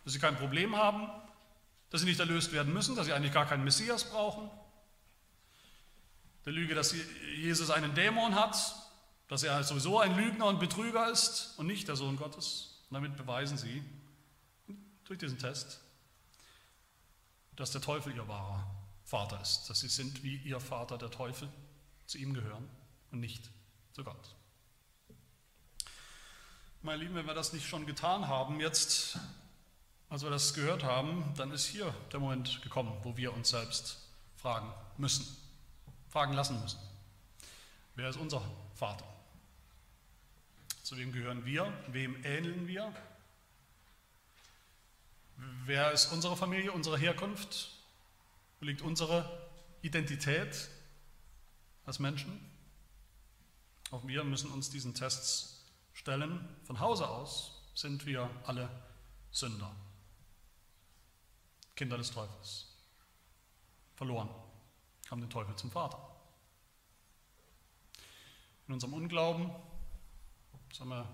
dass 0.05 0.13
sie 0.13 0.19
kein 0.19 0.37
Problem 0.37 0.77
haben, 0.77 1.09
dass 1.91 2.01
sie 2.01 2.07
nicht 2.07 2.21
erlöst 2.21 2.53
werden 2.53 2.73
müssen, 2.73 2.97
dass 2.97 3.07
sie 3.07 3.13
eigentlich 3.13 3.33
gar 3.33 3.47
keinen 3.47 3.65
Messias 3.65 4.05
brauchen. 4.05 4.51
Der 6.45 6.53
Lüge, 6.53 6.75
dass 6.75 6.95
Jesus 7.37 7.71
einen 7.71 7.95
Dämon 7.95 8.35
hat, 8.35 8.75
dass 9.29 9.43
er 9.43 9.63
sowieso 9.65 9.99
ein 9.99 10.17
Lügner 10.17 10.47
und 10.47 10.59
Betrüger 10.61 11.11
ist 11.11 11.55
und 11.57 11.67
nicht 11.67 11.89
der 11.89 11.97
Sohn 11.97 12.17
Gottes. 12.17 12.83
Und 12.91 12.95
damit 12.95 13.17
beweisen 13.17 13.57
sie, 13.57 13.83
durch 15.05 15.19
diesen 15.19 15.39
Test, 15.39 15.81
dass 17.57 17.71
der 17.71 17.81
Teufel 17.81 18.15
ihr 18.15 18.27
wahrer 18.29 18.67
Vater 19.05 19.41
ist, 19.41 19.69
dass 19.69 19.81
sie 19.81 19.89
sind 19.89 20.23
wie 20.23 20.37
ihr 20.37 20.61
Vater, 20.61 20.99
der 20.99 21.11
Teufel, 21.11 21.49
zu 22.07 22.19
ihm 22.19 22.35
gehören 22.35 22.69
und 23.11 23.21
nicht 23.21 23.51
zu 23.93 24.05
Gott. 24.05 24.35
Meine 26.83 27.03
Lieben, 27.03 27.15
wenn 27.15 27.27
wir 27.27 27.35
das 27.35 27.53
nicht 27.53 27.67
schon 27.67 27.87
getan 27.87 28.27
haben, 28.27 28.59
jetzt, 28.59 29.19
als 30.09 30.23
wir 30.23 30.31
das 30.31 30.53
gehört 30.53 30.83
haben, 30.83 31.33
dann 31.37 31.53
ist 31.53 31.67
hier 31.67 31.95
der 32.13 32.21
Moment 32.21 32.61
gekommen, 32.63 32.93
wo 33.03 33.17
wir 33.17 33.33
uns 33.33 33.51
selbst 33.51 33.99
fragen 34.37 34.73
müssen, 34.97 35.25
fragen 36.13 36.35
lassen 36.35 36.61
müssen. 36.61 36.79
Wer 37.95 38.11
ist 38.11 38.17
unser 38.17 38.43
Vater? 38.75 39.07
Zu 40.83 40.99
wem 40.99 41.11
gehören 41.11 41.47
wir? 41.47 41.73
Wem 41.89 42.23
ähneln 42.23 42.67
wir? 42.67 42.93
Wer 45.65 45.91
ist 45.93 46.13
unsere 46.13 46.37
Familie, 46.37 46.71
unsere 46.71 46.99
Herkunft? 46.99 47.71
Wo 48.61 48.67
liegt 48.67 48.83
unsere 48.83 49.49
Identität 49.81 50.69
als 51.87 51.99
Menschen? 51.99 52.39
Auch 53.91 54.07
wir 54.07 54.23
müssen 54.23 54.51
uns 54.51 54.69
diesen 54.69 54.95
Tests 54.95 55.65
stellen. 55.95 56.47
Von 56.65 56.79
Hause 56.79 57.09
aus 57.09 57.63
sind 57.75 58.05
wir 58.05 58.29
alle 58.45 58.69
Sünder, 59.31 59.75
Kinder 61.75 61.97
des 61.97 62.11
Teufels, 62.11 62.67
verloren, 63.95 64.29
haben 65.13 65.21
den 65.21 65.31
Teufel 65.31 65.55
zum 65.57 65.71
Vater. 65.71 65.99
In 68.67 68.73
unserem 68.73 68.95
Unglauben, 68.95 69.51
das 70.71 70.81
haben 70.81 70.89
wir 70.89 71.07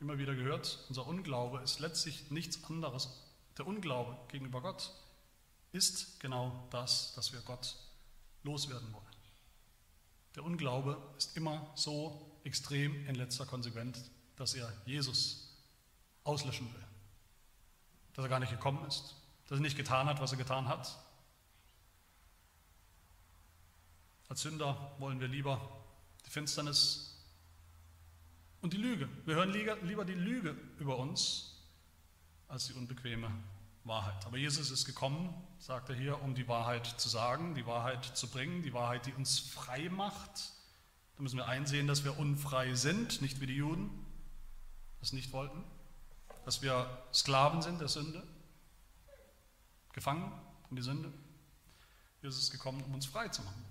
immer 0.00 0.18
wieder 0.18 0.34
gehört, 0.34 0.84
unser 0.88 1.06
Unglaube 1.06 1.60
ist 1.60 1.78
letztlich 1.78 2.30
nichts 2.32 2.62
anderes. 2.64 3.08
Der 3.56 3.68
Unglaube 3.68 4.18
gegenüber 4.26 4.60
Gott 4.60 4.92
ist 5.70 6.18
genau 6.18 6.66
das, 6.70 7.14
dass 7.14 7.32
wir 7.32 7.40
Gott 7.42 7.76
loswerden 8.42 8.92
wollen. 8.92 9.04
Der 10.34 10.42
Unglaube 10.42 11.00
ist 11.16 11.36
immer 11.36 11.70
so 11.76 12.40
extrem 12.42 13.06
in 13.06 13.14
letzter 13.14 13.46
Konsequenz, 13.46 14.10
dass 14.34 14.54
er 14.54 14.72
Jesus 14.86 15.56
auslöschen 16.24 16.72
will. 16.74 16.84
Dass 18.14 18.24
er 18.24 18.28
gar 18.28 18.40
nicht 18.40 18.50
gekommen 18.50 18.84
ist, 18.88 19.14
dass 19.46 19.58
er 19.58 19.62
nicht 19.62 19.76
getan 19.76 20.08
hat, 20.08 20.20
was 20.20 20.32
er 20.32 20.38
getan 20.38 20.66
hat. 20.66 20.98
Als 24.28 24.42
Sünder 24.42 24.92
wollen 24.98 25.20
wir 25.20 25.28
lieber 25.28 25.60
die 26.26 26.30
Finsternis 26.30 27.16
und 28.60 28.72
die 28.72 28.78
Lüge. 28.78 29.08
Wir 29.24 29.36
hören 29.36 29.50
lieber 29.50 30.04
die 30.04 30.14
Lüge 30.14 30.56
über 30.78 30.98
uns 30.98 31.54
als 32.48 32.66
die 32.66 32.74
unbequeme 32.74 33.30
Wahrheit. 33.84 34.26
Aber 34.26 34.36
Jesus 34.36 34.70
ist 34.70 34.84
gekommen, 34.84 35.34
sagt 35.58 35.88
er 35.88 35.94
hier, 35.94 36.20
um 36.22 36.34
die 36.34 36.48
Wahrheit 36.48 36.86
zu 36.86 37.08
sagen, 37.08 37.54
die 37.54 37.66
Wahrheit 37.66 38.04
zu 38.04 38.28
bringen, 38.28 38.62
die 38.62 38.72
Wahrheit, 38.72 39.06
die 39.06 39.12
uns 39.12 39.38
frei 39.38 39.88
macht. 39.88 40.52
Da 41.16 41.22
müssen 41.22 41.36
wir 41.36 41.46
einsehen, 41.46 41.86
dass 41.86 42.04
wir 42.04 42.18
unfrei 42.18 42.74
sind, 42.74 43.22
nicht 43.22 43.40
wie 43.40 43.46
die 43.46 43.56
Juden 43.56 43.90
das 45.00 45.12
nicht 45.12 45.32
wollten, 45.32 45.64
dass 46.44 46.62
wir 46.62 46.88
Sklaven 47.12 47.62
sind 47.62 47.80
der 47.80 47.88
Sünde, 47.88 48.26
gefangen 49.92 50.32
in 50.70 50.76
die 50.76 50.82
Sünde. 50.82 51.12
Jesus 52.22 52.42
ist 52.42 52.50
gekommen, 52.50 52.82
um 52.82 52.94
uns 52.94 53.06
frei 53.06 53.28
zu 53.28 53.42
machen. 53.42 53.64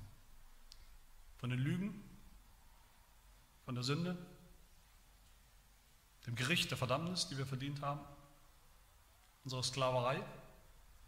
Von 1.40 1.50
den 1.50 1.60
Lügen, 1.60 2.04
von 3.66 3.76
der 3.76 3.84
Sünde, 3.84 4.18
dem 6.26 6.36
Gericht 6.36 6.70
der 6.72 6.78
Verdammnis, 6.78 7.28
die 7.28 7.38
wir 7.38 7.46
verdient 7.46 7.82
haben, 7.82 8.02
unserer 9.44 9.64
Sklaverei 9.64 10.22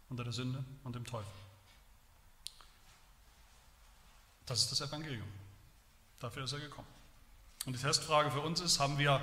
unter 0.08 0.24
der 0.24 0.32
Sünde 0.32 0.64
und 0.82 0.94
dem 0.94 1.04
Teufel. 1.04 1.32
Das 4.46 4.62
ist 4.62 4.72
das 4.72 4.80
Evangelium. 4.80 5.28
Dafür 6.18 6.44
ist 6.44 6.52
er 6.52 6.60
gekommen. 6.60 6.88
Und 7.66 7.74
die 7.74 7.80
Testfrage 7.80 8.30
für 8.30 8.40
uns 8.40 8.60
ist, 8.60 8.80
haben 8.80 8.98
wir, 8.98 9.20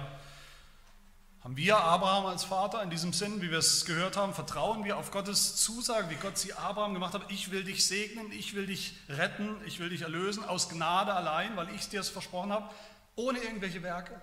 haben 1.48 1.56
wir 1.56 1.78
Abraham 1.78 2.26
als 2.26 2.44
Vater 2.44 2.84
in 2.84 2.90
diesem 2.90 3.14
Sinn, 3.14 3.42
wie 3.42 3.50
wir 3.50 3.60
es 3.60 3.86
gehört 3.86 4.18
haben, 4.18 4.34
vertrauen 4.34 4.84
wir 4.84 4.98
auf 4.98 5.12
Gottes 5.12 5.56
Zusage, 5.56 6.10
wie 6.10 6.16
Gott 6.16 6.38
sie 6.38 6.52
Abraham 6.52 6.94
gemacht 6.94 7.14
hat, 7.14 7.32
ich 7.32 7.52
will 7.52 7.64
dich 7.64 7.88
segnen, 7.88 8.34
ich 8.34 8.54
will 8.54 8.68
dich 8.68 8.98
retten, 9.08 9.56
ich 9.66 9.80
will 9.80 9.88
dich 9.88 10.02
erlösen, 10.02 10.44
aus 10.44 10.68
Gnade 10.68 11.14
allein, 11.14 11.56
weil 11.56 11.74
ich 11.74 11.88
dir 11.88 12.02
es 12.02 12.10
versprochen 12.10 12.52
habe, 12.52 12.70
ohne 13.16 13.40
irgendwelche 13.40 13.82
Werke 13.82 14.22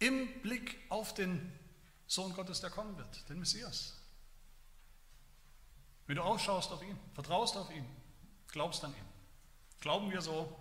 im 0.00 0.28
Blick 0.42 0.76
auf 0.90 1.14
den 1.14 1.50
Sohn 2.06 2.34
Gottes, 2.34 2.60
der 2.60 2.68
kommen 2.68 2.98
wird, 2.98 3.26
den 3.30 3.38
Messias. 3.38 3.94
Wenn 6.06 6.16
du 6.16 6.22
ausschaust 6.22 6.72
auf 6.72 6.82
ihn, 6.82 6.98
vertraust 7.14 7.56
auf 7.56 7.70
ihn, 7.70 7.86
glaubst 8.48 8.84
an 8.84 8.90
ihn. 8.90 9.08
Glauben 9.80 10.10
wir 10.10 10.20
so, 10.20 10.54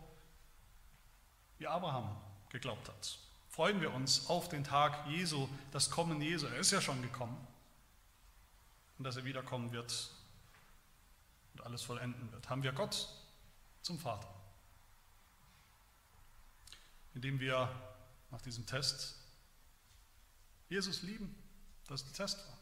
wie 1.58 1.68
Abraham 1.68 2.16
geglaubt 2.48 2.88
hat. 2.88 3.20
Freuen 3.56 3.80
wir 3.80 3.94
uns 3.94 4.28
auf 4.28 4.50
den 4.50 4.66
Tag 4.66 5.08
Jesu, 5.08 5.48
das 5.72 5.90
Kommen 5.90 6.22
Jesu. 6.22 6.46
Er 6.46 6.58
ist 6.58 6.72
ja 6.72 6.82
schon 6.82 7.02
gekommen. 7.02 7.38
Und 8.98 9.06
dass 9.06 9.16
er 9.16 9.24
wiederkommen 9.24 9.72
wird 9.72 10.10
und 11.54 11.62
alles 11.62 11.82
vollenden 11.82 12.30
wird. 12.34 12.50
Haben 12.50 12.64
wir 12.64 12.74
Gott 12.74 13.08
zum 13.82 13.98
Vater. 13.98 14.28
Indem 17.14 17.40
wir 17.40 17.74
nach 18.30 18.42
diesem 18.42 18.66
Test 18.66 19.16
Jesus 20.68 21.04
lieben? 21.04 21.34
Das 21.88 22.02
ist 22.02 22.10
die 22.10 22.14
Testfrage. 22.14 22.58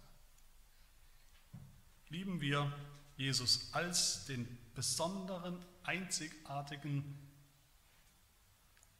Lieben 2.09 2.39
wir 2.39 2.71
Jesus 3.17 3.73
als 3.73 4.25
den 4.25 4.59
besonderen, 4.75 5.57
einzigartigen, 5.81 7.17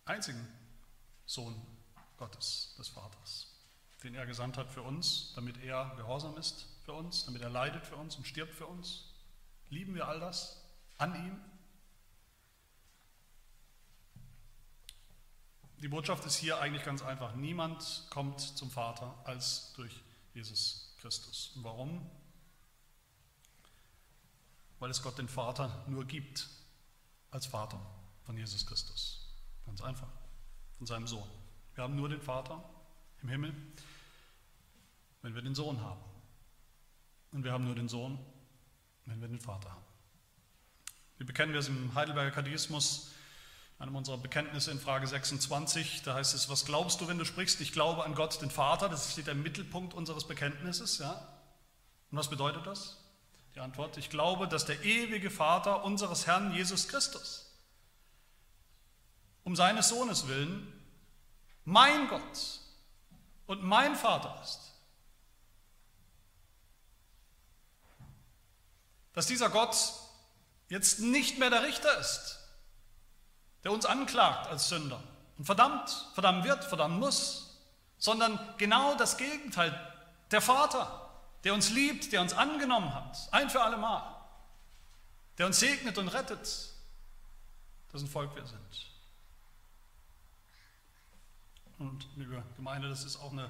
einzigen 0.06 0.48
Sohn 1.28 1.73
Gottes, 2.24 2.74
des 2.78 2.88
Vaters, 2.88 3.48
den 4.02 4.16
er 4.16 4.26
gesandt 4.26 4.58
hat 4.58 4.72
für 4.72 4.82
uns, 4.82 5.34
damit 5.36 5.62
er 5.62 5.94
gehorsam 5.98 6.38
ist 6.38 6.68
für 6.86 6.94
uns, 6.94 7.26
damit 7.26 7.42
er 7.42 7.50
leidet 7.50 7.86
für 7.86 7.98
uns 7.98 8.16
und 8.16 8.26
stirbt 8.26 8.56
für 8.56 8.66
uns? 8.66 9.10
Lieben 9.70 9.94
wir 9.94 10.08
all 10.08 10.22
das 10.22 10.64
an 10.98 11.14
ihm? 11.16 11.38
Die 15.82 15.90
Botschaft 15.90 16.26
ist 16.26 16.38
hier 16.38 16.62
eigentlich 16.62 16.86
ganz 16.86 17.02
einfach. 17.02 17.36
Niemand 17.36 18.08
kommt 18.10 18.40
zum 18.40 18.72
Vater 18.72 19.14
als 19.26 19.74
durch 19.74 19.94
Jesus 20.34 20.96
Christus. 21.02 21.52
Und 21.58 21.66
warum? 21.66 22.10
Weil 24.80 24.92
es 24.92 25.02
Gott 25.02 25.18
den 25.18 25.28
Vater 25.28 25.84
nur 25.88 26.06
gibt 26.06 26.48
als 27.32 27.48
Vater 27.48 27.82
von 28.24 28.38
Jesus 28.38 28.66
Christus. 28.66 29.28
Ganz 29.66 29.82
einfach. 29.82 30.08
Von 30.78 30.88
seinem 30.88 31.08
Sohn. 31.08 31.43
Wir 31.76 31.84
haben 31.84 31.96
nur 31.96 32.10
den 32.10 32.22
Vater 32.22 32.64
im 33.22 33.30
Himmel, 33.30 33.54
wenn 35.22 35.34
wir 35.34 35.42
den 35.42 35.56
Sohn 35.56 35.82
haben. 35.82 36.02
Und 37.32 37.44
wir 37.44 37.52
haben 37.52 37.66
nur 37.66 37.76
den 37.76 37.90
Sohn, 37.90 38.20
wenn 39.06 39.20
wir 39.22 39.28
den 39.28 39.40
Vater 39.40 39.72
haben. 39.72 39.84
Wie 41.18 41.24
bekennen 41.24 41.54
wir 41.54 41.60
es 41.60 41.68
im 41.68 41.94
Heidelberger 41.96 42.32
Katechismus? 42.32 43.14
einem 43.80 43.96
unserer 43.96 44.18
Bekenntnisse 44.18 44.72
in 44.72 44.80
Frage 44.80 45.08
26, 45.08 46.04
da 46.04 46.14
heißt 46.14 46.34
es, 46.34 46.48
was 46.48 46.64
glaubst 46.64 47.02
du, 47.02 47.08
wenn 47.08 47.18
du 47.18 47.26
sprichst? 47.26 47.60
Ich 47.60 47.74
glaube 47.74 48.06
an 48.06 48.16
Gott, 48.16 48.42
den 48.42 48.50
Vater, 48.50 48.88
das 48.88 49.12
steht 49.12 49.28
im 49.28 49.44
Mittelpunkt 49.44 49.94
unseres 49.94 50.26
Bekenntnisses. 50.26 51.00
Ja? 51.00 51.12
Und 52.10 52.18
was 52.18 52.30
bedeutet 52.30 52.66
das? 52.66 52.98
Die 53.56 53.60
Antwort, 53.60 53.98
ich 53.98 54.10
glaube, 54.10 54.48
dass 54.48 54.66
der 54.66 54.84
ewige 54.84 55.30
Vater 55.30 55.84
unseres 55.84 56.28
Herrn 56.28 56.54
Jesus 56.54 56.88
Christus 56.88 57.50
um 59.44 59.58
seines 59.58 59.90
Sohnes 59.90 60.30
willen 60.30 60.73
mein 61.66 62.08
Gott 62.08 62.60
und 63.48 63.64
mein 63.64 63.96
Vater 63.96 64.40
ist. 64.44 64.72
Dass 69.14 69.28
dieser 69.28 69.50
Gott 69.50 69.76
jetzt 70.70 71.00
nicht 71.00 71.38
mehr 71.38 71.50
der 71.50 71.64
Richter 71.64 71.98
ist, 72.00 72.40
der 73.64 73.72
uns 73.72 73.86
anklagt 73.86 74.48
als 74.48 74.70
Sünder 74.70 75.02
und 75.38 75.46
verdammt, 75.46 76.08
verdammen 76.14 76.44
wird, 76.44 76.64
verdammen 76.64 77.00
muss, 77.00 77.60
sondern 77.98 78.40
genau 78.58 78.96
das 78.96 79.18
Gegenteil, 79.18 79.74
der 80.32 80.42
Vater, 80.42 81.10
der 81.44 81.54
uns 81.54 81.70
liebt, 81.70 82.12
der 82.12 82.22
uns 82.22 82.34
angenommen 82.34 82.94
hat, 82.94 83.30
ein 83.32 83.50
für 83.50 83.62
alle 83.62 83.78
Mal, 83.78 84.04
der 85.38 85.46
uns 85.46 85.60
segnet 85.60 85.98
und 85.98 86.08
rettet, 86.10 86.74
dessen 87.94 88.08
Volk 88.08 88.36
wir 88.36 88.46
sind. 88.46 88.93
Und 91.84 92.08
liebe 92.16 92.42
Gemeinde, 92.56 92.88
das 92.88 93.04
ist 93.04 93.18
auch 93.18 93.34
eine 93.34 93.50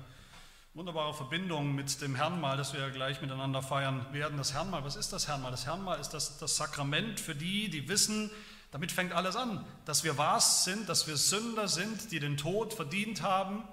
wunderbare 0.73 1.13
Verbindung 1.13 1.75
mit 1.75 2.01
dem 2.01 2.15
Herrnmal, 2.15 2.57
das 2.57 2.73
wir 2.73 2.79
ja 2.79 2.89
gleich 2.89 3.21
miteinander 3.21 3.61
feiern 3.61 4.11
werden. 4.11 4.39
Das 4.39 4.53
Herrnmal, 4.53 4.84
was 4.84 4.95
ist 4.95 5.13
das 5.13 5.27
Herrnmal? 5.27 5.51
Das 5.51 5.67
Herrnmal 5.67 5.99
ist 5.99 6.09
das, 6.09 6.39
das 6.39 6.57
Sakrament 6.57 7.19
für 7.19 7.36
die, 7.36 7.69
die 7.69 7.88
wissen, 7.88 8.31
damit 8.71 8.91
fängt 8.91 9.13
alles 9.13 9.36
an, 9.36 9.63
dass 9.86 10.03
wir 10.03 10.17
was 10.17 10.63
sind, 10.63 10.89
dass 10.89 11.05
wir 11.05 11.15
Sünder 11.15 11.67
sind, 11.67 12.11
die 12.11 12.19
den 12.19 12.38
Tod 12.38 12.73
verdient 12.73 13.21
haben, 13.21 13.67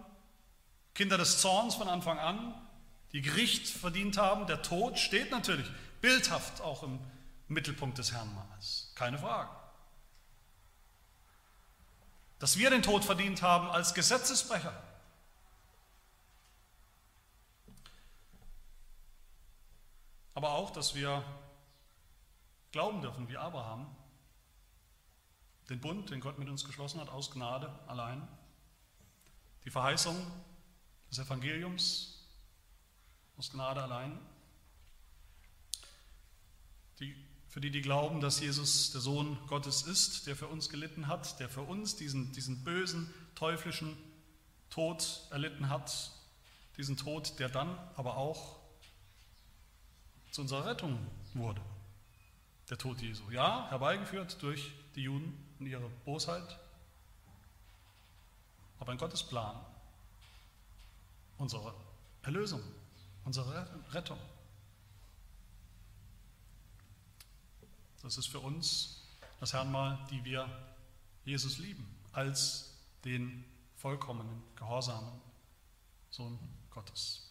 Kinder 0.92 1.16
des 1.16 1.38
Zorns 1.38 1.76
von 1.76 1.88
Anfang 1.88 2.18
an, 2.18 2.54
die 3.12 3.22
Gericht 3.22 3.66
verdient 3.66 4.18
haben. 4.18 4.46
Der 4.46 4.60
Tod 4.60 4.98
steht 4.98 5.30
natürlich 5.30 5.70
bildhaft 6.02 6.60
auch 6.60 6.82
im 6.82 6.98
Mittelpunkt 7.48 7.96
des 7.96 8.12
Herrnmals, 8.12 8.92
keine 8.94 9.18
Frage. 9.18 9.59
Dass 12.40 12.56
wir 12.56 12.70
den 12.70 12.82
Tod 12.82 13.04
verdient 13.04 13.42
haben 13.42 13.70
als 13.70 13.94
Gesetzesbrecher. 13.94 14.72
Aber 20.34 20.52
auch, 20.52 20.70
dass 20.70 20.94
wir 20.94 21.22
glauben 22.72 23.02
dürfen 23.02 23.28
wie 23.28 23.36
Abraham, 23.36 23.94
den 25.68 25.80
Bund, 25.80 26.10
den 26.10 26.20
Gott 26.20 26.38
mit 26.38 26.48
uns 26.48 26.64
geschlossen 26.64 26.98
hat, 26.98 27.10
aus 27.10 27.30
Gnade 27.30 27.70
allein. 27.86 28.26
Die 29.64 29.70
Verheißung 29.70 30.16
des 31.10 31.18
Evangeliums 31.18 32.26
aus 33.36 33.50
Gnade 33.50 33.82
allein. 33.82 34.18
Die, 37.00 37.14
für 37.50 37.60
die, 37.60 37.72
die 37.72 37.82
glauben, 37.82 38.20
dass 38.20 38.40
Jesus 38.40 38.92
der 38.92 39.00
Sohn 39.00 39.36
Gottes 39.48 39.82
ist, 39.82 40.28
der 40.28 40.36
für 40.36 40.46
uns 40.46 40.68
gelitten 40.68 41.08
hat, 41.08 41.40
der 41.40 41.48
für 41.48 41.62
uns 41.62 41.96
diesen, 41.96 42.32
diesen 42.32 42.62
bösen, 42.62 43.12
teuflischen 43.34 43.96
Tod 44.70 45.26
erlitten 45.30 45.68
hat, 45.68 46.12
diesen 46.76 46.96
Tod, 46.96 47.38
der 47.40 47.48
dann 47.48 47.76
aber 47.96 48.16
auch 48.16 48.60
zu 50.30 50.42
unserer 50.42 50.64
Rettung 50.64 50.96
wurde. 51.34 51.60
Der 52.70 52.78
Tod 52.78 53.02
Jesu. 53.02 53.28
Ja, 53.32 53.68
herbeigeführt 53.68 54.40
durch 54.42 54.70
die 54.94 55.02
Juden 55.02 55.36
und 55.58 55.66
ihre 55.66 55.88
Bosheit, 56.04 56.56
aber 58.78 58.92
in 58.92 58.98
Gottes 58.98 59.24
Plan 59.24 59.58
unsere 61.36 61.74
Erlösung, 62.22 62.62
unsere 63.24 63.66
Rettung. 63.92 64.18
Das 68.02 68.16
ist 68.16 68.26
für 68.26 68.40
uns 68.40 69.02
das 69.40 69.52
Herrnmal, 69.52 69.98
die 70.10 70.24
wir 70.24 70.48
Jesus 71.24 71.58
lieben, 71.58 71.86
als 72.12 72.74
den 73.04 73.44
vollkommenen, 73.76 74.42
gehorsamen 74.56 75.20
Sohn 76.10 76.38
Gottes. 76.70 77.26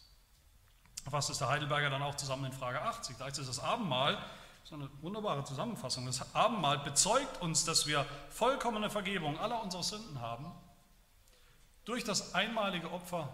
Was 1.04 1.30
ist 1.30 1.40
der 1.40 1.48
Heidelberger 1.48 1.90
dann 1.90 2.02
auch 2.02 2.14
zusammen 2.14 2.46
in 2.46 2.52
Frage 2.52 2.82
80? 2.82 3.16
Da 3.16 3.26
ist 3.26 3.38
es 3.38 3.46
das 3.46 3.58
Abendmahl 3.58 4.18
ist 4.64 4.72
eine 4.72 4.90
wunderbare 5.02 5.42
Zusammenfassung. 5.44 6.06
Das 6.06 6.34
Abendmahl 6.34 6.78
bezeugt 6.78 7.40
uns, 7.40 7.64
dass 7.64 7.86
wir 7.86 8.06
vollkommene 8.28 8.90
Vergebung 8.90 9.38
aller 9.38 9.62
unserer 9.62 9.82
Sünden 9.82 10.20
haben 10.20 10.52
durch 11.84 12.04
das 12.04 12.34
einmalige 12.34 12.90
Opfer 12.90 13.28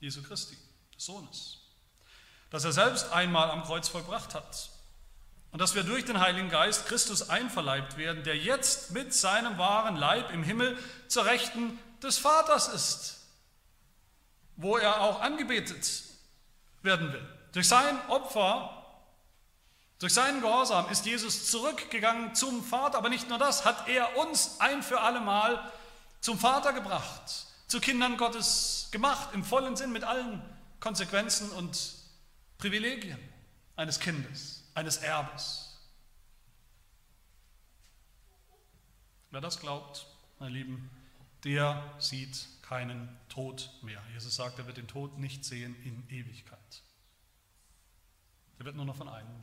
Jesu 0.00 0.22
Christi, 0.22 0.56
des 0.94 1.06
Sohnes, 1.06 1.60
das 2.50 2.64
er 2.64 2.72
selbst 2.72 3.12
einmal 3.12 3.50
am 3.50 3.62
Kreuz 3.62 3.88
vollbracht 3.88 4.34
hat. 4.34 4.70
Und 5.52 5.60
dass 5.60 5.74
wir 5.74 5.84
durch 5.84 6.04
den 6.04 6.18
Heiligen 6.18 6.48
Geist 6.48 6.86
Christus 6.86 7.28
einverleibt 7.28 7.96
werden, 7.96 8.24
der 8.24 8.36
jetzt 8.36 8.90
mit 8.90 9.14
seinem 9.14 9.58
wahren 9.58 9.96
Leib 9.96 10.32
im 10.32 10.42
Himmel 10.42 10.76
zur 11.08 11.26
Rechten 11.26 11.78
des 12.02 12.18
Vaters 12.18 12.68
ist, 12.68 13.20
wo 14.56 14.76
er 14.76 15.02
auch 15.02 15.20
angebetet 15.20 16.04
werden 16.82 17.12
will. 17.12 17.28
Durch 17.52 17.68
sein 17.68 17.98
Opfer 18.08 18.82
durch 20.02 20.14
seinen 20.14 20.40
Gehorsam 20.40 20.90
ist 20.90 21.06
Jesus 21.06 21.48
zurückgegangen 21.48 22.34
zum 22.34 22.64
Vater, 22.64 22.98
aber 22.98 23.08
nicht 23.08 23.28
nur 23.28 23.38
das, 23.38 23.64
hat 23.64 23.86
er 23.86 24.16
uns 24.16 24.56
ein 24.58 24.82
für 24.82 25.00
alle 25.00 25.20
Mal 25.20 25.70
zum 26.20 26.40
Vater 26.40 26.72
gebracht, 26.72 27.22
zu 27.68 27.78
Kindern 27.78 28.16
Gottes 28.16 28.88
gemacht, 28.90 29.28
im 29.32 29.44
vollen 29.44 29.76
Sinn 29.76 29.92
mit 29.92 30.02
allen 30.02 30.42
Konsequenzen 30.80 31.52
und 31.52 31.78
Privilegien 32.58 33.16
eines 33.76 34.00
Kindes, 34.00 34.61
eines 34.74 34.98
Erbes. 34.98 35.78
Wer 39.30 39.40
das 39.40 39.60
glaubt, 39.60 40.06
meine 40.38 40.52
Lieben, 40.52 40.90
der 41.44 41.94
sieht 41.98 42.46
keinen 42.62 43.08
Tod 43.28 43.70
mehr. 43.82 44.02
Jesus 44.12 44.36
sagt, 44.36 44.58
er 44.58 44.66
wird 44.66 44.76
den 44.76 44.88
Tod 44.88 45.18
nicht 45.18 45.44
sehen 45.44 45.74
in 45.84 46.08
Ewigkeit. 46.08 46.82
Er 48.58 48.64
wird 48.64 48.76
nur 48.76 48.84
noch 48.84 48.96
von 48.96 49.08
einem 49.08 49.42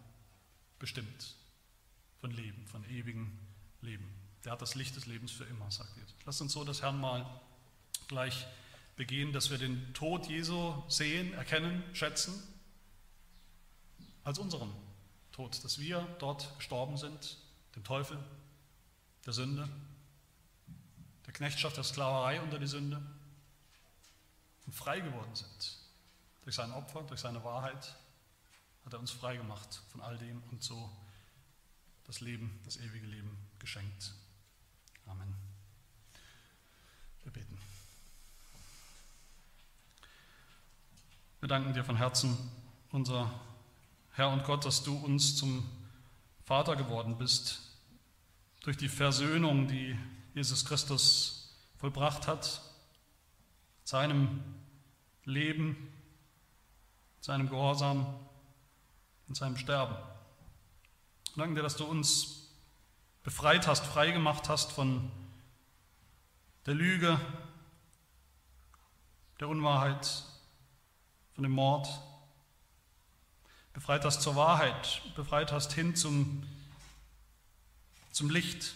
bestimmt 0.78 1.36
von 2.22 2.32
Leben, 2.32 2.66
von 2.68 2.84
ewigem 2.90 3.38
Leben. 3.82 4.10
Der 4.44 4.54
hat 4.54 4.62
das 4.62 4.76
Licht 4.76 4.96
des 4.96 5.06
Lebens 5.06 5.32
für 5.32 5.44
immer, 5.46 5.70
sagt 5.72 5.96
Jesus. 5.98 6.16
Lasst 6.26 6.42
uns 6.42 6.54
so 6.54 6.64
das 6.64 6.82
Herrn 6.82 7.00
mal 7.00 7.26
gleich 8.08 8.48
begehen, 8.96 9.34
dass 9.34 9.50
wir 9.50 9.58
den 9.58 9.94
Tod 9.94 10.28
Jesu 10.28 10.84
sehen, 10.88 11.34
erkennen, 11.34 11.84
schätzen, 11.94 12.34
als 14.24 14.40
unseren 14.40 14.74
Tod, 15.40 15.64
dass 15.64 15.80
wir 15.80 16.02
dort 16.20 16.54
gestorben 16.58 16.98
sind, 16.98 17.38
dem 17.74 17.86
Teufel, 17.86 18.22
der 19.26 19.32
Sünde, 19.32 19.70
der 21.26 21.32
Knechtschaft, 21.32 21.78
der 21.78 21.86
Sklaverei 21.86 22.42
unter 22.42 22.60
die 22.60 22.68
Sünde 22.68 23.02
und 24.66 24.74
frei 24.74 25.00
geworden 25.00 25.34
sind 25.34 25.78
durch 26.42 26.58
sein 26.58 26.74
Opfer, 26.74 27.04
durch 27.04 27.22
seine 27.22 27.42
Wahrheit, 27.46 27.96
hat 28.84 28.92
er 28.92 29.00
uns 29.00 29.12
frei 29.12 29.38
gemacht 29.38 29.82
von 29.94 30.02
all 30.02 30.18
dem 30.18 30.44
und 30.52 30.62
so 30.62 30.90
das 32.04 32.20
Leben, 32.20 32.60
das 32.66 32.76
ewige 32.76 33.08
Leben 33.08 33.38
geschenkt. 33.60 34.14
Amen. 35.08 35.34
Wir 37.24 37.32
beten. 37.32 37.58
Wir 41.40 41.48
danken 41.48 41.74
dir 41.74 41.86
von 41.86 41.96
Herzen, 41.96 42.38
unser 42.92 43.32
Herr 44.12 44.30
und 44.30 44.44
Gott, 44.44 44.66
dass 44.66 44.84
du 44.84 44.98
uns 44.98 45.36
zum 45.36 45.70
Vater 46.46 46.76
geworden 46.76 47.18
bist 47.18 47.62
durch 48.62 48.78
die 48.78 48.90
Versöhnung, 48.90 49.68
die 49.68 49.98
Jesus 50.34 50.66
Christus 50.66 51.56
vollbracht 51.78 52.28
hat, 52.28 52.62
seinem 53.84 54.44
Leben, 55.26 55.92
seinem 57.22 57.50
Gehorsam 57.50 58.06
in 59.28 59.36
seinem 59.36 59.58
Sterben. 59.58 59.96
Danke 61.36 61.56
dir, 61.56 61.62
dass 61.62 61.78
du 61.78 61.86
uns 61.86 62.50
befreit 63.24 63.68
hast, 63.68 63.86
frei 63.86 64.12
gemacht 64.12 64.50
hast 64.50 64.72
von 64.72 65.12
der 66.66 66.74
Lüge 66.74 67.20
der 69.40 69.48
Unwahrheit, 69.48 70.24
von 71.34 71.44
dem 71.44 71.54
Mord, 71.54 71.88
befreit 73.74 74.06
hast 74.06 74.22
zur 74.22 74.36
Wahrheit, 74.36 75.02
befreit 75.16 75.52
hast 75.52 75.74
hin 75.74 75.96
zum, 75.96 76.44
zum 78.12 78.30
Licht 78.30 78.74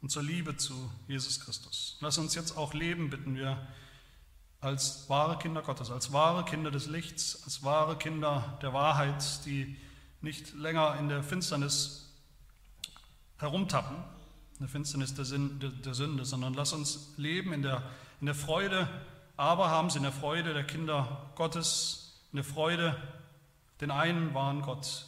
und 0.00 0.10
zur 0.10 0.22
Liebe 0.22 0.56
zu 0.56 0.90
Jesus 1.06 1.40
Christus. 1.40 1.96
Lass 2.00 2.18
uns 2.18 2.34
jetzt 2.34 2.56
auch 2.56 2.74
leben, 2.74 3.10
bitten 3.10 3.34
wir, 3.34 3.66
als 4.60 5.08
wahre 5.08 5.38
Kinder 5.38 5.62
Gottes, 5.62 5.90
als 5.90 6.12
wahre 6.12 6.44
Kinder 6.44 6.70
des 6.70 6.86
Lichts, 6.86 7.42
als 7.44 7.62
wahre 7.62 7.96
Kinder 7.96 8.58
der 8.62 8.72
Wahrheit, 8.72 9.44
die 9.44 9.76
nicht 10.20 10.54
länger 10.54 10.96
in 10.98 11.08
der 11.08 11.22
Finsternis 11.22 12.12
herumtappen, 13.38 13.96
in 14.54 14.58
der 14.60 14.68
Finsternis 14.68 15.14
der, 15.14 15.24
Sünde, 15.24 16.24
sondern 16.24 16.54
lass 16.54 16.72
uns 16.72 17.14
leben 17.16 17.52
in 17.52 17.62
der, 17.62 17.82
in 18.20 18.26
der 18.26 18.34
Freude 18.34 18.88
Abrahams, 19.36 19.94
in 19.94 20.02
der 20.02 20.10
Freude 20.10 20.52
der 20.52 20.64
Kinder 20.64 21.30
Gottes, 21.36 22.07
in 22.32 22.36
der 22.36 22.44
Freude, 22.44 22.96
den 23.80 23.90
einen 23.90 24.34
wahren 24.34 24.62
Gott 24.62 25.06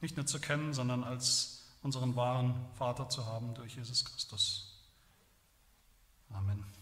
nicht 0.00 0.16
nur 0.16 0.26
zu 0.26 0.40
kennen, 0.40 0.74
sondern 0.74 1.02
als 1.02 1.76
unseren 1.82 2.16
wahren 2.16 2.54
Vater 2.74 3.08
zu 3.08 3.26
haben 3.26 3.54
durch 3.54 3.76
Jesus 3.76 4.04
Christus. 4.04 4.84
Amen. 6.30 6.75